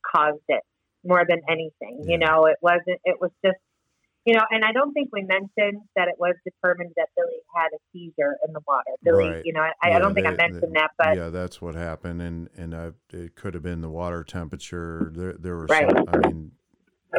caused 0.05 0.43
it 0.49 0.63
more 1.05 1.25
than 1.29 1.41
anything. 1.49 2.03
Yeah. 2.05 2.13
You 2.13 2.19
know, 2.19 2.47
it 2.47 2.57
wasn't, 2.61 3.01
it 3.05 3.17
was 3.21 3.31
just 3.45 3.59
you 4.27 4.35
know, 4.35 4.43
and 4.51 4.65
I 4.65 4.73
don't 4.73 4.93
think 4.93 5.09
we 5.13 5.23
mentioned 5.23 5.83
that 5.97 6.09
it 6.09 6.17
was 6.19 6.35
determined 6.45 6.93
that 6.97 7.09
Billy 7.17 7.39
had 7.55 7.69
a 7.75 7.79
seizure 7.93 8.37
in 8.47 8.53
the 8.53 8.61
water. 8.67 8.91
Billy, 9.03 9.29
right. 9.29 9.43
you 9.45 9.53
know, 9.53 9.61
I, 9.61 9.89
yeah, 9.89 9.97
I 9.97 9.99
don't 9.99 10.15
think 10.15 10.27
they, 10.27 10.33
I 10.33 10.37
mentioned 10.37 10.75
they, 10.75 10.81
that, 10.81 10.91
but 10.99 11.17
yeah, 11.17 11.31
that's 11.31 11.63
what 11.63 11.75
happened, 11.75 12.21
and 12.21 12.49
and 12.57 12.75
uh, 12.75 12.91
it 13.13 13.35
could 13.35 13.55
have 13.55 13.63
been 13.63 13.81
the 13.81 13.89
water 13.89 14.23
temperature. 14.23 15.11
There, 15.15 15.35
there 15.39 15.57
were 15.57 15.67
right. 15.67 15.91
some. 15.91 16.05
I 16.09 16.29
mean, 16.29 16.53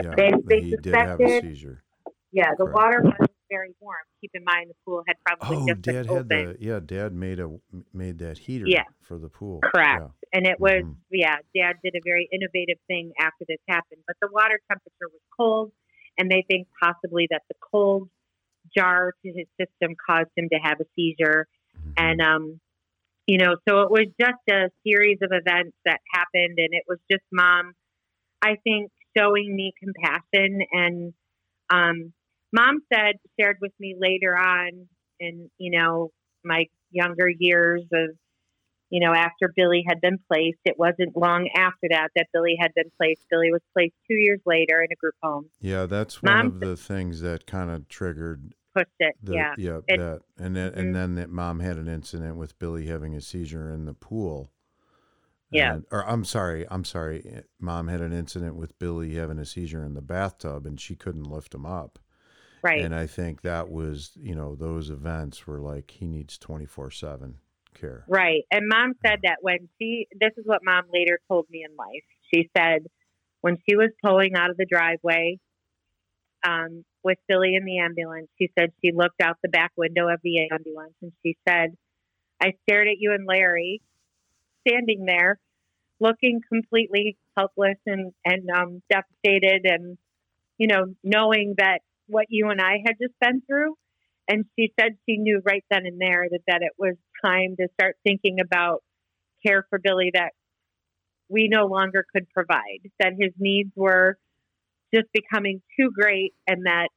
yeah, 0.03 0.13
they, 0.15 0.31
they 0.45 0.61
he 0.61 0.75
did 0.77 0.93
have 0.93 1.19
a 1.19 1.41
seizure. 1.41 1.83
Yeah, 2.31 2.51
the 2.57 2.65
Correct. 2.65 2.75
water 2.75 3.01
was 3.03 3.29
very 3.49 3.73
warm. 3.81 3.97
Keep 4.21 4.31
in 4.35 4.43
mind, 4.45 4.69
the 4.69 4.75
pool 4.85 5.03
had 5.07 5.17
probably 5.25 5.57
oh, 5.57 5.67
just 5.67 5.81
Dad 5.81 6.05
had 6.05 6.29
the 6.29 6.55
yeah. 6.59 6.79
Dad 6.85 7.13
made 7.13 7.39
a 7.39 7.49
made 7.93 8.19
that 8.19 8.37
heater 8.37 8.65
yeah. 8.67 8.83
for 9.01 9.17
the 9.17 9.27
pool. 9.27 9.59
Correct, 9.61 10.03
yeah. 10.03 10.37
and 10.37 10.45
it 10.45 10.59
was 10.59 10.83
mm-hmm. 10.83 10.91
yeah. 11.09 11.37
Dad 11.55 11.77
did 11.83 11.95
a 11.95 12.01
very 12.05 12.29
innovative 12.31 12.77
thing 12.87 13.11
after 13.19 13.43
this 13.47 13.57
happened, 13.67 14.01
but 14.05 14.15
the 14.21 14.29
water 14.31 14.59
temperature 14.69 15.09
was 15.11 15.21
cold 15.35 15.71
and 16.21 16.29
they 16.29 16.45
think 16.47 16.67
possibly 16.79 17.27
that 17.31 17.41
the 17.49 17.55
cold 17.71 18.07
jar 18.77 19.13
to 19.25 19.31
his 19.33 19.47
system 19.59 19.95
caused 20.07 20.29
him 20.37 20.49
to 20.49 20.59
have 20.61 20.79
a 20.79 20.85
seizure. 20.95 21.47
Mm-hmm. 21.75 21.91
And, 21.97 22.21
um, 22.21 22.59
you 23.25 23.39
know, 23.39 23.55
so 23.67 23.81
it 23.81 23.89
was 23.89 24.05
just 24.19 24.37
a 24.51 24.69
series 24.85 25.17
of 25.23 25.31
events 25.31 25.75
that 25.83 25.99
happened, 26.13 26.59
and 26.59 26.69
it 26.73 26.83
was 26.87 26.99
just 27.09 27.23
mom, 27.31 27.73
I 28.43 28.57
think, 28.63 28.91
showing 29.17 29.55
me 29.55 29.73
compassion. 29.79 30.61
And 30.71 31.13
um, 31.71 32.13
mom 32.53 32.81
said, 32.93 33.15
shared 33.39 33.57
with 33.61 33.73
me 33.79 33.95
later 33.99 34.37
on 34.37 34.87
in, 35.19 35.49
you 35.57 35.71
know, 35.71 36.11
my 36.43 36.65
younger 36.91 37.29
years 37.29 37.81
of 37.91 38.09
you 38.91 38.99
know, 38.99 39.13
after 39.13 39.51
Billy 39.55 39.83
had 39.87 40.01
been 40.01 40.19
placed. 40.29 40.59
It 40.65 40.77
wasn't 40.77 41.15
long 41.15 41.49
after 41.55 41.87
that 41.89 42.09
that 42.15 42.27
Billy 42.33 42.57
had 42.59 42.73
been 42.75 42.91
placed. 42.97 43.21
Billy 43.31 43.51
was 43.51 43.61
placed 43.73 43.95
two 44.05 44.15
years 44.15 44.41
later 44.45 44.83
in 44.83 44.91
a 44.91 44.95
group 44.95 45.15
home. 45.23 45.49
Yeah, 45.61 45.85
that's 45.85 46.21
one 46.21 46.33
Mom 46.33 46.45
of 46.47 46.59
the 46.59 46.75
things 46.75 47.21
that 47.21 47.47
kind 47.47 47.71
of 47.71 47.87
triggered 47.87 48.53
pushed 48.75 48.89
it. 48.99 49.15
The, 49.23 49.33
yeah, 49.33 49.53
yeah, 49.57 49.79
it, 49.87 49.97
that, 49.97 50.21
and 50.37 50.55
then, 50.55 50.71
mm-hmm. 50.71 50.79
and 50.79 50.95
then 50.95 51.15
that 51.15 51.29
mom 51.29 51.61
had 51.61 51.77
an 51.77 51.87
incident 51.87 52.35
with 52.35 52.59
Billy 52.59 52.87
having 52.87 53.15
a 53.15 53.21
seizure 53.21 53.71
in 53.71 53.85
the 53.85 53.93
pool. 53.93 54.51
Yeah. 55.51 55.75
And, 55.75 55.85
or 55.89 56.07
I'm 56.07 56.25
sorry, 56.25 56.65
I'm 56.69 56.85
sorry. 56.85 57.43
Mom 57.59 57.87
had 57.87 58.01
an 58.01 58.13
incident 58.13 58.55
with 58.55 58.77
Billy 58.77 59.15
having 59.15 59.39
a 59.39 59.45
seizure 59.45 59.83
in 59.83 59.93
the 59.93 60.01
bathtub, 60.01 60.65
and 60.65 60.79
she 60.79 60.95
couldn't 60.95 61.23
lift 61.23 61.55
him 61.55 61.65
up. 61.65 61.97
Right. 62.61 62.83
And 62.83 62.93
I 62.93 63.07
think 63.07 63.41
that 63.41 63.69
was, 63.69 64.11
you 64.15 64.35
know, 64.35 64.55
those 64.55 64.89
events 64.89 65.47
were 65.47 65.59
like 65.59 65.91
he 65.91 66.07
needs 66.07 66.37
24 66.37 66.91
seven 66.91 67.37
care. 67.79 68.03
Right. 68.07 68.43
And 68.51 68.67
mom 68.67 68.93
said 69.05 69.19
that 69.23 69.37
when 69.41 69.69
she, 69.77 70.07
this 70.19 70.31
is 70.37 70.45
what 70.45 70.61
mom 70.63 70.83
later 70.93 71.19
told 71.27 71.47
me 71.49 71.65
in 71.67 71.75
life. 71.75 72.03
She 72.33 72.49
said 72.55 72.85
when 73.41 73.57
she 73.67 73.75
was 73.75 73.89
pulling 74.03 74.35
out 74.35 74.49
of 74.49 74.57
the 74.57 74.65
driveway 74.65 75.39
um, 76.45 76.83
with 77.03 77.17
Billy 77.27 77.55
in 77.55 77.65
the 77.65 77.79
ambulance, 77.79 78.27
she 78.37 78.51
said 78.57 78.71
she 78.83 78.91
looked 78.93 79.21
out 79.21 79.37
the 79.41 79.49
back 79.49 79.71
window 79.75 80.07
of 80.07 80.19
the 80.23 80.47
ambulance 80.51 80.93
and 81.01 81.11
she 81.23 81.37
said, 81.47 81.75
I 82.41 82.53
stared 82.63 82.87
at 82.87 82.99
you 82.99 83.13
and 83.13 83.25
Larry 83.27 83.81
standing 84.67 85.05
there 85.05 85.39
looking 85.99 86.41
completely 86.51 87.17
helpless 87.37 87.77
and, 87.85 88.11
and 88.25 88.49
um, 88.49 88.81
devastated 88.89 89.65
and, 89.65 89.97
you 90.57 90.67
know, 90.67 90.95
knowing 91.03 91.55
that 91.57 91.81
what 92.07 92.25
you 92.29 92.49
and 92.49 92.59
I 92.59 92.79
had 92.85 92.95
just 92.99 93.13
been 93.19 93.41
through 93.41 93.75
and 94.31 94.45
she 94.57 94.71
said 94.79 94.93
she 95.05 95.17
knew 95.17 95.41
right 95.43 95.65
then 95.69 95.85
and 95.85 95.99
there 95.99 96.25
that, 96.31 96.39
that 96.47 96.61
it 96.61 96.71
was 96.77 96.95
time 97.23 97.55
to 97.59 97.67
start 97.73 97.97
thinking 98.03 98.39
about 98.39 98.81
care 99.45 99.65
for 99.69 99.77
Billy 99.77 100.11
that 100.13 100.31
we 101.27 101.49
no 101.49 101.65
longer 101.65 102.05
could 102.13 102.29
provide, 102.29 102.89
that 102.99 103.13
his 103.19 103.31
needs 103.37 103.71
were 103.75 104.17
just 104.93 105.07
becoming 105.13 105.61
too 105.77 105.89
great, 105.93 106.33
and 106.47 106.65
that 106.65 106.89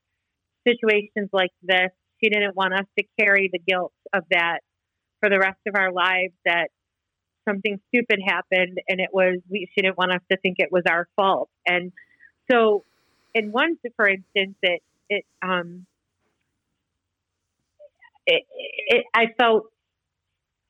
situations 0.66 1.28
like 1.32 1.50
this 1.62 1.90
she 2.22 2.30
didn't 2.30 2.56
want 2.56 2.72
us 2.72 2.86
to 2.98 3.04
carry 3.18 3.50
the 3.52 3.58
guilt 3.58 3.92
of 4.12 4.22
that 4.30 4.60
for 5.20 5.28
the 5.28 5.38
rest 5.38 5.58
of 5.66 5.74
our 5.76 5.92
lives 5.92 6.32
that 6.44 6.68
something 7.46 7.78
stupid 7.88 8.20
happened 8.24 8.78
and 8.88 9.00
it 9.00 9.10
was 9.12 9.38
we 9.50 9.68
she 9.74 9.82
didn't 9.82 9.98
want 9.98 10.12
us 10.12 10.22
to 10.30 10.38
think 10.38 10.56
it 10.58 10.72
was 10.72 10.84
our 10.88 11.06
fault. 11.16 11.50
And 11.66 11.92
so 12.50 12.84
in 13.34 13.52
one 13.52 13.76
for 13.96 14.08
instance 14.08 14.56
it 14.62 14.82
it 15.10 15.24
um 15.42 15.86
it, 18.26 18.42
it 18.88 19.04
i 19.14 19.26
felt 19.38 19.64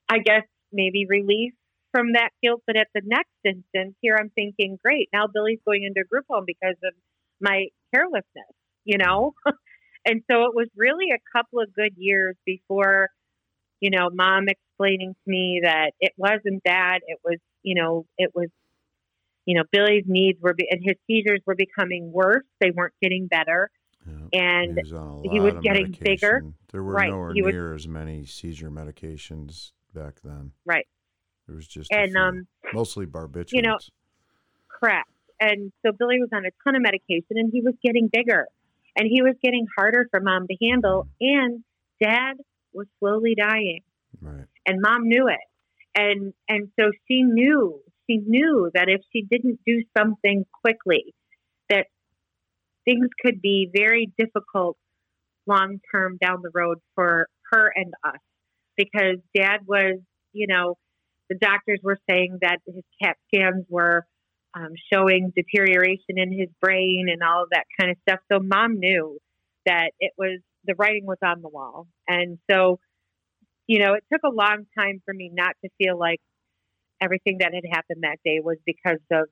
i 0.09 0.19
guess 0.19 0.45
maybe 0.73 1.07
relief 1.09 1.53
from 1.93 2.13
that 2.13 2.31
guilt 2.43 2.63
but 2.67 2.77
at 2.77 2.89
the 2.95 3.03
next 3.05 3.31
instance 3.45 3.95
here 4.01 4.17
i'm 4.19 4.31
thinking 4.31 4.79
great 4.85 5.09
now 5.13 5.27
billy's 5.33 5.61
going 5.65 5.85
into 5.85 6.01
a 6.01 6.05
group 6.05 6.25
home 6.29 6.45
because 6.47 6.77
of 6.85 6.93
my 7.41 7.67
carelessness 7.95 8.55
you 8.85 8.99
know 8.99 9.33
and 10.07 10.23
so 10.31 10.45
it 10.45 10.55
was 10.55 10.69
really 10.77 11.07
a 11.13 11.39
couple 11.39 11.61
of 11.61 11.73
good 11.75 11.93
years 11.97 12.37
before 12.45 13.09
you 13.81 13.91
know, 13.91 14.09
mom 14.13 14.47
explaining 14.49 15.13
to 15.13 15.31
me 15.31 15.61
that 15.63 15.91
it 16.01 16.13
wasn't 16.17 16.63
that. 16.65 17.01
It 17.07 17.19
was, 17.23 17.39
you 17.63 17.75
know, 17.75 18.07
it 18.17 18.31
was, 18.35 18.49
you 19.45 19.57
know, 19.57 19.65
Billy's 19.71 20.05
needs 20.07 20.39
were, 20.41 20.55
be- 20.55 20.69
and 20.71 20.81
his 20.83 20.97
seizures 21.07 21.41
were 21.47 21.55
becoming 21.55 22.11
worse. 22.11 22.45
They 22.61 22.71
weren't 22.71 22.95
getting 23.03 23.27
better. 23.27 23.71
And 24.35 24.79
he 24.85 24.93
was, 24.93 25.23
he 25.31 25.41
was 25.41 25.55
getting 25.63 25.91
medication. 25.93 26.03
bigger. 26.03 26.43
There 26.73 26.83
were 26.83 26.93
right. 26.95 27.11
nowhere 27.11 27.33
he 27.33 27.41
near 27.41 27.73
was, 27.73 27.83
as 27.83 27.89
many 27.89 28.27
seizure 28.27 28.71
medications 28.71 29.71
back 29.95 30.15
then. 30.25 30.51
Right. 30.65 30.87
There 31.47 31.55
was 31.55 31.69
just 31.69 31.93
and 31.93 32.17
um, 32.17 32.47
mostly 32.73 33.07
barbiturates. 33.07 33.53
You 33.53 33.63
know, 33.63 33.79
correct. 34.69 35.09
And 35.41 35.73
so 35.85 35.93
Billy 35.93 36.19
was 36.19 36.31
on 36.33 36.45
a 36.45 36.51
ton 36.65 36.75
of 36.75 36.83
medication, 36.83 37.37
and 37.37 37.51
he 37.53 37.61
was 37.61 37.75
getting 37.83 38.09
bigger, 38.13 38.47
and 38.97 39.07
he 39.09 39.23
was 39.23 39.35
getting 39.43 39.67
harder 39.77 40.09
for 40.11 40.21
mom 40.21 40.47
to 40.49 40.57
handle. 40.67 41.07
And 41.21 41.63
dad 42.03 42.35
was 42.73 42.87
slowly 42.99 43.35
dying. 43.35 43.81
Right. 44.21 44.47
And 44.67 44.81
mom 44.81 45.07
knew 45.09 45.29
it. 45.29 45.39
And 45.97 46.33
and 46.49 46.71
so 46.81 46.91
she 47.07 47.23
knew, 47.23 47.81
she 48.09 48.19
knew 48.19 48.71
that 48.75 48.89
if 48.89 49.03
she 49.13 49.23
didn't 49.23 49.61
do 49.65 49.83
something 49.97 50.45
quickly, 50.63 51.15
things 52.85 53.09
could 53.25 53.41
be 53.41 53.71
very 53.75 54.13
difficult 54.19 54.77
long 55.47 55.81
term 55.93 56.19
down 56.21 56.41
the 56.43 56.51
road 56.55 56.79
for 56.95 57.29
her 57.53 57.73
and 57.75 57.93
us. 58.05 58.21
Because 58.77 59.19
dad 59.37 59.61
was, 59.67 60.01
you 60.33 60.47
know, 60.47 60.77
the 61.29 61.37
doctors 61.37 61.81
were 61.83 61.99
saying 62.09 62.39
that 62.43 62.59
his 62.67 62.83
CAT 63.01 63.17
scans 63.33 63.65
were 63.69 64.05
um, 64.55 64.71
showing 64.93 65.33
deterioration 65.35 66.17
in 66.17 66.33
his 66.33 66.49
brain 66.61 67.07
and 67.11 67.23
all 67.23 67.43
of 67.45 67.51
that 67.51 67.65
kind 67.79 67.91
of 67.91 67.97
stuff. 68.09 68.21
So 68.31 68.41
mom 68.41 68.79
knew 68.79 69.19
that 69.67 69.91
it 70.01 70.13
was 70.19 70.41
the 70.65 70.75
writing 70.75 71.07
was 71.07 71.19
on 71.25 71.43
the 71.43 71.49
wall. 71.49 71.87
And 72.09 72.39
so, 72.51 72.79
you 73.67 73.79
know, 73.79 73.95
it 73.95 74.05
took 74.13 74.23
a 74.25 74.35
long 74.35 74.67
time 74.79 75.03
for 75.05 75.15
me 75.15 75.31
not 75.33 75.55
to 75.65 75.71
feel 75.79 75.99
like 75.99 76.21
everything 77.01 77.39
that 77.41 77.53
had 77.55 77.65
happened 77.71 78.03
that 78.03 78.19
day 78.25 78.41
was 78.43 78.57
because 78.65 79.01
of 79.11 79.29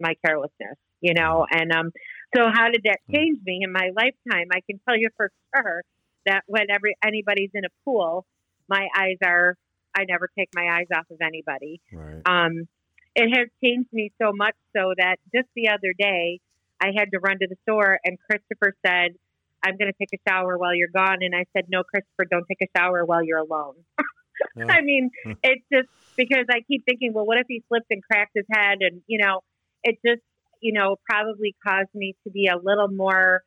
my 0.00 0.14
carelessness, 0.24 0.76
you 1.00 1.14
know. 1.14 1.46
And 1.50 1.72
um, 1.72 1.90
so, 2.36 2.48
how 2.52 2.70
did 2.70 2.82
that 2.84 2.98
change 3.12 3.38
me 3.44 3.60
in 3.62 3.72
my 3.72 3.90
lifetime? 3.94 4.48
I 4.52 4.60
can 4.68 4.80
tell 4.86 4.96
you 4.96 5.08
for 5.16 5.30
sure 5.54 5.82
that 6.26 6.42
whenever 6.46 6.88
anybody's 7.04 7.50
in 7.54 7.64
a 7.64 7.70
pool, 7.84 8.26
my 8.68 8.86
eyes 8.96 9.16
are. 9.24 9.56
I 9.96 10.04
never 10.04 10.28
take 10.38 10.50
my 10.54 10.68
eyes 10.70 10.86
off 10.94 11.06
of 11.10 11.16
anybody. 11.20 11.80
Right. 11.92 12.20
Um, 12.24 12.68
it 13.16 13.34
has 13.36 13.48
changed 13.64 13.88
me 13.92 14.12
so 14.22 14.32
much 14.32 14.54
so 14.76 14.92
that 14.96 15.16
just 15.34 15.48
the 15.56 15.70
other 15.70 15.92
day, 15.98 16.40
I 16.80 16.92
had 16.96 17.10
to 17.12 17.18
run 17.18 17.38
to 17.40 17.48
the 17.48 17.56
store, 17.62 17.98
and 18.04 18.16
Christopher 18.30 18.76
said, 18.86 19.16
I'm 19.62 19.76
going 19.76 19.90
to 19.90 19.98
take 19.98 20.10
a 20.14 20.30
shower 20.30 20.56
while 20.56 20.74
you're 20.74 20.88
gone. 20.94 21.18
And 21.22 21.34
I 21.34 21.44
said, 21.52 21.64
no, 21.68 21.82
Christopher, 21.82 22.26
don't 22.30 22.44
take 22.46 22.62
a 22.62 22.78
shower 22.78 23.04
while 23.04 23.22
you're 23.22 23.38
alone. 23.38 23.74
yeah. 24.56 24.66
I 24.68 24.82
mean, 24.82 25.10
it's 25.42 25.64
just 25.72 25.88
because 26.16 26.46
I 26.50 26.60
keep 26.60 26.84
thinking, 26.84 27.12
well, 27.12 27.26
what 27.26 27.38
if 27.38 27.46
he 27.48 27.62
slipped 27.68 27.86
and 27.90 28.02
cracked 28.02 28.32
his 28.34 28.46
head? 28.52 28.78
And, 28.80 29.02
you 29.06 29.18
know, 29.18 29.40
it 29.82 29.98
just, 30.06 30.22
you 30.60 30.72
know, 30.72 30.96
probably 31.08 31.54
caused 31.66 31.94
me 31.94 32.16
to 32.24 32.30
be 32.30 32.46
a 32.46 32.56
little 32.56 32.88
more, 32.88 33.42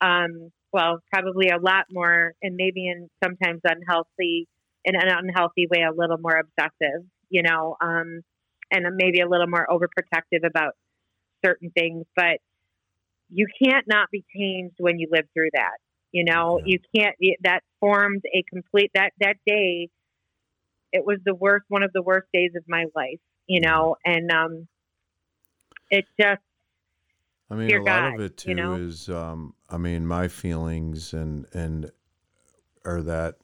um, 0.00 0.50
well, 0.72 1.00
probably 1.12 1.48
a 1.48 1.58
lot 1.58 1.86
more, 1.90 2.34
and 2.42 2.56
maybe 2.56 2.88
in 2.88 3.08
sometimes 3.22 3.60
unhealthy, 3.64 4.48
in 4.84 4.94
an 4.94 5.08
unhealthy 5.08 5.66
way, 5.70 5.82
a 5.82 5.92
little 5.92 6.18
more 6.18 6.36
obsessive, 6.38 7.04
you 7.30 7.42
know, 7.42 7.76
um, 7.80 8.22
and 8.70 8.84
maybe 8.96 9.20
a 9.20 9.28
little 9.28 9.46
more 9.46 9.66
overprotective 9.70 10.46
about 10.46 10.74
certain 11.44 11.70
things. 11.70 12.04
But 12.14 12.40
you 13.30 13.46
can't 13.62 13.86
not 13.88 14.10
be 14.10 14.24
changed 14.36 14.76
when 14.78 14.98
you 14.98 15.08
live 15.10 15.26
through 15.34 15.50
that. 15.54 15.78
You 16.12 16.24
know, 16.24 16.58
yeah. 16.58 16.64
you 16.66 16.78
can't. 16.94 17.16
That 17.42 17.60
formed 17.80 18.22
a 18.34 18.42
complete 18.42 18.90
that 18.94 19.12
that 19.20 19.36
day. 19.46 19.88
It 20.92 21.04
was 21.04 21.18
the 21.24 21.34
worst, 21.34 21.64
one 21.68 21.82
of 21.82 21.92
the 21.92 22.02
worst 22.02 22.28
days 22.32 22.52
of 22.56 22.64
my 22.68 22.86
life. 22.94 23.20
You 23.46 23.60
know, 23.60 23.96
and 24.04 24.30
um, 24.30 24.68
it 25.90 26.04
just. 26.20 26.40
I 27.50 27.54
mean, 27.54 27.74
a 27.74 27.82
lot 27.82 28.14
of 28.14 28.20
it 28.20 28.38
too 28.38 28.50
you 28.50 28.54
know? 28.56 28.74
is, 28.74 29.08
um, 29.08 29.54
I 29.70 29.76
mean, 29.76 30.06
my 30.06 30.28
feelings 30.28 31.12
and 31.12 31.46
and 31.52 31.90
are 32.84 33.02
that 33.02 33.36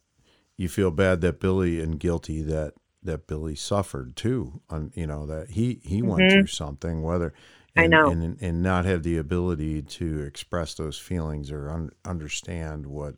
you 0.57 0.69
feel 0.69 0.91
bad 0.91 1.21
that 1.21 1.41
Billy 1.41 1.81
and 1.81 1.99
guilty 1.99 2.43
that 2.43 2.75
that 3.03 3.27
Billy 3.27 3.55
suffered 3.55 4.17
too. 4.17 4.61
On 4.71 4.93
you 4.95 5.07
know 5.07 5.27
that 5.27 5.51
he 5.51 5.81
he 5.83 6.01
mm-hmm. 6.01 6.09
went 6.09 6.33
through 6.33 6.47
something, 6.47 7.03
whether 7.03 7.33
and, 7.75 7.85
I 7.85 7.87
know, 7.87 8.11
and, 8.11 8.41
and 8.41 8.63
not 8.63 8.85
have 8.85 9.03
the 9.03 9.17
ability 9.17 9.83
to 9.83 10.21
express 10.21 10.75
those 10.75 10.99
feelings 10.99 11.51
or 11.51 11.71
un, 11.71 11.91
understand 12.05 12.87
what 12.87 13.15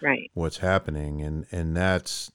right 0.00 0.30
what's 0.34 0.58
happening, 0.58 1.22
and 1.22 1.46
and 1.52 1.76
that's 1.76 2.32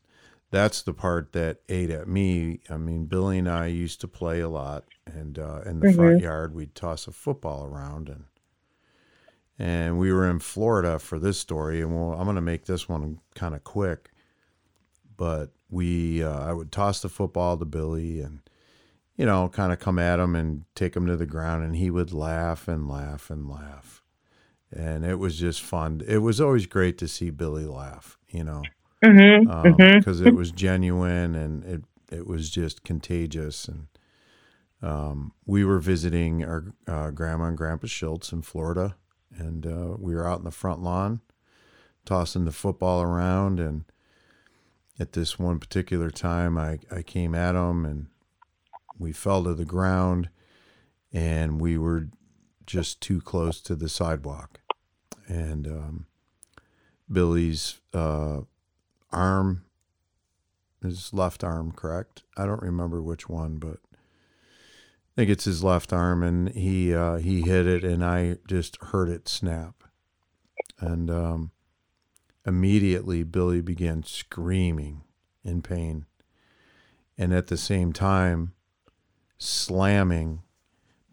that's 0.52 0.82
the 0.82 0.93
part 0.93 1.34
that 1.34 1.62
ate 1.68 1.89
at 1.89 2.08
me. 2.08 2.62
I 2.70 2.78
mean, 2.78 3.06
Billy 3.06 3.39
and 3.39 3.50
I 3.50 3.68
used 3.68 4.02
to 4.02 4.08
play 4.08 4.39
a 4.39 4.50
lot, 4.50 4.86
and 5.06 5.38
uh, 5.38 5.62
in 5.66 5.80
the 5.80 5.88
mm-hmm. 5.88 5.95
front 5.95 6.22
yard 6.22 6.54
we'd 6.54 6.76
toss 6.76 7.08
a 7.08 7.12
football 7.12 7.66
around, 7.66 8.10
and 8.10 8.26
and 9.60 9.98
we 9.98 10.12
were 10.14 10.30
in 10.30 10.39
Florida 10.39 11.00
for 11.00 11.20
this 11.20 11.39
story, 11.39 11.82
and 11.82 11.95
well, 11.95 12.18
I'm 12.18 12.26
going 12.26 12.36
to 12.36 12.41
make 12.41 12.66
this 12.66 12.88
one 12.88 13.20
kind 13.36 13.56
of 13.56 13.64
quick, 13.64 14.12
but 15.16 15.52
we 15.70 16.24
uh, 16.24 16.39
I 16.39 16.54
would 16.54 16.72
toss 16.72 17.02
the 17.02 17.10
football 17.10 17.58
to 17.58 17.66
Billy 17.66 18.22
and 18.22 18.41
you 19.18 19.26
know, 19.26 19.50
kind 19.50 19.74
of 19.74 19.80
come 19.80 19.98
at 19.98 20.20
him 20.20 20.36
and 20.36 20.64
take 20.76 20.95
him 20.95 21.08
to 21.08 21.18
the 21.18 21.26
ground, 21.26 21.64
and 21.64 21.76
he 21.76 21.89
would 21.89 22.14
laugh 22.14 22.68
and 22.68 22.88
laugh 22.88 23.30
and 23.30 23.50
laugh. 23.50 24.04
And 24.72 25.04
it 25.04 25.16
was 25.16 25.39
just 25.39 25.62
fun. 25.62 26.04
It 26.08 26.20
was 26.20 26.39
always 26.39 26.68
great 26.68 26.98
to 27.00 27.08
see 27.08 27.32
Billy 27.32 27.66
laugh, 27.66 28.18
you 28.30 28.43
know, 28.43 28.64
because 29.02 29.18
mm-hmm, 29.18 29.50
um, 29.50 29.74
mm-hmm. 29.74 30.28
it 30.28 30.36
was 30.36 30.52
genuine 30.52 31.36
and 31.36 31.64
it 31.64 31.84
it 32.12 32.26
was 32.26 32.50
just 32.50 32.84
contagious. 32.84 33.68
And 33.68 33.88
um, 34.82 35.34
we 35.45 35.66
were 35.66 35.80
visiting 35.80 36.43
our 36.43 36.74
uh, 36.88 37.12
grandma 37.12 37.45
and 37.45 37.58
grandpa 37.58 37.88
Schultz 37.88 38.32
in 38.32 38.41
Florida, 38.41 38.95
and 39.38 39.66
uh, 39.66 39.95
we 40.00 40.16
were 40.16 40.28
out 40.28 40.39
in 40.39 40.45
the 40.45 40.52
front 40.52 40.82
lawn 40.82 41.22
tossing 42.08 42.45
the 42.45 42.52
football 42.52 43.04
around. 43.04 43.60
And 43.60 43.84
at 44.98 45.12
this 45.12 45.38
one 45.38 45.60
particular 45.60 46.10
time, 46.10 46.58
I, 46.58 46.80
I 46.89 47.04
came 47.04 47.36
at 47.36 47.54
him 47.54 47.86
and 47.86 48.08
we 48.98 49.12
fell 49.12 49.43
to 49.43 49.54
the 49.54 49.66
ground 49.66 50.30
and 51.14 51.62
we 51.62 51.78
were 51.78 52.08
just 52.66 53.02
too 53.02 53.22
close 53.22 53.62
to 53.62 53.76
the 53.76 53.89
sidewalk. 53.89 54.62
And 55.28 55.68
um, 55.68 56.06
Billy's 57.12 57.82
uh, 57.93 58.41
arm, 59.12 59.66
his 60.82 61.14
left 61.14 61.43
arm, 61.43 61.72
correct? 61.72 62.24
I 62.36 62.45
don't 62.45 62.62
remember 62.62 63.01
which 63.01 63.28
one, 63.28 63.58
but 63.58 63.80
I 63.93 65.16
think 65.16 65.30
it's 65.30 65.45
his 65.45 65.64
left 65.64 65.91
arm, 65.91 66.24
and 66.24 66.49
he 66.49 66.93
uh, 66.93 67.18
he 67.18 67.41
hit 67.41 67.66
it, 67.66 67.84
and 67.84 68.03
I 68.03 68.38
just 68.47 68.78
heard 68.78 69.10
it 69.10 69.28
snap, 69.28 69.84
and 70.80 71.10
um, 71.10 71.51
immediately 72.45 73.24
Billy 73.24 73.62
began 73.62 74.03
screaming 74.03 75.01
in 75.43 75.62
pain, 75.62 76.05
and 77.18 77.34
at 77.34 77.47
the 77.47 77.58
same 77.58 77.93
time, 77.93 78.53
slamming, 79.38 80.43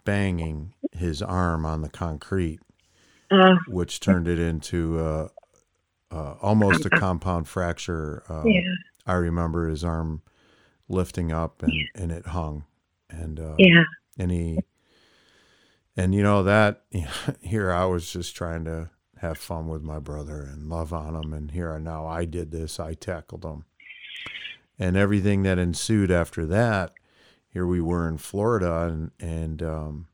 banging 0.04 0.74
his 0.92 1.22
arm 1.22 1.64
on 1.64 1.82
the 1.82 1.88
concrete, 1.88 2.60
uh, 3.30 3.54
which 3.68 4.00
turned 4.00 4.28
it 4.28 4.38
into 4.38 4.98
uh, 4.98 5.28
uh, 6.14 6.34
almost 6.40 6.86
a 6.86 6.90
compound 6.90 7.48
fracture. 7.48 8.22
Um, 8.28 8.46
yeah. 8.46 8.60
I 9.06 9.14
remember 9.14 9.68
his 9.68 9.84
arm 9.84 10.22
lifting 10.88 11.32
up 11.32 11.62
and, 11.62 11.72
yeah. 11.72 12.02
and 12.02 12.12
it 12.12 12.26
hung. 12.28 12.64
And 13.10 13.38
uh, 13.38 13.54
yeah. 13.58 13.84
and 14.18 14.30
he 14.30 14.58
and 15.96 16.14
you 16.14 16.22
know 16.22 16.42
that 16.42 16.82
you 16.90 17.02
know, 17.26 17.34
here 17.40 17.70
I 17.70 17.84
was 17.84 18.10
just 18.10 18.34
trying 18.34 18.64
to 18.64 18.90
have 19.18 19.38
fun 19.38 19.68
with 19.68 19.82
my 19.82 19.98
brother 19.98 20.42
and 20.42 20.68
love 20.68 20.92
on 20.92 21.14
him 21.14 21.32
and 21.32 21.50
here 21.50 21.72
I 21.72 21.78
now 21.78 22.06
I 22.06 22.24
did 22.24 22.50
this 22.50 22.80
I 22.80 22.94
tackled 22.94 23.44
him 23.44 23.64
and 24.78 24.96
everything 24.96 25.44
that 25.44 25.58
ensued 25.58 26.10
after 26.10 26.44
that 26.46 26.92
here 27.54 27.66
we 27.68 27.80
were 27.80 28.08
in 28.08 28.18
Florida, 28.18 28.82
and 28.82 29.12
and 29.20 29.62
um, 29.62 30.08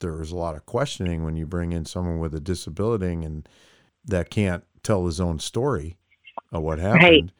there 0.00 0.14
was 0.14 0.32
a 0.32 0.36
lot 0.36 0.56
of 0.56 0.66
questioning 0.66 1.24
when 1.24 1.36
you 1.36 1.46
bring 1.46 1.70
in 1.70 1.86
someone 1.86 2.18
with 2.18 2.34
a 2.34 2.40
disability 2.40 3.12
and 3.12 3.48
that 4.04 4.28
can't 4.28 4.64
tell 4.84 5.06
his 5.06 5.20
own 5.20 5.40
story 5.40 5.96
of 6.52 6.62
what 6.62 6.78
happened. 6.78 7.02
Right. 7.02 7.30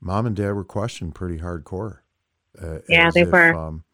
Mom 0.00 0.26
and 0.26 0.36
dad 0.36 0.52
were 0.52 0.64
questioned 0.64 1.14
pretty 1.14 1.38
hardcore. 1.38 1.98
Uh, 2.60 2.78
yeah, 2.88 3.10
they 3.12 3.22
if, 3.22 3.28
were. 3.30 3.54
Um, 3.54 3.84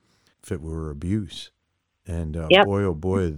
if 0.42 0.52
it 0.52 0.60
were 0.60 0.90
abuse, 0.90 1.50
and 2.06 2.36
uh, 2.36 2.46
yep. 2.50 2.66
boy, 2.66 2.82
oh 2.82 2.94
boy, 2.94 3.34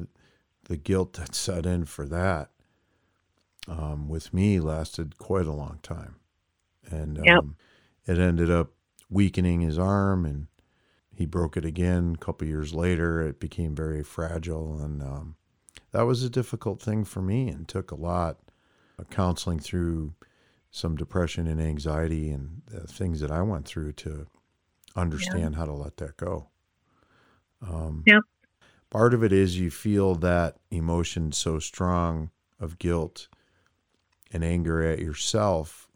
the 0.64 0.76
guilt 0.76 1.14
that 1.14 1.34
set 1.34 1.64
in 1.64 1.86
for 1.86 2.06
that 2.06 2.50
um, 3.66 4.08
with 4.08 4.34
me 4.34 4.60
lasted 4.60 5.18
quite 5.18 5.46
a 5.46 5.52
long 5.52 5.78
time, 5.82 6.16
and 6.90 7.18
um, 7.18 7.24
yep. 7.24 7.44
it 8.06 8.18
ended 8.18 8.50
up 8.50 8.72
weakening 9.08 9.60
his 9.62 9.78
arm, 9.78 10.26
and 10.26 10.48
he 11.14 11.24
broke 11.24 11.56
it 11.56 11.64
again. 11.64 12.16
A 12.20 12.24
couple 12.24 12.46
years 12.46 12.74
later, 12.74 13.22
it 13.22 13.40
became 13.40 13.74
very 13.74 14.02
fragile, 14.02 14.78
and 14.78 15.02
um, 15.02 15.36
that 15.92 16.02
was 16.02 16.22
a 16.22 16.30
difficult 16.30 16.82
thing 16.82 17.04
for 17.04 17.22
me, 17.22 17.48
and 17.48 17.66
took 17.66 17.90
a 17.90 17.96
lot 17.96 18.38
counseling 19.04 19.58
through 19.58 20.14
some 20.70 20.96
depression 20.96 21.46
and 21.46 21.60
anxiety 21.60 22.30
and 22.30 22.62
things 22.88 23.20
that 23.20 23.30
I 23.30 23.42
went 23.42 23.66
through 23.66 23.92
to 23.92 24.26
understand 24.96 25.52
yeah. 25.52 25.58
how 25.58 25.64
to 25.64 25.72
let 25.72 25.96
that 25.98 26.16
go. 26.16 26.48
Um, 27.62 28.04
yeah. 28.06 28.20
Part 28.90 29.14
of 29.14 29.22
it 29.22 29.32
is 29.32 29.58
you 29.58 29.70
feel 29.70 30.14
that 30.16 30.56
emotion 30.70 31.32
so 31.32 31.58
strong 31.58 32.30
of 32.58 32.78
guilt 32.78 33.28
and 34.32 34.42
anger 34.44 34.82
at 34.82 34.98
yourself, 34.98 35.88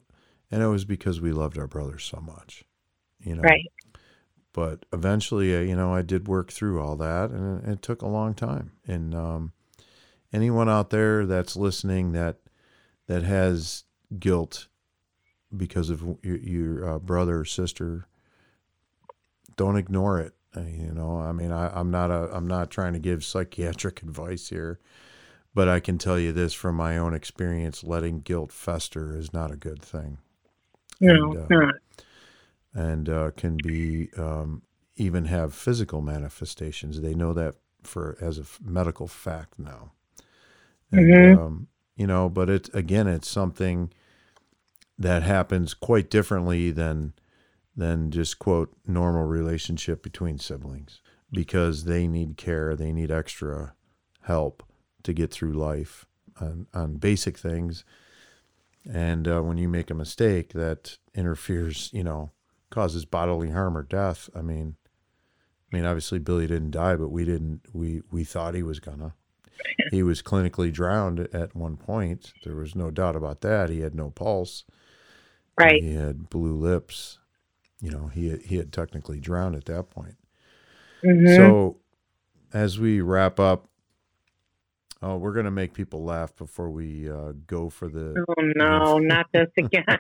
and 0.50 0.62
it 0.62 0.66
was 0.66 0.84
because 0.84 1.20
we 1.20 1.32
loved 1.32 1.58
our 1.58 1.66
brother 1.66 1.98
so 1.98 2.20
much, 2.20 2.64
you 3.20 3.34
know. 3.34 3.42
Right. 3.42 3.70
But 4.52 4.84
eventually, 4.92 5.56
uh, 5.56 5.60
you 5.60 5.74
know, 5.74 5.94
I 5.94 6.02
did 6.02 6.28
work 6.28 6.52
through 6.52 6.82
all 6.82 6.96
that, 6.96 7.30
and 7.30 7.64
it, 7.64 7.70
it 7.70 7.82
took 7.82 8.02
a 8.02 8.08
long 8.08 8.34
time. 8.34 8.72
And 8.86 9.14
um, 9.14 9.52
anyone 10.32 10.68
out 10.68 10.90
there 10.90 11.24
that's 11.24 11.56
listening 11.56 12.12
that 12.12 12.41
that 13.06 13.22
has 13.22 13.84
guilt 14.18 14.68
because 15.54 15.90
of 15.90 16.02
your, 16.22 16.36
your 16.36 16.88
uh, 16.88 16.98
brother 16.98 17.40
or 17.40 17.44
sister, 17.44 18.06
don't 19.56 19.76
ignore 19.76 20.18
it. 20.18 20.34
Uh, 20.56 20.60
you 20.62 20.92
know, 20.92 21.18
I 21.18 21.32
mean, 21.32 21.50
I, 21.50 21.68
I'm 21.68 21.90
not 21.90 22.10
a, 22.10 22.28
I'm 22.34 22.46
not 22.46 22.70
trying 22.70 22.92
to 22.92 22.98
give 22.98 23.24
psychiatric 23.24 24.02
advice 24.02 24.48
here, 24.48 24.80
but 25.54 25.68
I 25.68 25.80
can 25.80 25.98
tell 25.98 26.18
you 26.18 26.32
this 26.32 26.52
from 26.52 26.76
my 26.76 26.96
own 26.98 27.14
experience: 27.14 27.84
letting 27.84 28.20
guilt 28.20 28.52
fester 28.52 29.16
is 29.16 29.32
not 29.32 29.50
a 29.50 29.56
good 29.56 29.82
thing. 29.82 30.18
No, 31.00 31.32
and, 31.32 31.38
uh, 31.38 31.46
not. 31.48 31.74
And 32.74 33.08
uh, 33.08 33.30
can 33.32 33.56
be 33.56 34.10
um, 34.16 34.62
even 34.96 35.26
have 35.26 35.54
physical 35.54 36.00
manifestations. 36.00 37.00
They 37.00 37.14
know 37.14 37.32
that 37.32 37.56
for 37.82 38.16
as 38.20 38.38
a 38.38 38.44
medical 38.62 39.06
fact 39.06 39.58
now. 39.58 39.92
And, 40.90 41.10
mm-hmm. 41.10 41.42
um, 41.42 41.68
you 41.96 42.06
know, 42.06 42.28
but 42.28 42.48
it 42.48 42.70
again, 42.74 43.06
it's 43.06 43.28
something 43.28 43.92
that 44.98 45.22
happens 45.22 45.74
quite 45.74 46.10
differently 46.10 46.70
than 46.70 47.12
than 47.76 48.10
just 48.10 48.38
quote 48.38 48.74
normal 48.86 49.24
relationship 49.24 50.02
between 50.02 50.38
siblings 50.38 51.00
because 51.30 51.84
they 51.84 52.06
need 52.06 52.36
care, 52.36 52.76
they 52.76 52.92
need 52.92 53.10
extra 53.10 53.74
help 54.22 54.62
to 55.02 55.12
get 55.12 55.30
through 55.30 55.52
life 55.52 56.06
on, 56.40 56.66
on 56.74 56.96
basic 56.96 57.38
things. 57.38 57.84
And 58.90 59.26
uh, 59.26 59.40
when 59.40 59.58
you 59.58 59.68
make 59.68 59.90
a 59.90 59.94
mistake 59.94 60.52
that 60.52 60.98
interferes, 61.14 61.90
you 61.92 62.04
know, 62.04 62.30
causes 62.70 63.04
bodily 63.04 63.50
harm 63.50 63.76
or 63.76 63.82
death, 63.82 64.28
I 64.34 64.42
mean, 64.42 64.76
I 65.72 65.76
mean, 65.76 65.84
obviously 65.86 66.18
Billy 66.18 66.46
didn't 66.46 66.72
die, 66.72 66.96
but 66.96 67.08
we 67.08 67.24
didn't. 67.24 67.62
We 67.72 68.02
we 68.10 68.24
thought 68.24 68.54
he 68.54 68.62
was 68.62 68.80
gonna. 68.80 69.14
He 69.90 70.02
was 70.02 70.22
clinically 70.22 70.72
drowned 70.72 71.20
at 71.32 71.54
one 71.54 71.76
point. 71.76 72.32
There 72.44 72.56
was 72.56 72.74
no 72.74 72.90
doubt 72.90 73.16
about 73.16 73.40
that. 73.42 73.70
He 73.70 73.80
had 73.80 73.94
no 73.94 74.10
pulse. 74.10 74.64
Right. 75.58 75.82
He 75.82 75.94
had 75.94 76.30
blue 76.30 76.54
lips. 76.54 77.18
You 77.80 77.90
know, 77.90 78.06
he 78.06 78.28
had, 78.30 78.42
he 78.42 78.56
had 78.56 78.72
technically 78.72 79.20
drowned 79.20 79.56
at 79.56 79.64
that 79.66 79.90
point. 79.90 80.16
Mm-hmm. 81.04 81.36
So, 81.36 81.76
as 82.52 82.78
we 82.78 83.00
wrap 83.00 83.40
up, 83.40 83.68
oh, 85.02 85.16
we're 85.16 85.32
going 85.32 85.44
to 85.44 85.50
make 85.50 85.74
people 85.74 86.04
laugh 86.04 86.34
before 86.36 86.70
we 86.70 87.10
uh, 87.10 87.32
go 87.46 87.68
for 87.68 87.88
the. 87.88 88.24
Oh 88.28 88.42
no, 88.56 88.98
not 88.98 89.26
this 89.32 89.48
again. 89.56 89.98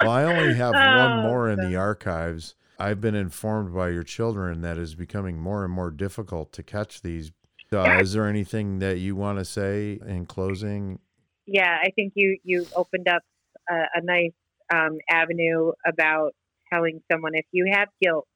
well, 0.00 0.10
I 0.10 0.24
only 0.24 0.54
have 0.54 0.74
oh, 0.76 1.08
one 1.08 1.22
more 1.22 1.48
in 1.48 1.58
the 1.58 1.76
archives. 1.76 2.54
I've 2.78 3.00
been 3.00 3.14
informed 3.14 3.74
by 3.74 3.88
your 3.88 4.02
children 4.02 4.60
that 4.60 4.76
is 4.76 4.94
becoming 4.94 5.40
more 5.40 5.64
and 5.64 5.72
more 5.72 5.90
difficult 5.90 6.52
to 6.52 6.62
catch 6.62 7.00
these. 7.02 7.32
Uh, 7.76 8.00
is 8.00 8.12
there 8.12 8.26
anything 8.26 8.78
that 8.80 8.98
you 8.98 9.16
want 9.16 9.38
to 9.38 9.44
say 9.44 9.98
in 10.06 10.26
closing? 10.26 10.98
Yeah, 11.46 11.76
I 11.82 11.90
think 11.90 12.12
you 12.16 12.38
you 12.44 12.66
opened 12.74 13.08
up 13.08 13.22
a, 13.70 13.74
a 13.94 14.00
nice 14.02 14.32
um, 14.72 14.98
avenue 15.10 15.72
about 15.86 16.34
telling 16.72 17.00
someone 17.10 17.32
if 17.34 17.46
you 17.52 17.70
have 17.72 17.88
guilt 18.02 18.26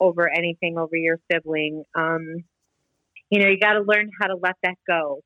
over 0.00 0.28
anything 0.28 0.78
over 0.78 0.96
your 0.96 1.18
sibling, 1.30 1.84
um, 1.94 2.44
you 3.30 3.40
know, 3.40 3.48
you 3.48 3.58
got 3.58 3.74
to 3.74 3.80
learn 3.80 4.10
how 4.20 4.28
to 4.28 4.36
let 4.36 4.56
that 4.62 4.76
go 4.86 5.20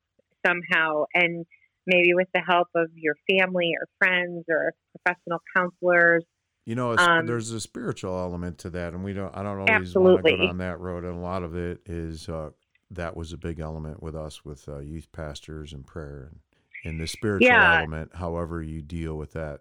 somehow. 0.45 1.05
And 1.14 1.47
maybe 1.89 2.14
with 2.14 2.29
the 2.35 2.43
help 2.47 2.68
of 2.74 2.89
your 2.95 3.14
family 3.29 3.72
or 3.81 3.89
friends 3.99 4.45
or 4.49 4.72
professional 4.93 5.41
counselors. 5.57 6.22
You 6.66 6.74
know, 6.74 6.95
um, 6.97 7.26
there's 7.26 7.51
a 7.51 7.61
spiritual 7.61 8.18
element 8.18 8.59
to 8.59 8.70
that, 8.70 8.93
and 8.93 9.03
we 9.03 9.14
don't. 9.14 9.35
I 9.35 9.43
don't 9.43 9.61
always 9.61 9.95
want 9.95 10.24
to 10.24 10.31
go 10.31 10.47
down 10.47 10.59
that 10.59 10.79
road. 10.79 11.05
And 11.05 11.16
a 11.16 11.20
lot 11.20 11.43
of 11.43 11.57
it 11.57 11.81
is 11.87 12.29
uh, 12.29 12.51
that 12.91 13.16
was 13.16 13.32
a 13.32 13.36
big 13.36 13.61
element 13.61 14.03
with 14.03 14.16
us, 14.16 14.45
with 14.45 14.68
uh, 14.68 14.78
youth 14.78 15.11
pastors 15.12 15.72
and 15.72 15.86
prayer, 15.86 16.30
and, 16.30 16.41
and 16.84 17.01
the 17.01 17.07
spiritual 17.07 17.49
yeah. 17.49 17.78
element. 17.78 18.14
However, 18.14 18.62
you 18.62 18.82
deal 18.82 19.16
with 19.16 19.32
that 19.32 19.61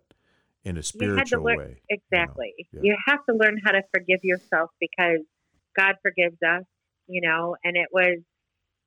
in 0.63 0.77
a 0.77 0.83
spiritual 0.83 1.43
learn, 1.43 1.57
way. 1.57 1.81
Exactly. 1.89 2.53
You, 2.57 2.65
know? 2.73 2.81
yeah. 2.83 2.91
you 2.91 2.97
have 3.07 3.25
to 3.29 3.35
learn 3.35 3.59
how 3.63 3.71
to 3.71 3.81
forgive 3.93 4.19
yourself 4.23 4.69
because 4.79 5.19
God 5.77 5.95
forgives 6.01 6.37
us, 6.45 6.63
you 7.07 7.21
know, 7.21 7.55
and 7.63 7.77
it 7.77 7.87
was, 7.91 8.19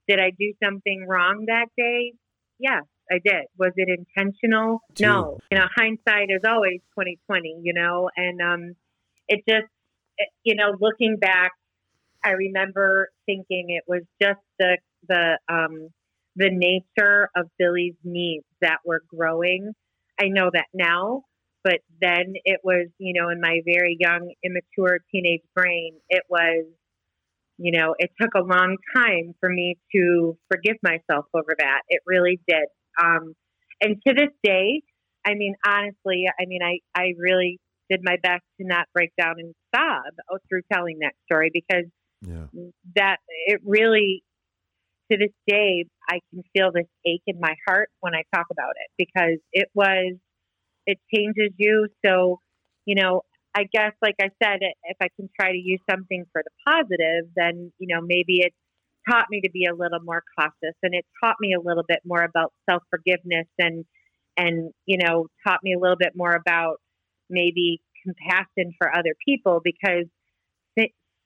did 0.09 0.21
I 0.21 0.31
do 0.39 0.53
something 0.63 1.07
wrong 1.09 1.45
that 1.47 1.67
day? 1.77 2.13
Yes, 2.59 2.83
I 3.11 3.19
did. 3.25 3.47
Was 3.59 3.73
it 3.77 3.89
intentional? 3.89 4.81
Too. 4.95 5.05
No. 5.05 5.39
You 5.51 5.59
know, 5.59 5.67
hindsight 5.75 6.29
is 6.31 6.43
always 6.47 6.81
2020, 6.99 7.61
you 7.63 7.73
know, 7.73 8.11
and 8.17 8.41
um, 8.43 8.77
it 9.29 9.43
just, 9.49 9.69
it, 10.19 10.29
you 10.45 10.55
know, 10.55 10.77
looking 10.79 11.17
back, 11.17 11.53
I 12.25 12.31
remember 12.31 13.11
thinking 13.27 13.67
it 13.71 13.85
was 13.87 14.03
just 14.21 14.41
the, 14.59 14.79
the, 15.09 15.39
um, 15.49 15.89
the 16.37 16.51
nature 16.51 17.29
of 17.37 17.47
Billy's 17.59 17.97
needs 18.05 18.45
that 18.61 18.79
were 18.85 19.03
growing. 19.09 19.73
I 20.21 20.29
know 20.29 20.51
that 20.53 20.67
now, 20.75 21.23
but 21.65 21.81
then 22.01 22.35
it 22.45 22.61
was, 22.63 22.89
you 22.99 23.21
know, 23.21 23.31
in 23.31 23.41
my 23.41 23.61
very 23.65 23.97
young, 23.99 24.33
immature 24.45 24.99
teenage 25.13 25.43
brain, 25.55 25.95
it 26.09 26.23
was, 26.29 26.67
you 27.59 27.73
know, 27.73 27.95
it 27.99 28.11
took 28.21 28.31
a 28.35 28.41
long 28.41 28.77
time 28.95 29.35
for 29.41 29.49
me 29.49 29.77
to 29.95 30.37
forgive 30.51 30.77
myself 30.83 31.27
over 31.35 31.55
that. 31.59 31.81
It 31.89 32.01
really 32.07 32.41
did. 32.49 32.65
Um, 33.03 33.35
and 33.81 33.97
to 34.07 34.15
this 34.15 34.31
day, 34.43 34.83
I 35.27 35.35
mean, 35.35 35.55
honestly, 35.67 36.25
I 36.29 36.45
mean, 36.47 36.61
I, 36.63 36.79
I 36.99 37.13
really 37.19 37.59
did 37.91 38.01
my 38.03 38.17
best 38.23 38.43
to 38.61 38.67
not 38.67 38.87
break 38.95 39.11
down 39.21 39.35
and 39.39 39.55
sob 39.75 40.41
through 40.49 40.63
telling 40.73 40.99
that 41.01 41.13
story 41.27 41.51
because 41.53 41.85
yeah. 42.23 42.47
that 42.97 43.19
it 43.47 43.61
really, 43.65 44.23
to 45.11 45.19
this 45.19 45.33
day, 45.47 45.87
I 46.09 46.21
can 46.31 46.43
feel 46.55 46.71
this 46.73 46.87
ache 47.07 47.23
in 47.27 47.41
my 47.41 47.55
heart 47.67 47.91
when 48.01 48.15
I 48.15 48.23
talk 48.35 48.47
about 48.51 48.75
it 48.77 48.91
because 48.99 49.39
it 49.53 49.69
was 49.75 50.17
it 50.87 50.99
changes 51.15 51.53
you. 51.57 51.89
So, 52.05 52.41
you 52.85 52.95
know, 52.95 53.23
I 53.55 53.65
guess, 53.73 53.93
like 54.03 54.17
I 54.21 54.31
said, 54.43 54.61
if 54.85 54.97
I 55.01 55.09
can 55.17 55.29
try 55.39 55.53
to 55.53 55.59
use 55.59 55.81
something 55.89 56.25
for 56.33 56.43
the 56.43 56.51
positive, 56.67 57.31
then, 57.35 57.73
you 57.79 57.95
know, 57.95 58.01
maybe 58.01 58.41
it 58.41 58.53
taught 59.09 59.27
me 59.31 59.41
to 59.43 59.51
be 59.51 59.67
a 59.67 59.75
little 59.75 60.01
more 60.01 60.23
cautious 60.39 60.77
and 60.83 60.95
it 60.95 61.05
taught 61.23 61.37
me 61.41 61.55
a 61.55 61.61
little 61.61 61.85
bit 61.87 62.01
more 62.05 62.23
about 62.23 62.53
self 62.69 62.83
forgiveness 62.91 63.47
and, 63.59 63.85
and, 64.37 64.73
you 64.87 64.99
know, 64.99 65.27
taught 65.47 65.61
me 65.63 65.75
a 65.75 65.79
little 65.79 65.97
bit 65.99 66.13
more 66.15 66.35
about 66.35 66.77
maybe 67.29 67.81
compassion 68.05 68.73
for 68.79 68.95
other 68.95 69.15
people 69.27 69.61
because 69.63 70.07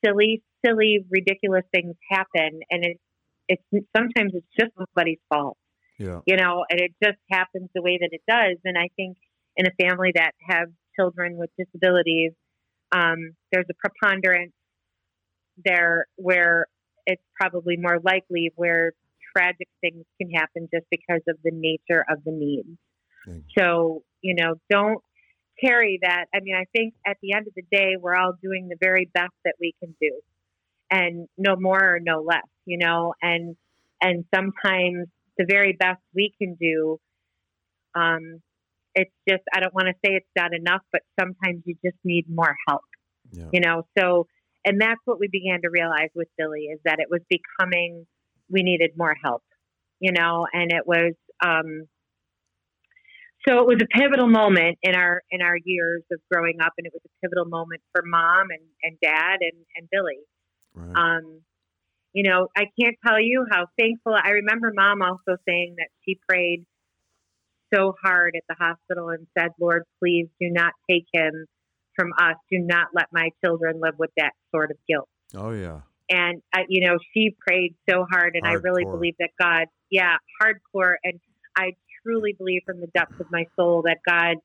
silly, 0.05 0.42
silly, 0.64 1.04
ridiculous 1.10 1.64
things 1.72 1.94
happen. 2.10 2.60
And 2.70 2.84
it, 2.84 3.00
it's 3.48 3.62
sometimes 3.96 4.32
it's 4.34 4.46
just 4.58 4.72
somebody's 4.76 5.18
fault. 5.28 5.58
Yeah. 5.98 6.20
You 6.26 6.36
know, 6.36 6.64
and 6.68 6.80
it 6.80 6.92
just 7.02 7.18
happens 7.30 7.68
the 7.74 7.82
way 7.82 7.98
that 8.00 8.10
it 8.10 8.22
does. 8.28 8.56
And 8.64 8.76
I 8.76 8.88
think 8.96 9.16
in 9.56 9.66
a 9.66 9.84
family 9.84 10.12
that 10.14 10.32
have 10.48 10.68
children 10.98 11.36
with 11.36 11.50
disabilities, 11.58 12.32
um, 12.92 13.34
there's 13.52 13.66
a 13.70 13.74
preponderance 13.74 14.52
there 15.64 16.06
where 16.16 16.66
it's 17.06 17.22
probably 17.40 17.76
more 17.76 18.00
likely 18.04 18.50
where 18.56 18.92
tragic 19.36 19.68
things 19.80 20.04
can 20.20 20.30
happen 20.30 20.68
just 20.72 20.86
because 20.90 21.20
of 21.28 21.36
the 21.44 21.50
nature 21.52 22.04
of 22.08 22.24
the 22.24 22.32
needs. 22.32 22.78
So, 23.56 24.02
you 24.20 24.34
know, 24.34 24.54
don't 24.68 25.00
carry 25.62 25.98
that. 26.02 26.26
I 26.34 26.40
mean, 26.40 26.54
I 26.54 26.64
think 26.76 26.94
at 27.06 27.16
the 27.22 27.32
end 27.32 27.46
of 27.46 27.54
the 27.54 27.62
day, 27.70 27.96
we're 27.98 28.16
all 28.16 28.34
doing 28.42 28.68
the 28.68 28.76
very 28.80 29.10
best 29.14 29.32
that 29.44 29.54
we 29.60 29.74
can 29.80 29.94
do 30.00 30.10
and 30.91 31.28
no 31.37 31.57
more 31.57 31.80
or 31.80 31.99
no 32.01 32.20
less, 32.20 32.47
you 32.64 32.78
know, 32.78 33.14
and, 33.22 33.57
and 34.01 34.24
sometimes 34.35 35.09
the 35.39 35.47
very 35.49 35.72
best 35.72 36.01
we 36.14 36.32
can 36.39 36.57
do 36.61 36.99
um, 37.95 38.41
it's 38.95 39.12
just 39.28 39.43
I 39.53 39.61
don't 39.61 39.74
want 39.74 39.89
to 39.89 39.95
say 40.05 40.14
it's 40.14 40.26
not 40.37 40.55
enough, 40.55 40.82
but 40.93 41.03
sometimes 41.18 41.62
you 41.64 41.76
just 41.85 41.97
need 42.05 42.26
more 42.28 42.57
help. 42.68 42.82
Yeah. 43.32 43.49
You 43.53 43.61
know, 43.61 43.87
so 43.99 44.26
and 44.64 44.80
that's 44.80 45.01
what 45.05 45.18
we 45.18 45.28
began 45.28 45.62
to 45.62 45.70
realize 45.70 46.11
with 46.14 46.28
Billy 46.39 46.68
is 46.72 46.80
that 46.85 46.99
it 47.01 47.09
was 47.11 47.20
becoming 47.28 48.07
we 48.49 48.62
needed 48.62 48.93
more 48.97 49.16
help. 49.22 49.43
You 50.01 50.12
know, 50.12 50.47
and 50.53 50.72
it 50.72 50.87
was 50.87 51.14
um, 51.45 51.89
so 53.47 53.59
it 53.59 53.66
was 53.66 53.78
a 53.82 53.87
pivotal 53.87 54.28
moment 54.28 54.78
in 54.82 54.95
our 54.95 55.22
in 55.30 55.43
our 55.43 55.57
years 55.64 56.03
of 56.12 56.20
growing 56.30 56.59
up, 56.62 56.72
and 56.78 56.87
it 56.87 56.93
was 56.93 57.03
a 57.05 57.26
pivotal 57.26 57.47
moment 57.47 57.82
for 57.93 58.03
mom 58.05 58.49
and 58.51 58.62
and 58.82 58.99
dad 59.03 59.39
and 59.41 59.64
and 59.76 59.89
Billy. 59.91 60.18
Right. 60.75 60.97
Um, 60.97 61.41
you 62.12 62.22
know, 62.22 62.49
I 62.57 62.66
can't 62.81 62.97
tell 63.07 63.20
you 63.20 63.45
how 63.51 63.66
thankful 63.79 64.14
I 64.14 64.31
remember 64.31 64.72
mom 64.75 65.03
also 65.03 65.37
saying 65.47 65.75
that 65.79 65.89
she 66.05 66.18
prayed 66.29 66.64
so 67.75 67.95
hard 68.03 68.35
at 68.37 68.45
the 68.49 68.55
hospital 68.55 69.09
and 69.09 69.27
said, 69.37 69.49
Lord, 69.61 69.83
please 70.01 70.29
do 70.41 70.49
not 70.51 70.72
take 70.89 71.07
him 71.12 71.47
from 71.97 72.12
us. 72.18 72.37
Do 72.51 72.59
not 72.61 72.89
let 72.95 73.07
my 73.12 73.31
children 73.45 73.81
live 73.81 73.95
with 73.99 74.11
that 74.16 74.33
sort 74.55 74.70
of 74.70 74.77
guilt. 74.89 75.09
oh 75.37 75.51
yeah. 75.53 75.81
And, 76.11 76.43
uh, 76.55 76.61
you 76.68 76.87
know, 76.87 76.99
she 77.14 77.35
prayed 77.47 77.75
so 77.89 78.05
hard, 78.11 78.37
and 78.37 78.47
I 78.47 78.53
really 78.55 78.85
believe 78.85 79.14
that 79.20 79.31
God, 79.41 79.68
yeah, 79.91 80.16
hardcore. 80.41 80.97
And 81.03 81.18
I 81.57 81.72
truly 82.03 82.35
believe 82.37 82.61
from 82.66 82.81
the 82.81 82.89
depths 82.89 83.18
of 83.20 83.27
my 83.31 83.47
soul 83.57 83.83
that 83.87 83.99
God 84.07 84.37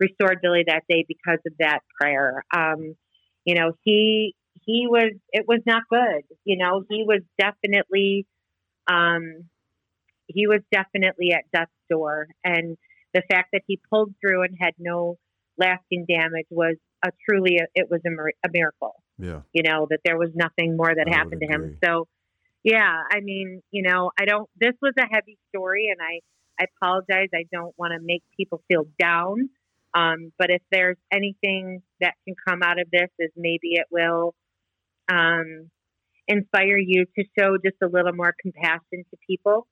restored 0.00 0.40
Billy 0.42 0.64
that 0.66 0.82
day 0.88 1.04
because 1.06 1.38
of 1.46 1.52
that 1.60 1.80
prayer. 2.00 2.42
Um, 2.52 2.96
you 3.44 3.54
know, 3.54 3.72
he, 3.84 4.34
he 4.66 4.86
was, 4.88 5.12
it 5.32 5.46
was 5.48 5.60
not 5.64 5.84
good. 5.88 6.22
You 6.44 6.58
know, 6.58 6.84
he 6.90 7.04
was 7.06 7.20
definitely, 7.38 8.26
um, 8.88 9.44
he 10.26 10.46
was 10.46 10.60
definitely 10.72 11.32
at 11.32 11.44
death's 11.52 11.70
door. 11.88 12.26
And 12.44 12.76
the 13.14 13.22
fact 13.30 13.50
that 13.52 13.62
he 13.66 13.80
pulled 13.90 14.12
through 14.20 14.42
and 14.42 14.56
had 14.60 14.74
no 14.78 15.18
lasting 15.56 16.04
damage 16.08 16.46
was 16.50 16.76
a 17.04 17.10
truly, 17.28 17.60
it 17.74 17.88
was 17.90 18.00
a, 18.04 18.10
a 18.46 18.50
miracle 18.52 18.96
Yeah. 19.18 19.42
you 19.52 19.62
know, 19.62 19.86
that 19.88 20.00
there 20.04 20.18
was 20.18 20.30
nothing 20.34 20.76
more 20.76 20.92
that 20.94 21.06
I 21.08 21.16
happened 21.16 21.40
to 21.40 21.46
him. 21.46 21.78
So, 21.82 22.08
yeah, 22.64 23.02
I 23.10 23.20
mean, 23.20 23.62
you 23.70 23.82
know, 23.82 24.10
I 24.18 24.24
don't, 24.24 24.50
this 24.60 24.74
was 24.82 24.94
a 24.98 25.06
heavy 25.08 25.38
story 25.50 25.88
and 25.90 26.00
I, 26.02 26.20
I 26.60 26.66
apologize. 26.76 27.28
I 27.32 27.44
don't 27.52 27.74
want 27.78 27.92
to 27.92 28.00
make 28.02 28.24
people 28.36 28.62
feel 28.66 28.86
down. 28.98 29.48
Um, 29.94 30.32
but 30.38 30.50
if 30.50 30.62
there's 30.72 30.96
anything 31.12 31.82
that 32.00 32.14
can 32.26 32.34
come 32.46 32.62
out 32.62 32.80
of 32.80 32.90
this 32.90 33.08
is 33.18 33.30
maybe 33.36 33.74
it 33.74 33.86
will, 33.90 34.34
um, 35.10 35.70
inspire 36.28 36.78
you 36.78 37.04
to 37.16 37.24
show 37.38 37.56
just 37.64 37.76
a 37.82 37.86
little 37.86 38.12
more 38.12 38.34
compassion 38.40 39.04
to 39.10 39.16
people. 39.26 39.66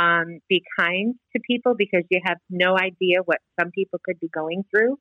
Um, 0.00 0.38
be 0.48 0.62
kind 0.78 1.16
to 1.34 1.40
people 1.40 1.74
because 1.76 2.04
you 2.08 2.20
have 2.24 2.38
no 2.48 2.76
idea 2.78 3.18
what 3.24 3.38
some 3.58 3.72
people 3.72 3.98
could 4.04 4.20
be 4.20 4.28
going 4.28 4.64
through. 4.70 4.96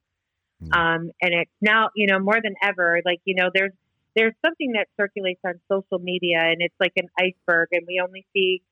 Mm. 0.64 0.76
Um, 0.76 1.12
and 1.22 1.34
it's 1.36 1.52
now, 1.62 1.90
you 1.96 2.08
know, 2.08 2.18
more 2.18 2.40
than 2.42 2.56
ever, 2.64 3.02
like, 3.06 3.20
you 3.24 3.36
know, 3.36 3.52
there's, 3.54 3.74
there's 4.16 4.34
something 4.44 4.72
that 4.72 4.88
circulates 5.00 5.40
on 5.46 5.54
social 5.72 6.00
media 6.00 6.40
and 6.42 6.58
it's 6.62 6.74
like 6.80 6.94
an 6.96 7.08
iceberg 7.20 7.68
and 7.72 7.84
we 7.88 8.02
only 8.04 8.26
see 8.34 8.64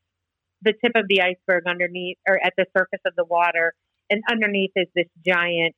the 0.64 0.74
tip 0.74 0.94
of 0.96 1.06
the 1.08 1.22
iceberg 1.22 1.68
underneath 1.68 2.18
or 2.28 2.40
at 2.44 2.54
the 2.58 2.66
surface 2.76 3.02
of 3.06 3.14
the 3.16 3.26
water 3.26 3.76
and 4.10 4.24
underneath 4.30 4.72
is 4.76 4.88
this 4.96 5.08
giant 5.26 5.76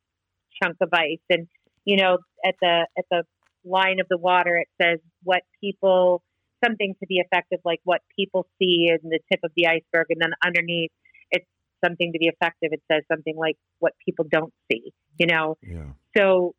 chunk 0.62 0.78
of 0.82 0.90
ice 0.94 1.20
and 1.30 1.48
you 1.86 1.98
know 1.98 2.18
at 2.46 2.56
the 2.62 2.88
at 2.98 3.06
the 3.12 3.24
line 3.64 4.00
of 4.00 4.08
the 4.10 4.18
water 4.18 4.56
it 4.58 4.68
says 4.82 5.00
what 5.24 5.42
people 5.62 6.22
something 6.64 6.96
to 7.00 7.06
the 7.10 7.20
effect 7.20 7.52
of 7.54 7.60
like 7.66 7.80
what 7.84 8.02
people 8.16 8.48
see 8.60 8.90
in 8.90 9.10
the 9.10 9.20
tip 9.32 9.40
of 9.44 9.52
the 9.56 9.68
iceberg 9.68 10.08
and 10.10 10.22
then 10.22 10.32
underneath 10.46 10.92
it's 11.32 11.46
something 11.84 12.12
to 12.12 12.20
the 12.20 12.28
effect 12.28 12.58
of 12.64 12.72
it 12.72 12.82
says 12.92 13.04
something 13.12 13.36
like 13.38 13.58
what 13.80 13.94
people 14.04 14.26
don't 14.30 14.54
see 14.72 14.92
you 15.20 15.28
know 15.28 15.58
Yeah. 15.62 15.92
so, 16.16 16.56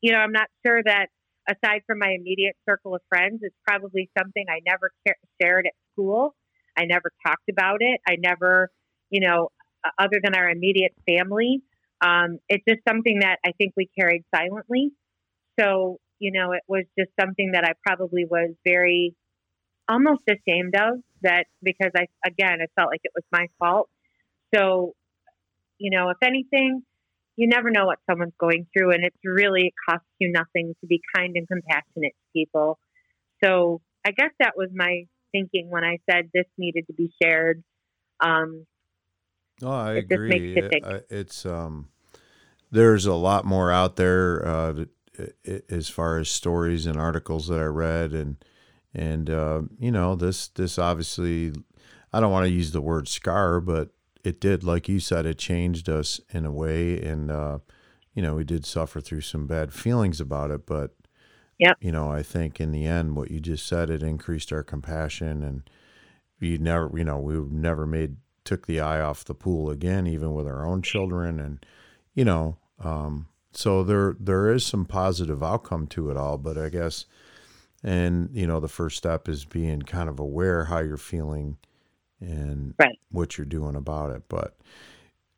you 0.00 0.12
know, 0.12 0.18
I'm 0.18 0.32
not 0.32 0.48
sure 0.64 0.82
that 0.82 1.08
aside 1.48 1.82
from 1.86 1.98
my 1.98 2.10
immediate 2.18 2.56
circle 2.68 2.94
of 2.94 3.00
friends, 3.08 3.40
it's 3.42 3.56
probably 3.66 4.10
something 4.16 4.44
I 4.48 4.60
never 4.66 4.90
shared 5.40 5.66
at 5.66 5.72
school. 5.92 6.34
I 6.76 6.84
never 6.84 7.10
talked 7.26 7.48
about 7.50 7.78
it. 7.80 8.00
I 8.06 8.16
never, 8.16 8.70
you 9.10 9.20
know, 9.20 9.48
other 9.98 10.20
than 10.22 10.34
our 10.34 10.48
immediate 10.48 10.92
family, 11.06 11.62
um, 12.00 12.38
it's 12.48 12.64
just 12.68 12.80
something 12.88 13.20
that 13.20 13.38
I 13.44 13.52
think 13.58 13.72
we 13.76 13.88
carried 13.98 14.24
silently. 14.34 14.92
So, 15.58 15.98
you 16.18 16.32
know, 16.32 16.52
it 16.52 16.62
was 16.68 16.84
just 16.98 17.10
something 17.20 17.52
that 17.52 17.64
I 17.64 17.72
probably 17.86 18.24
was 18.24 18.50
very 18.64 19.14
almost 19.88 20.22
ashamed 20.28 20.74
of 20.74 21.00
that 21.22 21.46
because 21.62 21.90
I, 21.96 22.06
again, 22.26 22.58
I 22.60 22.66
felt 22.78 22.90
like 22.90 23.00
it 23.04 23.12
was 23.14 23.24
my 23.32 23.46
fault. 23.58 23.88
So, 24.54 24.94
you 25.78 25.90
know, 25.96 26.10
if 26.10 26.16
anything, 26.22 26.82
you 27.36 27.46
never 27.48 27.70
know 27.70 27.86
what 27.86 27.98
someone's 28.10 28.34
going 28.38 28.66
through, 28.72 28.92
and 28.92 29.04
it's 29.04 29.16
really 29.24 29.68
it 29.68 29.74
costs 29.88 30.08
you 30.18 30.32
nothing 30.32 30.74
to 30.80 30.86
be 30.86 31.00
kind 31.14 31.36
and 31.36 31.46
compassionate 31.46 32.12
to 32.12 32.32
people. 32.34 32.78
So 33.42 33.80
I 34.04 34.10
guess 34.10 34.30
that 34.40 34.54
was 34.56 34.70
my 34.74 35.04
thinking 35.32 35.70
when 35.70 35.84
I 35.84 35.98
said 36.10 36.30
this 36.34 36.46
needed 36.56 36.86
to 36.88 36.92
be 36.94 37.12
shared. 37.22 37.62
Um, 38.20 38.66
Oh, 39.62 39.70
I 39.72 39.94
It 39.94 39.98
agree. 40.10 40.56
Uh, 40.56 41.00
It's 41.10 41.44
um, 41.44 41.88
there's 42.70 43.06
a 43.06 43.14
lot 43.14 43.44
more 43.44 43.72
out 43.72 43.96
there 43.96 44.46
uh, 44.46 44.72
that- 44.72 44.88
i- 44.88 44.90
i- 44.90 44.97
as 45.68 45.88
far 45.88 46.18
as 46.18 46.28
stories 46.28 46.86
and 46.86 46.96
articles 46.96 47.48
that 47.48 47.60
I 47.60 47.64
read, 47.64 48.12
and 48.12 48.36
and 48.94 49.30
uh, 49.30 49.62
you 49.78 49.90
know 49.90 50.14
this 50.14 50.48
this 50.48 50.78
obviously, 50.78 51.52
I 52.12 52.20
don't 52.20 52.32
want 52.32 52.46
to 52.46 52.52
use 52.52 52.72
the 52.72 52.80
word 52.80 53.08
scar, 53.08 53.60
but 53.60 53.90
it 54.24 54.40
did, 54.40 54.64
like 54.64 54.88
you 54.88 55.00
said, 55.00 55.26
it 55.26 55.38
changed 55.38 55.88
us 55.88 56.20
in 56.30 56.44
a 56.46 56.52
way, 56.52 57.00
and 57.02 57.30
uh, 57.30 57.58
you 58.14 58.22
know 58.22 58.34
we 58.34 58.44
did 58.44 58.64
suffer 58.66 59.00
through 59.00 59.22
some 59.22 59.46
bad 59.46 59.72
feelings 59.72 60.20
about 60.20 60.50
it, 60.50 60.66
but 60.66 60.94
Yep. 61.58 61.78
you 61.80 61.90
know 61.92 62.10
I 62.10 62.22
think 62.22 62.60
in 62.60 62.70
the 62.72 62.86
end, 62.86 63.16
what 63.16 63.30
you 63.30 63.40
just 63.40 63.66
said, 63.66 63.90
it 63.90 64.02
increased 64.02 64.52
our 64.52 64.62
compassion 64.62 65.42
and 65.42 65.68
we 66.40 66.56
never 66.58 66.90
you 66.96 67.04
know 67.04 67.18
we 67.18 67.34
never 67.50 67.86
made 67.86 68.16
took 68.44 68.66
the 68.66 68.80
eye 68.80 69.00
off 69.00 69.24
the 69.24 69.34
pool 69.34 69.70
again 69.70 70.06
even 70.06 70.32
with 70.34 70.46
our 70.46 70.64
own 70.66 70.82
children 70.82 71.38
and 71.38 71.64
you 72.14 72.24
know 72.24 72.56
um 72.82 73.28
so 73.58 73.82
there 73.82 74.14
there 74.20 74.52
is 74.52 74.64
some 74.64 74.84
positive 74.84 75.42
outcome 75.42 75.84
to 75.88 76.10
it 76.10 76.16
all 76.16 76.38
but 76.38 76.56
i 76.56 76.68
guess 76.68 77.06
and 77.82 78.30
you 78.32 78.46
know 78.46 78.60
the 78.60 78.68
first 78.68 78.96
step 78.96 79.28
is 79.28 79.44
being 79.44 79.82
kind 79.82 80.08
of 80.08 80.20
aware 80.20 80.66
how 80.66 80.78
you're 80.78 80.96
feeling 80.96 81.56
and 82.20 82.74
Right. 82.78 82.96
what 83.10 83.36
you're 83.36 83.44
doing 83.44 83.74
about 83.74 84.10
it 84.10 84.22
but 84.28 84.56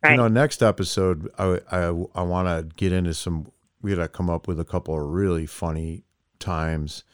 Right. 0.02 0.12
you 0.12 0.16
know 0.18 0.28
next 0.28 0.62
episode 0.62 1.30
i 1.38 1.60
i, 1.72 1.84
I 2.14 2.22
want 2.22 2.46
to 2.48 2.74
get 2.76 2.92
into 2.92 3.14
some 3.14 3.50
we 3.80 3.94
got 3.94 4.02
to 4.02 4.08
come 4.08 4.28
up 4.28 4.46
with 4.46 4.60
a 4.60 4.64
couple 4.66 4.94
of 4.94 5.08
really 5.08 5.46
funny 5.46 6.04
times 6.38 7.04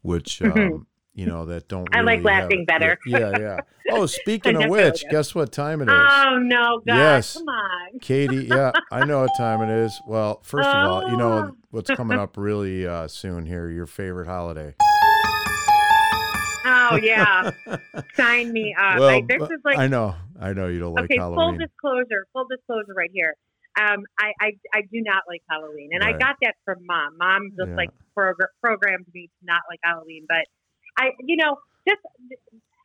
which 0.00 0.40
um 0.40 0.86
you 1.14 1.26
know 1.26 1.44
that 1.46 1.68
don't. 1.68 1.88
I 1.94 2.00
like 2.00 2.18
really 2.20 2.32
have- 2.32 2.42
laughing 2.44 2.64
better. 2.66 2.98
yeah 3.06 3.38
yeah 3.38 3.60
oh 3.90 4.06
speaking 4.06 4.62
of 4.62 4.68
which 4.70 5.04
guess 5.10 5.34
what 5.34 5.52
time 5.52 5.80
it 5.80 5.88
is 5.88 5.94
oh 5.94 6.38
no, 6.42 6.80
God, 6.86 6.96
Yes. 6.96 7.34
come 7.34 7.48
on! 7.48 7.98
Katie, 8.00 8.44
yeah, 8.50 8.72
I 8.90 9.04
know 9.04 9.20
what 9.22 9.30
time 9.36 9.62
it 9.68 9.72
is. 9.72 9.92
Well, 10.06 10.40
first 10.42 10.68
of 10.68 10.74
all, 10.74 11.10
you 11.10 11.16
know 11.16 11.50
Oh. 11.50 11.56
what's 11.70 11.90
coming 11.90 12.18
up 12.18 12.36
really 12.36 12.86
uh, 12.86 13.06
soon 13.08 13.46
here, 13.46 13.68
your 13.70 13.86
favorite 13.86 14.26
holiday. 14.26 14.74
Oh 16.66 16.98
yeah, 17.02 17.50
sign 18.14 18.52
me 18.52 18.74
up. 18.78 18.98
well, 18.98 19.08
I, 19.08 19.22
this 19.28 19.42
is 19.42 19.60
like 19.64 19.78
I 19.78 19.86
know, 19.86 20.14
I 20.40 20.52
know 20.54 20.68
you 20.68 20.80
don't 20.80 20.94
like 20.94 21.04
okay. 21.04 21.18
Full 21.18 21.52
disclosure, 21.58 22.26
full 22.32 22.46
disclosure, 22.48 22.94
right 22.96 23.10
here. 23.12 23.34
Um, 23.78 24.04
I, 24.18 24.32
I 24.40 24.52
I 24.72 24.80
do 24.82 25.02
not 25.02 25.24
like 25.28 25.42
Halloween, 25.50 25.90
and 25.92 26.02
Right. 26.02 26.14
I 26.14 26.18
got 26.18 26.36
that 26.42 26.54
from 26.64 26.78
mom. 26.86 27.16
Mom 27.18 27.50
just 27.58 27.68
Yeah. 27.70 27.76
like 27.76 27.90
progr- 28.16 28.52
programmed 28.62 29.06
me 29.12 29.26
to 29.26 29.44
not 29.44 29.60
like 29.68 29.80
Halloween, 29.82 30.24
but 30.28 30.46
I, 30.96 31.10
you 31.20 31.36
know, 31.36 31.56
just 31.88 32.00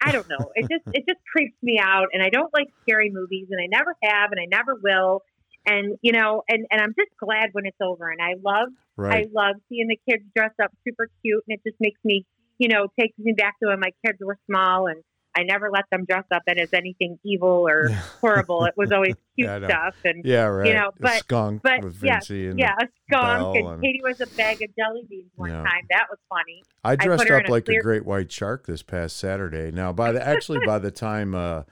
I 0.04 0.12
don't 0.12 0.28
know. 0.30 0.52
It 0.56 0.70
just 0.70 0.84
it 0.94 1.04
just 1.08 1.20
creeps 1.32 1.56
me 1.62 1.80
out, 1.82 2.08
and 2.14 2.24
I 2.24 2.30
don't 2.30 2.54
like 2.54 2.68
scary 2.84 3.10
movies, 3.12 3.48
and 3.52 3.60
I 3.62 3.68
never 3.68 3.96
have, 4.04 4.32
and 4.32 4.40
I 4.40 4.46
never 4.50 4.76
will. 4.82 5.22
And 5.66 5.98
you 6.02 6.14
know, 6.14 6.44
and 6.48 6.66
and 6.72 6.82
I'm 6.82 6.96
just 6.98 7.12
glad 7.20 7.50
when 7.52 7.66
it's 7.66 7.78
over. 7.82 8.10
And 8.10 8.22
I 8.22 8.36
love 8.44 8.70
right. 8.96 9.28
I 9.28 9.30
love 9.34 9.56
seeing 9.68 9.88
the 9.88 10.00
kids 10.10 10.24
dressed 10.36 10.60
up 10.62 10.72
super 10.88 11.10
cute, 11.22 11.44
and 11.48 11.58
it 11.58 11.62
just 11.70 11.80
makes 11.80 12.00
me, 12.04 12.26
you 12.58 12.70
know, 12.70 12.88
takes 13.00 13.18
me 13.18 13.34
back 13.34 13.56
to 13.62 13.70
when 13.70 13.80
my 13.80 13.92
kids 14.06 14.20
were 14.22 14.38
small, 14.50 14.88
and 14.88 15.04
I 15.36 15.44
never 15.44 15.70
let 15.72 15.86
them 15.92 16.06
dress 16.06 16.26
up 16.32 16.42
as 16.48 16.74
anything 16.74 17.20
evil 17.24 17.68
or 17.68 17.90
horrible. 18.22 18.66
It 18.66 18.74
was 18.76 18.92
always 18.92 19.16
cute 19.36 19.48
Yeah, 19.48 19.66
stuff, 19.68 19.96
and 20.04 20.26
yeah, 20.26 20.44
right. 20.46 20.68
You 20.68 20.74
know, 20.74 20.92
but- 21.00 21.20
skunk 21.20 21.62
but 21.64 21.84
with 21.84 22.04
yeah, 22.04 22.16
Vinci 22.20 22.48
and 22.48 22.60
yeah, 22.60 22.76
a 22.82 22.88
skunk, 23.10 23.56
and, 23.58 23.68
and- 23.68 23.82
Katie 23.82 24.02
was 24.04 24.20
a 24.22 24.28
bag 24.28 24.62
of 24.62 24.76
jelly 24.76 25.04
beans 25.10 25.32
one 25.36 25.50
Yeah. 25.52 25.58
time. 25.64 25.86
That 25.92 26.08
was 26.10 26.20
funny. 26.30 26.64
I 26.84 26.96
dressed 26.96 27.28
her 27.28 27.38
up 27.40 27.48
a 27.48 27.52
like 27.52 27.66
clear- 27.66 27.80
a 27.80 27.84
great 27.84 28.06
white 28.06 28.32
shark 28.32 28.66
this 28.66 28.82
past 28.84 29.18
Saturday. 29.18 29.72
Now, 29.72 29.94
by 29.94 30.12
the 30.12 30.26
actually 30.26 30.66
by 30.66 30.80
the 30.80 30.92
time 30.92 31.36
uh, 31.36 31.64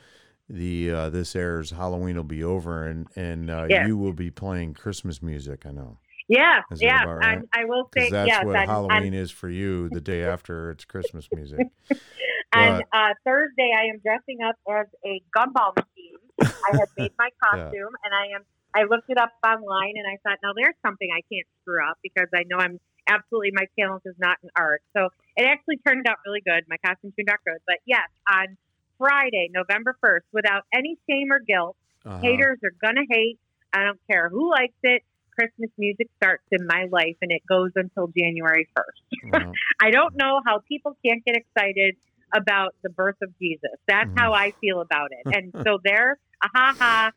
the 0.49 0.91
uh, 0.91 1.09
this 1.09 1.35
airs, 1.35 1.71
Halloween 1.71 2.15
will 2.15 2.23
be 2.23 2.43
over, 2.43 2.85
and 2.87 3.07
and 3.15 3.49
uh, 3.49 3.65
Yeah. 3.69 3.87
you 3.87 3.97
will 3.97 4.13
be 4.13 4.29
playing 4.31 4.75
Christmas 4.75 5.21
music. 5.21 5.65
I 5.65 5.71
know 5.71 5.97
Yeah, 6.27 6.61
Is 6.71 6.81
yeah. 6.81 7.03
about 7.03 7.17
right? 7.17 7.39
I, 7.53 7.61
I 7.61 7.65
will 7.65 7.89
say 7.95 8.09
that's 8.09 8.27
yes. 8.27 8.45
what 8.45 8.55
on, 8.57 8.67
Halloween 8.67 9.13
is 9.13 9.31
for 9.31 9.49
you. 9.49 9.89
The 9.89 10.01
day 10.01 10.23
after 10.23 10.71
it's 10.71 10.83
Christmas 10.83 11.29
music. 11.33 11.67
on 12.55 12.81
uh, 12.91 13.13
Thursday, 13.23 13.71
I 13.77 13.85
am 13.93 13.99
dressing 14.03 14.39
up 14.45 14.55
as 14.69 14.87
a 15.05 15.21
gumball 15.35 15.75
machine. 15.75 16.19
I 16.41 16.77
had 16.77 16.89
made 16.97 17.13
my 17.17 17.29
costume, 17.43 17.95
and 18.03 18.13
I 18.13 18.35
am. 18.35 18.43
I 18.75 18.83
looked 18.83 19.09
it 19.09 19.17
up 19.17 19.31
online, 19.45 19.93
and 19.95 20.05
I 20.05 20.17
thought, 20.21 20.37
now 20.43 20.51
there's 20.55 20.75
something 20.85 21.07
I 21.11 21.21
can't 21.33 21.47
screw 21.61 21.79
up 21.89 21.97
because 22.03 22.27
I 22.35 22.43
know 22.47 22.57
I'm 22.57 22.79
absolutely 23.07 23.51
my 23.53 23.65
talent 23.79 24.03
is 24.05 24.15
not 24.19 24.37
in 24.43 24.49
art. 24.55 24.81
So 24.95 25.07
it 25.37 25.45
actually 25.47 25.77
turned 25.87 26.05
out 26.07 26.17
really 26.25 26.41
good. 26.45 26.65
My 26.67 26.77
costume 26.85 27.13
turned 27.17 27.29
out 27.29 27.39
good. 27.45 27.59
But 27.65 27.77
yes, 27.85 28.07
on 28.29 28.57
Friday, 28.97 29.49
November 29.53 29.95
first, 30.01 30.25
without 30.33 30.63
any 30.73 30.97
shame 31.09 31.31
or 31.31 31.39
guilt, 31.39 31.77
Uh-huh. 32.05 32.19
haters 32.19 32.59
are 32.63 32.73
gonna 32.81 33.05
hate. 33.09 33.39
I 33.73 33.83
don't 33.85 33.99
care 34.09 34.29
who 34.29 34.51
likes 34.51 34.77
it. 34.83 35.03
Christmas 35.37 35.69
music 35.77 36.07
starts 36.21 36.43
in 36.51 36.65
my 36.67 36.85
life, 36.91 37.15
and 37.21 37.31
it 37.31 37.41
goes 37.47 37.71
until 37.75 38.07
January 38.17 38.67
first. 38.75 39.01
Well, 39.31 39.53
I 39.81 39.91
don't 39.91 40.15
know 40.15 40.41
how 40.45 40.61
people 40.67 40.97
can't 41.05 41.23
get 41.25 41.35
excited 41.35 41.95
about 42.35 42.75
the 42.83 42.89
birth 42.89 43.15
of 43.21 43.29
Jesus. 43.39 43.71
That's 43.87 44.09
Mhm. 44.09 44.19
how 44.19 44.33
I 44.33 44.53
feel 44.61 44.81
about 44.81 45.09
it. 45.11 45.35
And 45.35 45.53
so 45.67 45.79
there, 45.83 46.17
ah, 46.43 46.49
ha 46.53 46.75
ha, 46.79 47.11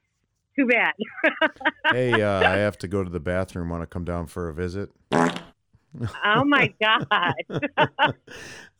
too 0.58 0.66
bad. 0.66 0.92
hey, 1.92 2.22
uh, 2.22 2.30
I 2.30 2.56
have 2.56 2.78
to 2.78 2.88
go 2.88 3.02
to 3.02 3.10
the 3.10 3.20
bathroom. 3.20 3.70
Want 3.70 3.82
to 3.82 3.86
come 3.86 4.04
down 4.04 4.26
for 4.26 4.48
a 4.48 4.54
visit? 4.54 4.90
oh 5.12 6.44
my 6.44 6.72
God. 6.80 7.04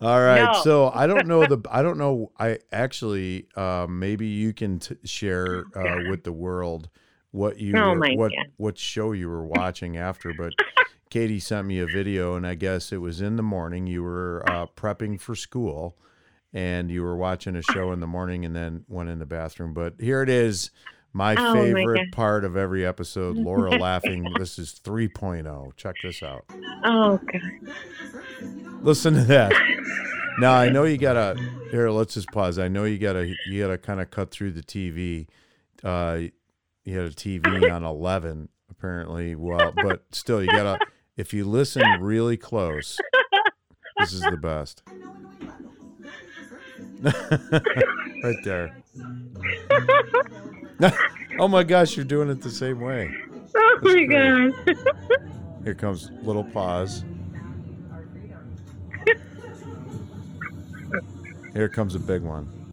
All 0.00 0.20
right. 0.20 0.44
No. 0.44 0.60
So 0.62 0.90
I 0.94 1.06
don't 1.06 1.26
know 1.26 1.46
the. 1.46 1.58
I 1.70 1.82
don't 1.82 1.98
know. 1.98 2.32
I 2.38 2.58
actually 2.72 3.48
uh, 3.56 3.86
maybe 3.88 4.26
you 4.26 4.52
can 4.52 4.78
t- 4.78 4.96
share 5.04 5.66
uh, 5.76 5.98
with 6.08 6.24
the 6.24 6.32
world 6.32 6.88
what 7.32 7.58
you 7.58 7.76
Oh 7.76 7.94
were- 7.94 8.14
what 8.16 8.32
God. 8.32 8.46
what 8.56 8.78
show 8.78 9.12
you 9.12 9.28
were 9.28 9.44
watching 9.44 9.96
after. 9.96 10.32
But 10.36 10.52
Katie 11.10 11.40
sent 11.40 11.66
me 11.66 11.78
a 11.80 11.86
video, 11.86 12.34
and 12.36 12.46
I 12.46 12.54
guess 12.54 12.92
it 12.92 12.98
was 12.98 13.20
in 13.20 13.36
the 13.36 13.42
morning. 13.42 13.86
You 13.86 14.02
were 14.02 14.42
uh, 14.48 14.66
prepping 14.76 15.20
for 15.20 15.34
school, 15.34 15.96
and 16.52 16.90
you 16.90 17.02
were 17.02 17.16
watching 17.16 17.56
a 17.56 17.62
show 17.62 17.92
in 17.92 18.00
the 18.00 18.06
morning, 18.06 18.44
and 18.44 18.54
then 18.54 18.84
went 18.88 19.08
in 19.10 19.18
the 19.18 19.26
bathroom. 19.26 19.74
But 19.74 19.94
here 19.98 20.22
it 20.22 20.28
is. 20.28 20.70
My 21.12 21.34
Oh 21.36 21.54
favorite 21.54 21.96
God. 21.96 22.12
part 22.12 22.44
of 22.44 22.56
every 22.56 22.86
episode, 22.86 23.36
Laura 23.36 23.70
laughing. 23.80 24.24
This 24.38 24.60
is 24.60 24.80
3.0. 24.84 25.74
Check 25.76 25.96
this 26.04 26.22
out. 26.22 26.44
Oh 26.84 27.18
God. 27.18 27.72
Listen 28.82 29.14
to 29.14 29.24
that. 29.24 29.52
Now 30.38 30.54
I 30.54 30.70
know 30.70 30.84
you 30.84 30.96
gotta 30.96 31.36
here. 31.70 31.90
Let's 31.90 32.14
just 32.14 32.28
pause. 32.28 32.58
I 32.58 32.68
know 32.68 32.84
you 32.84 32.96
gotta 32.96 33.34
you 33.46 33.60
gotta 33.60 33.76
kind 33.76 34.00
of 34.00 34.10
cut 34.10 34.30
through 34.30 34.52
the 34.52 34.62
TV. 34.62 35.26
Uh, 35.84 36.30
you 36.84 36.98
had 36.98 37.06
a 37.06 37.14
TV 37.14 37.70
on 37.70 37.84
eleven 37.84 38.48
apparently. 38.70 39.34
Well, 39.34 39.72
but 39.82 40.04
still, 40.12 40.42
you 40.42 40.48
gotta 40.48 40.78
if 41.16 41.32
you 41.34 41.44
listen 41.44 41.82
really 42.00 42.36
close. 42.36 42.98
This 43.98 44.12
is 44.14 44.20
the 44.22 44.38
best. 44.38 44.82
right 48.22 48.36
there. 48.44 48.74
oh 51.38 51.48
my 51.48 51.62
gosh, 51.62 51.96
you're 51.96 52.04
doing 52.04 52.30
it 52.30 52.40
the 52.40 52.50
same 52.50 52.80
way. 52.80 53.10
Oh 53.54 53.78
That's 53.82 53.94
my 53.94 54.04
great. 54.04 54.54
God. 54.66 54.76
Here 55.64 55.74
comes 55.74 56.10
little 56.22 56.44
pause. 56.44 57.04
Here 61.52 61.68
comes 61.68 61.94
a 61.94 61.98
big 61.98 62.22
one. 62.22 62.72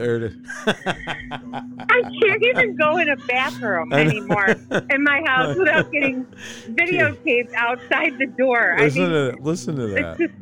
There 0.00 0.16
it 0.16 0.22
is. 0.22 0.36
I 0.66 2.00
can't 2.22 2.42
even 2.42 2.74
go 2.76 2.96
in 2.96 3.10
a 3.10 3.16
bathroom 3.16 3.92
anymore 3.92 4.46
in 4.48 5.04
my 5.04 5.20
house 5.26 5.54
without 5.58 5.92
getting 5.92 6.24
videotaped 6.70 7.50
outside 7.54 8.16
the 8.18 8.26
door. 8.38 8.76
I 8.78 8.84
listen 8.84 9.02
mean, 9.02 9.10
to 9.10 9.36
listen 9.42 9.76
to 9.76 9.86
that. 9.88 10.16
just, 10.18 10.32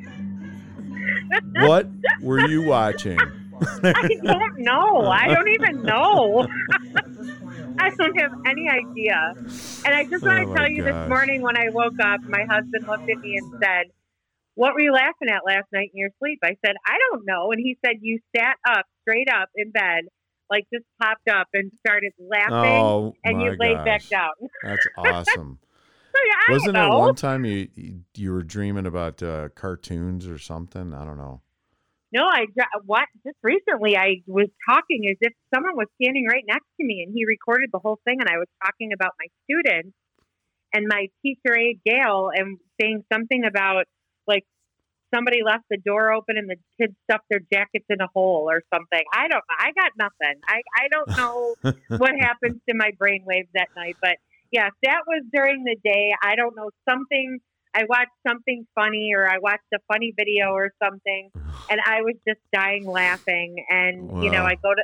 What 1.68 1.88
were 2.22 2.48
you 2.48 2.62
watching? 2.62 3.18
I 3.82 4.08
don't 4.22 4.58
know. 4.60 5.06
I 5.10 5.26
don't 5.26 5.48
even 5.48 5.82
know. 5.82 6.46
I 7.80 7.90
don't 7.98 8.20
have 8.20 8.30
any 8.46 8.68
idea. 8.70 9.34
And 9.84 9.92
I 9.92 10.04
just 10.08 10.24
want 10.24 10.38
Oh 10.38 10.52
to 10.52 10.54
tell 10.54 10.70
you 10.70 10.84
gosh. 10.84 10.92
this 10.92 11.08
morning 11.08 11.42
when 11.42 11.56
I 11.56 11.68
woke 11.70 11.98
up, 12.00 12.20
my 12.28 12.44
husband 12.48 12.86
looked 12.86 13.10
at 13.10 13.18
me 13.18 13.36
and 13.38 13.52
said, 13.60 13.86
What 14.58 14.74
were 14.74 14.80
you 14.80 14.92
laughing 14.92 15.28
at 15.30 15.46
last 15.46 15.66
night 15.72 15.90
in 15.94 15.98
your 16.00 16.10
sleep? 16.18 16.40
I 16.42 16.56
said, 16.66 16.74
I 16.84 16.98
don't 17.10 17.24
know. 17.24 17.52
And 17.52 17.60
he 17.60 17.78
said, 17.86 17.98
You 18.00 18.18
sat 18.36 18.56
up, 18.68 18.86
straight 19.02 19.28
up 19.30 19.50
in 19.54 19.70
bed, 19.70 20.06
like 20.50 20.66
just 20.74 20.84
popped 21.00 21.28
up 21.30 21.46
and 21.54 21.70
started 21.78 22.12
laughing, 22.18 22.56
Oh 22.58 23.14
and 23.24 23.40
you 23.40 23.54
laid 23.56 23.84
back 23.84 24.02
down. 24.10 24.32
That's 24.64 24.84
awesome. 24.98 25.60
So, 26.12 26.18
yeah, 26.26 26.54
Wasn't 26.54 26.76
it 26.76 26.88
one 26.98 27.14
time 27.14 27.44
you 27.44 27.68
you- 27.76 28.00
you 28.16 28.32
were 28.32 28.42
dreaming 28.42 28.86
about 28.86 29.22
uh, 29.22 29.50
cartoons 29.50 30.26
or 30.26 30.38
something? 30.38 30.92
I 30.92 31.04
don't 31.04 31.18
know. 31.18 31.40
No, 32.10 32.24
I 32.24 32.46
what 32.84 33.04
just 33.24 33.36
recently 33.44 33.96
I 33.96 34.22
was 34.26 34.48
talking 34.68 35.06
as 35.08 35.18
if 35.20 35.34
someone 35.54 35.76
was 35.76 35.86
standing 36.02 36.26
right 36.26 36.42
next 36.48 36.66
to 36.80 36.84
me, 36.84 37.04
and 37.06 37.14
he 37.14 37.24
recorded 37.26 37.70
the 37.72 37.78
whole 37.78 38.00
thing, 38.04 38.16
and 38.18 38.28
I 38.28 38.38
was 38.38 38.48
talking 38.64 38.92
about 38.92 39.12
my 39.20 39.26
students 39.44 39.94
and 40.74 40.86
my 40.88 41.06
teacher 41.22 41.56
aide 41.56 41.80
Gail, 41.86 42.30
and 42.34 42.58
saying 42.80 43.04
something 43.12 43.44
about 43.44 43.84
like 44.28 44.44
somebody 45.14 45.38
left 45.44 45.64
the 45.70 45.78
door 45.78 46.12
open 46.12 46.36
and 46.36 46.48
the 46.48 46.56
kids 46.80 46.94
stuffed 47.04 47.24
their 47.30 47.40
jackets 47.52 47.86
in 47.88 48.00
a 48.00 48.06
hole 48.14 48.46
or 48.48 48.62
something. 48.72 49.02
I 49.12 49.28
don't. 49.28 49.38
Know. 49.38 49.56
I 49.58 49.72
got 49.72 49.92
nothing. 49.96 50.40
I 50.46 50.62
I 50.76 50.88
don't 50.90 51.16
know 51.16 51.54
what 51.98 52.12
happens 52.18 52.60
to 52.68 52.74
my 52.74 52.90
brainwaves 53.00 53.48
that 53.54 53.68
night, 53.76 53.96
but 54.00 54.16
yes, 54.50 54.70
that 54.82 55.00
was 55.06 55.24
during 55.32 55.64
the 55.64 55.76
day. 55.82 56.14
I 56.22 56.36
don't 56.36 56.56
know 56.56 56.70
something. 56.88 57.38
I 57.74 57.84
watched 57.88 58.16
something 58.26 58.66
funny, 58.74 59.12
or 59.14 59.28
I 59.28 59.38
watched 59.38 59.68
a 59.74 59.78
funny 59.92 60.12
video 60.16 60.52
or 60.52 60.72
something, 60.82 61.30
and 61.70 61.80
I 61.84 62.00
was 62.02 62.14
just 62.26 62.40
dying 62.52 62.86
laughing. 62.86 63.64
And 63.68 64.22
you 64.22 64.30
know, 64.30 64.42
I 64.42 64.54
go 64.54 64.74
to 64.74 64.82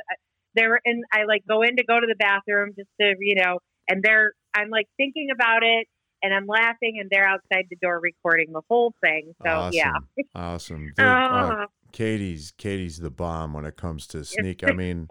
there, 0.53 0.79
and 0.85 1.03
I 1.11 1.23
like 1.25 1.43
go 1.47 1.61
in 1.61 1.77
to 1.77 1.83
go 1.83 1.99
to 1.99 2.07
the 2.07 2.15
bathroom 2.15 2.73
just 2.75 2.89
to 3.01 3.15
you 3.19 3.35
know, 3.35 3.59
and 3.87 4.03
they're 4.03 4.33
I'm 4.53 4.69
like 4.69 4.87
thinking 4.97 5.29
about 5.33 5.63
it, 5.63 5.87
and 6.25 6.33
I'm 6.33 6.47
laughing, 6.47 6.97
and 6.99 7.07
they're 7.11 7.27
outside 7.27 7.67
the 7.69 7.75
door 7.81 7.99
recording 8.01 8.51
the 8.51 8.61
whole 8.67 8.93
thing. 9.03 9.33
So 9.43 9.49
awesome. 9.49 9.73
yeah, 9.75 10.23
Awesome. 10.33 10.85
Dude, 10.97 11.05
uh, 11.05 11.51
Oh, 11.53 11.65
Katie's 11.91 12.51
Katie's 12.57 12.97
the 12.97 13.11
bomb 13.11 13.53
when 13.53 13.63
it 13.65 13.77
comes 13.77 14.07
to 14.07 14.25
sneak. 14.25 14.63
I 14.67 14.71
mean, 14.71 15.07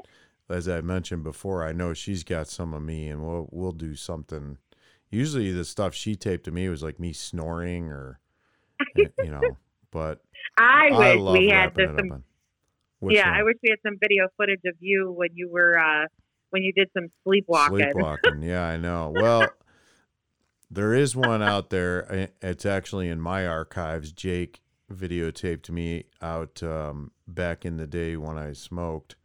as 0.49 0.69
I 0.69 0.81
mentioned 0.81 1.23
before, 1.23 1.65
I 1.65 1.73
know 1.73 1.95
she's 1.95 2.25
got 2.25 2.49
some 2.49 2.75
of 2.75 2.83
me, 2.83 3.09
and 3.09 3.23
we'll 3.25 3.49
we'll 3.53 3.73
do 3.73 3.95
something. 3.95 4.59
Usually, 5.11 5.53
the 5.53 5.65
stuff 5.65 5.95
she 5.95 6.17
taped 6.17 6.45
to 6.47 6.51
me 6.51 6.69
was 6.69 6.83
like 6.83 6.99
me 6.99 7.13
snoring 7.13 7.89
or, 7.89 8.19
eh, 8.99 9.05
you 9.23 9.31
know. 9.31 9.57
But 9.93 10.21
I 10.59 10.89
I 10.93 11.15
wish 11.15 11.39
we 11.41 11.49
had 11.49 11.73
some 11.77 11.85
up. 11.97 12.01
in- 12.01 12.25
Which 12.99 13.17
yeah, 13.17 13.31
one? 13.31 13.39
I 13.39 13.43
wish 13.45 13.55
we 13.63 13.71
had 13.71 13.79
some 13.87 13.97
video 14.01 14.27
footage 14.37 14.63
of 14.67 14.75
you 14.81 15.13
when 15.13 15.29
you 15.35 15.49
were 15.49 15.79
uh 15.79 16.07
when 16.51 16.63
you 16.63 16.73
did 16.73 16.89
some 16.97 17.09
sleepwalking. 17.23 17.77
Sleepwalking. 17.93 18.43
Yeah, 18.43 18.65
I 18.65 18.77
know. 18.77 19.13
Well, 19.15 19.49
there 20.75 20.93
is 20.95 21.15
one 21.17 21.43
out 21.43 21.71
there. 21.71 22.13
eh, 22.13 22.27
It's 22.43 22.67
actually 22.67 23.09
in 23.09 23.21
my 23.21 23.47
archives. 23.47 24.13
Jake 24.13 24.61
videotaped 24.93 25.71
me 25.71 26.05
out 26.21 26.63
um, 26.63 27.11
back 27.27 27.65
in 27.65 27.77
the 27.77 27.87
day 27.87 28.17
when 28.17 28.37
I 28.39 28.53
smoked. 28.53 29.17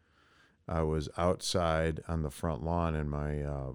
I 0.68 0.84
was 0.84 1.10
outside 1.18 2.02
on 2.08 2.22
the 2.22 2.30
front 2.30 2.64
lawn 2.64 2.96
in 2.96 3.10
my 3.10 3.42
uh, 3.42 3.72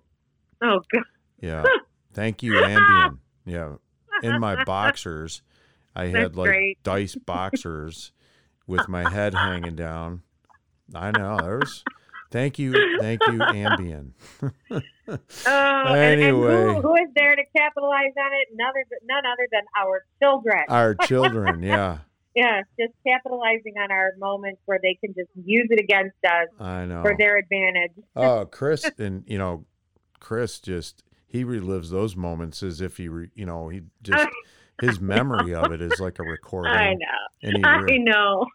Oh 0.63 0.81
god. 0.93 1.03
yeah. 1.41 1.65
Thank 2.13 2.43
you, 2.43 2.53
Ambien. 2.53 3.19
Yeah, 3.45 3.75
in 4.23 4.39
my 4.41 4.65
boxers, 4.65 5.43
I 5.97 6.07
had 6.07 6.15
That's 6.15 6.37
like 6.37 6.49
great. 6.51 6.83
dice 6.85 7.17
boxers 7.17 8.13
with 8.67 8.89
my 8.89 9.09
head 9.11 9.35
hanging 9.35 9.75
down. 9.75 10.23
I 10.95 11.11
know. 11.11 11.37
There's. 11.39 11.85
Thank 12.35 12.59
you, 12.59 12.73
thank 13.01 13.21
you, 13.29 13.39
Ambien. 13.39 14.11
Oh, 15.07 15.19
and, 15.47 15.97
and 15.99 16.23
Anyway. 16.23 16.75
who, 16.75 16.81
who 16.81 16.95
is 16.97 17.11
there 17.15 17.37
to 17.37 17.43
capitalize 17.57 18.13
on 18.19 18.33
it? 18.33 18.49
None 18.55 18.69
other, 18.71 18.85
none 19.05 19.23
other 19.25 19.47
than 19.53 19.63
our 19.79 20.03
children. 20.21 20.65
Our 20.69 20.95
children, 21.07 21.63
yeah, 21.63 21.99
yeah, 22.35 22.63
just 22.81 22.95
capitalizing 23.07 23.75
on 23.81 23.93
our 23.93 24.15
moments 24.19 24.63
where 24.65 24.81
they 24.83 24.95
can 24.95 25.15
just 25.15 25.29
use 25.45 25.69
it 25.71 25.79
against 25.79 26.17
us 26.27 26.49
I 26.59 26.87
know. 26.87 27.03
for 27.03 27.15
their 27.17 27.37
advantage. 27.37 27.93
Oh, 28.17 28.47
Chris, 28.47 28.91
and 28.99 29.23
you 29.29 29.39
know, 29.39 29.67
Chris 30.19 30.59
just 30.59 31.05
he 31.29 31.45
relives 31.45 31.91
those 31.91 32.17
moments 32.17 32.65
as 32.65 32.81
if 32.81 32.97
he, 32.97 33.09
re, 33.09 33.29
you 33.35 33.47
know, 33.47 33.69
he 33.69 33.83
just 34.03 34.27
his 34.81 35.01
memory 35.01 35.55
of 35.55 35.71
it 35.71 35.81
is 35.81 36.01
like 36.01 36.19
a 36.19 36.25
recording. 36.25 36.73
I 36.73 36.95
know. 36.95 37.45
And 37.45 37.57
he 37.59 37.63
I 37.63 37.99
know. 37.99 38.47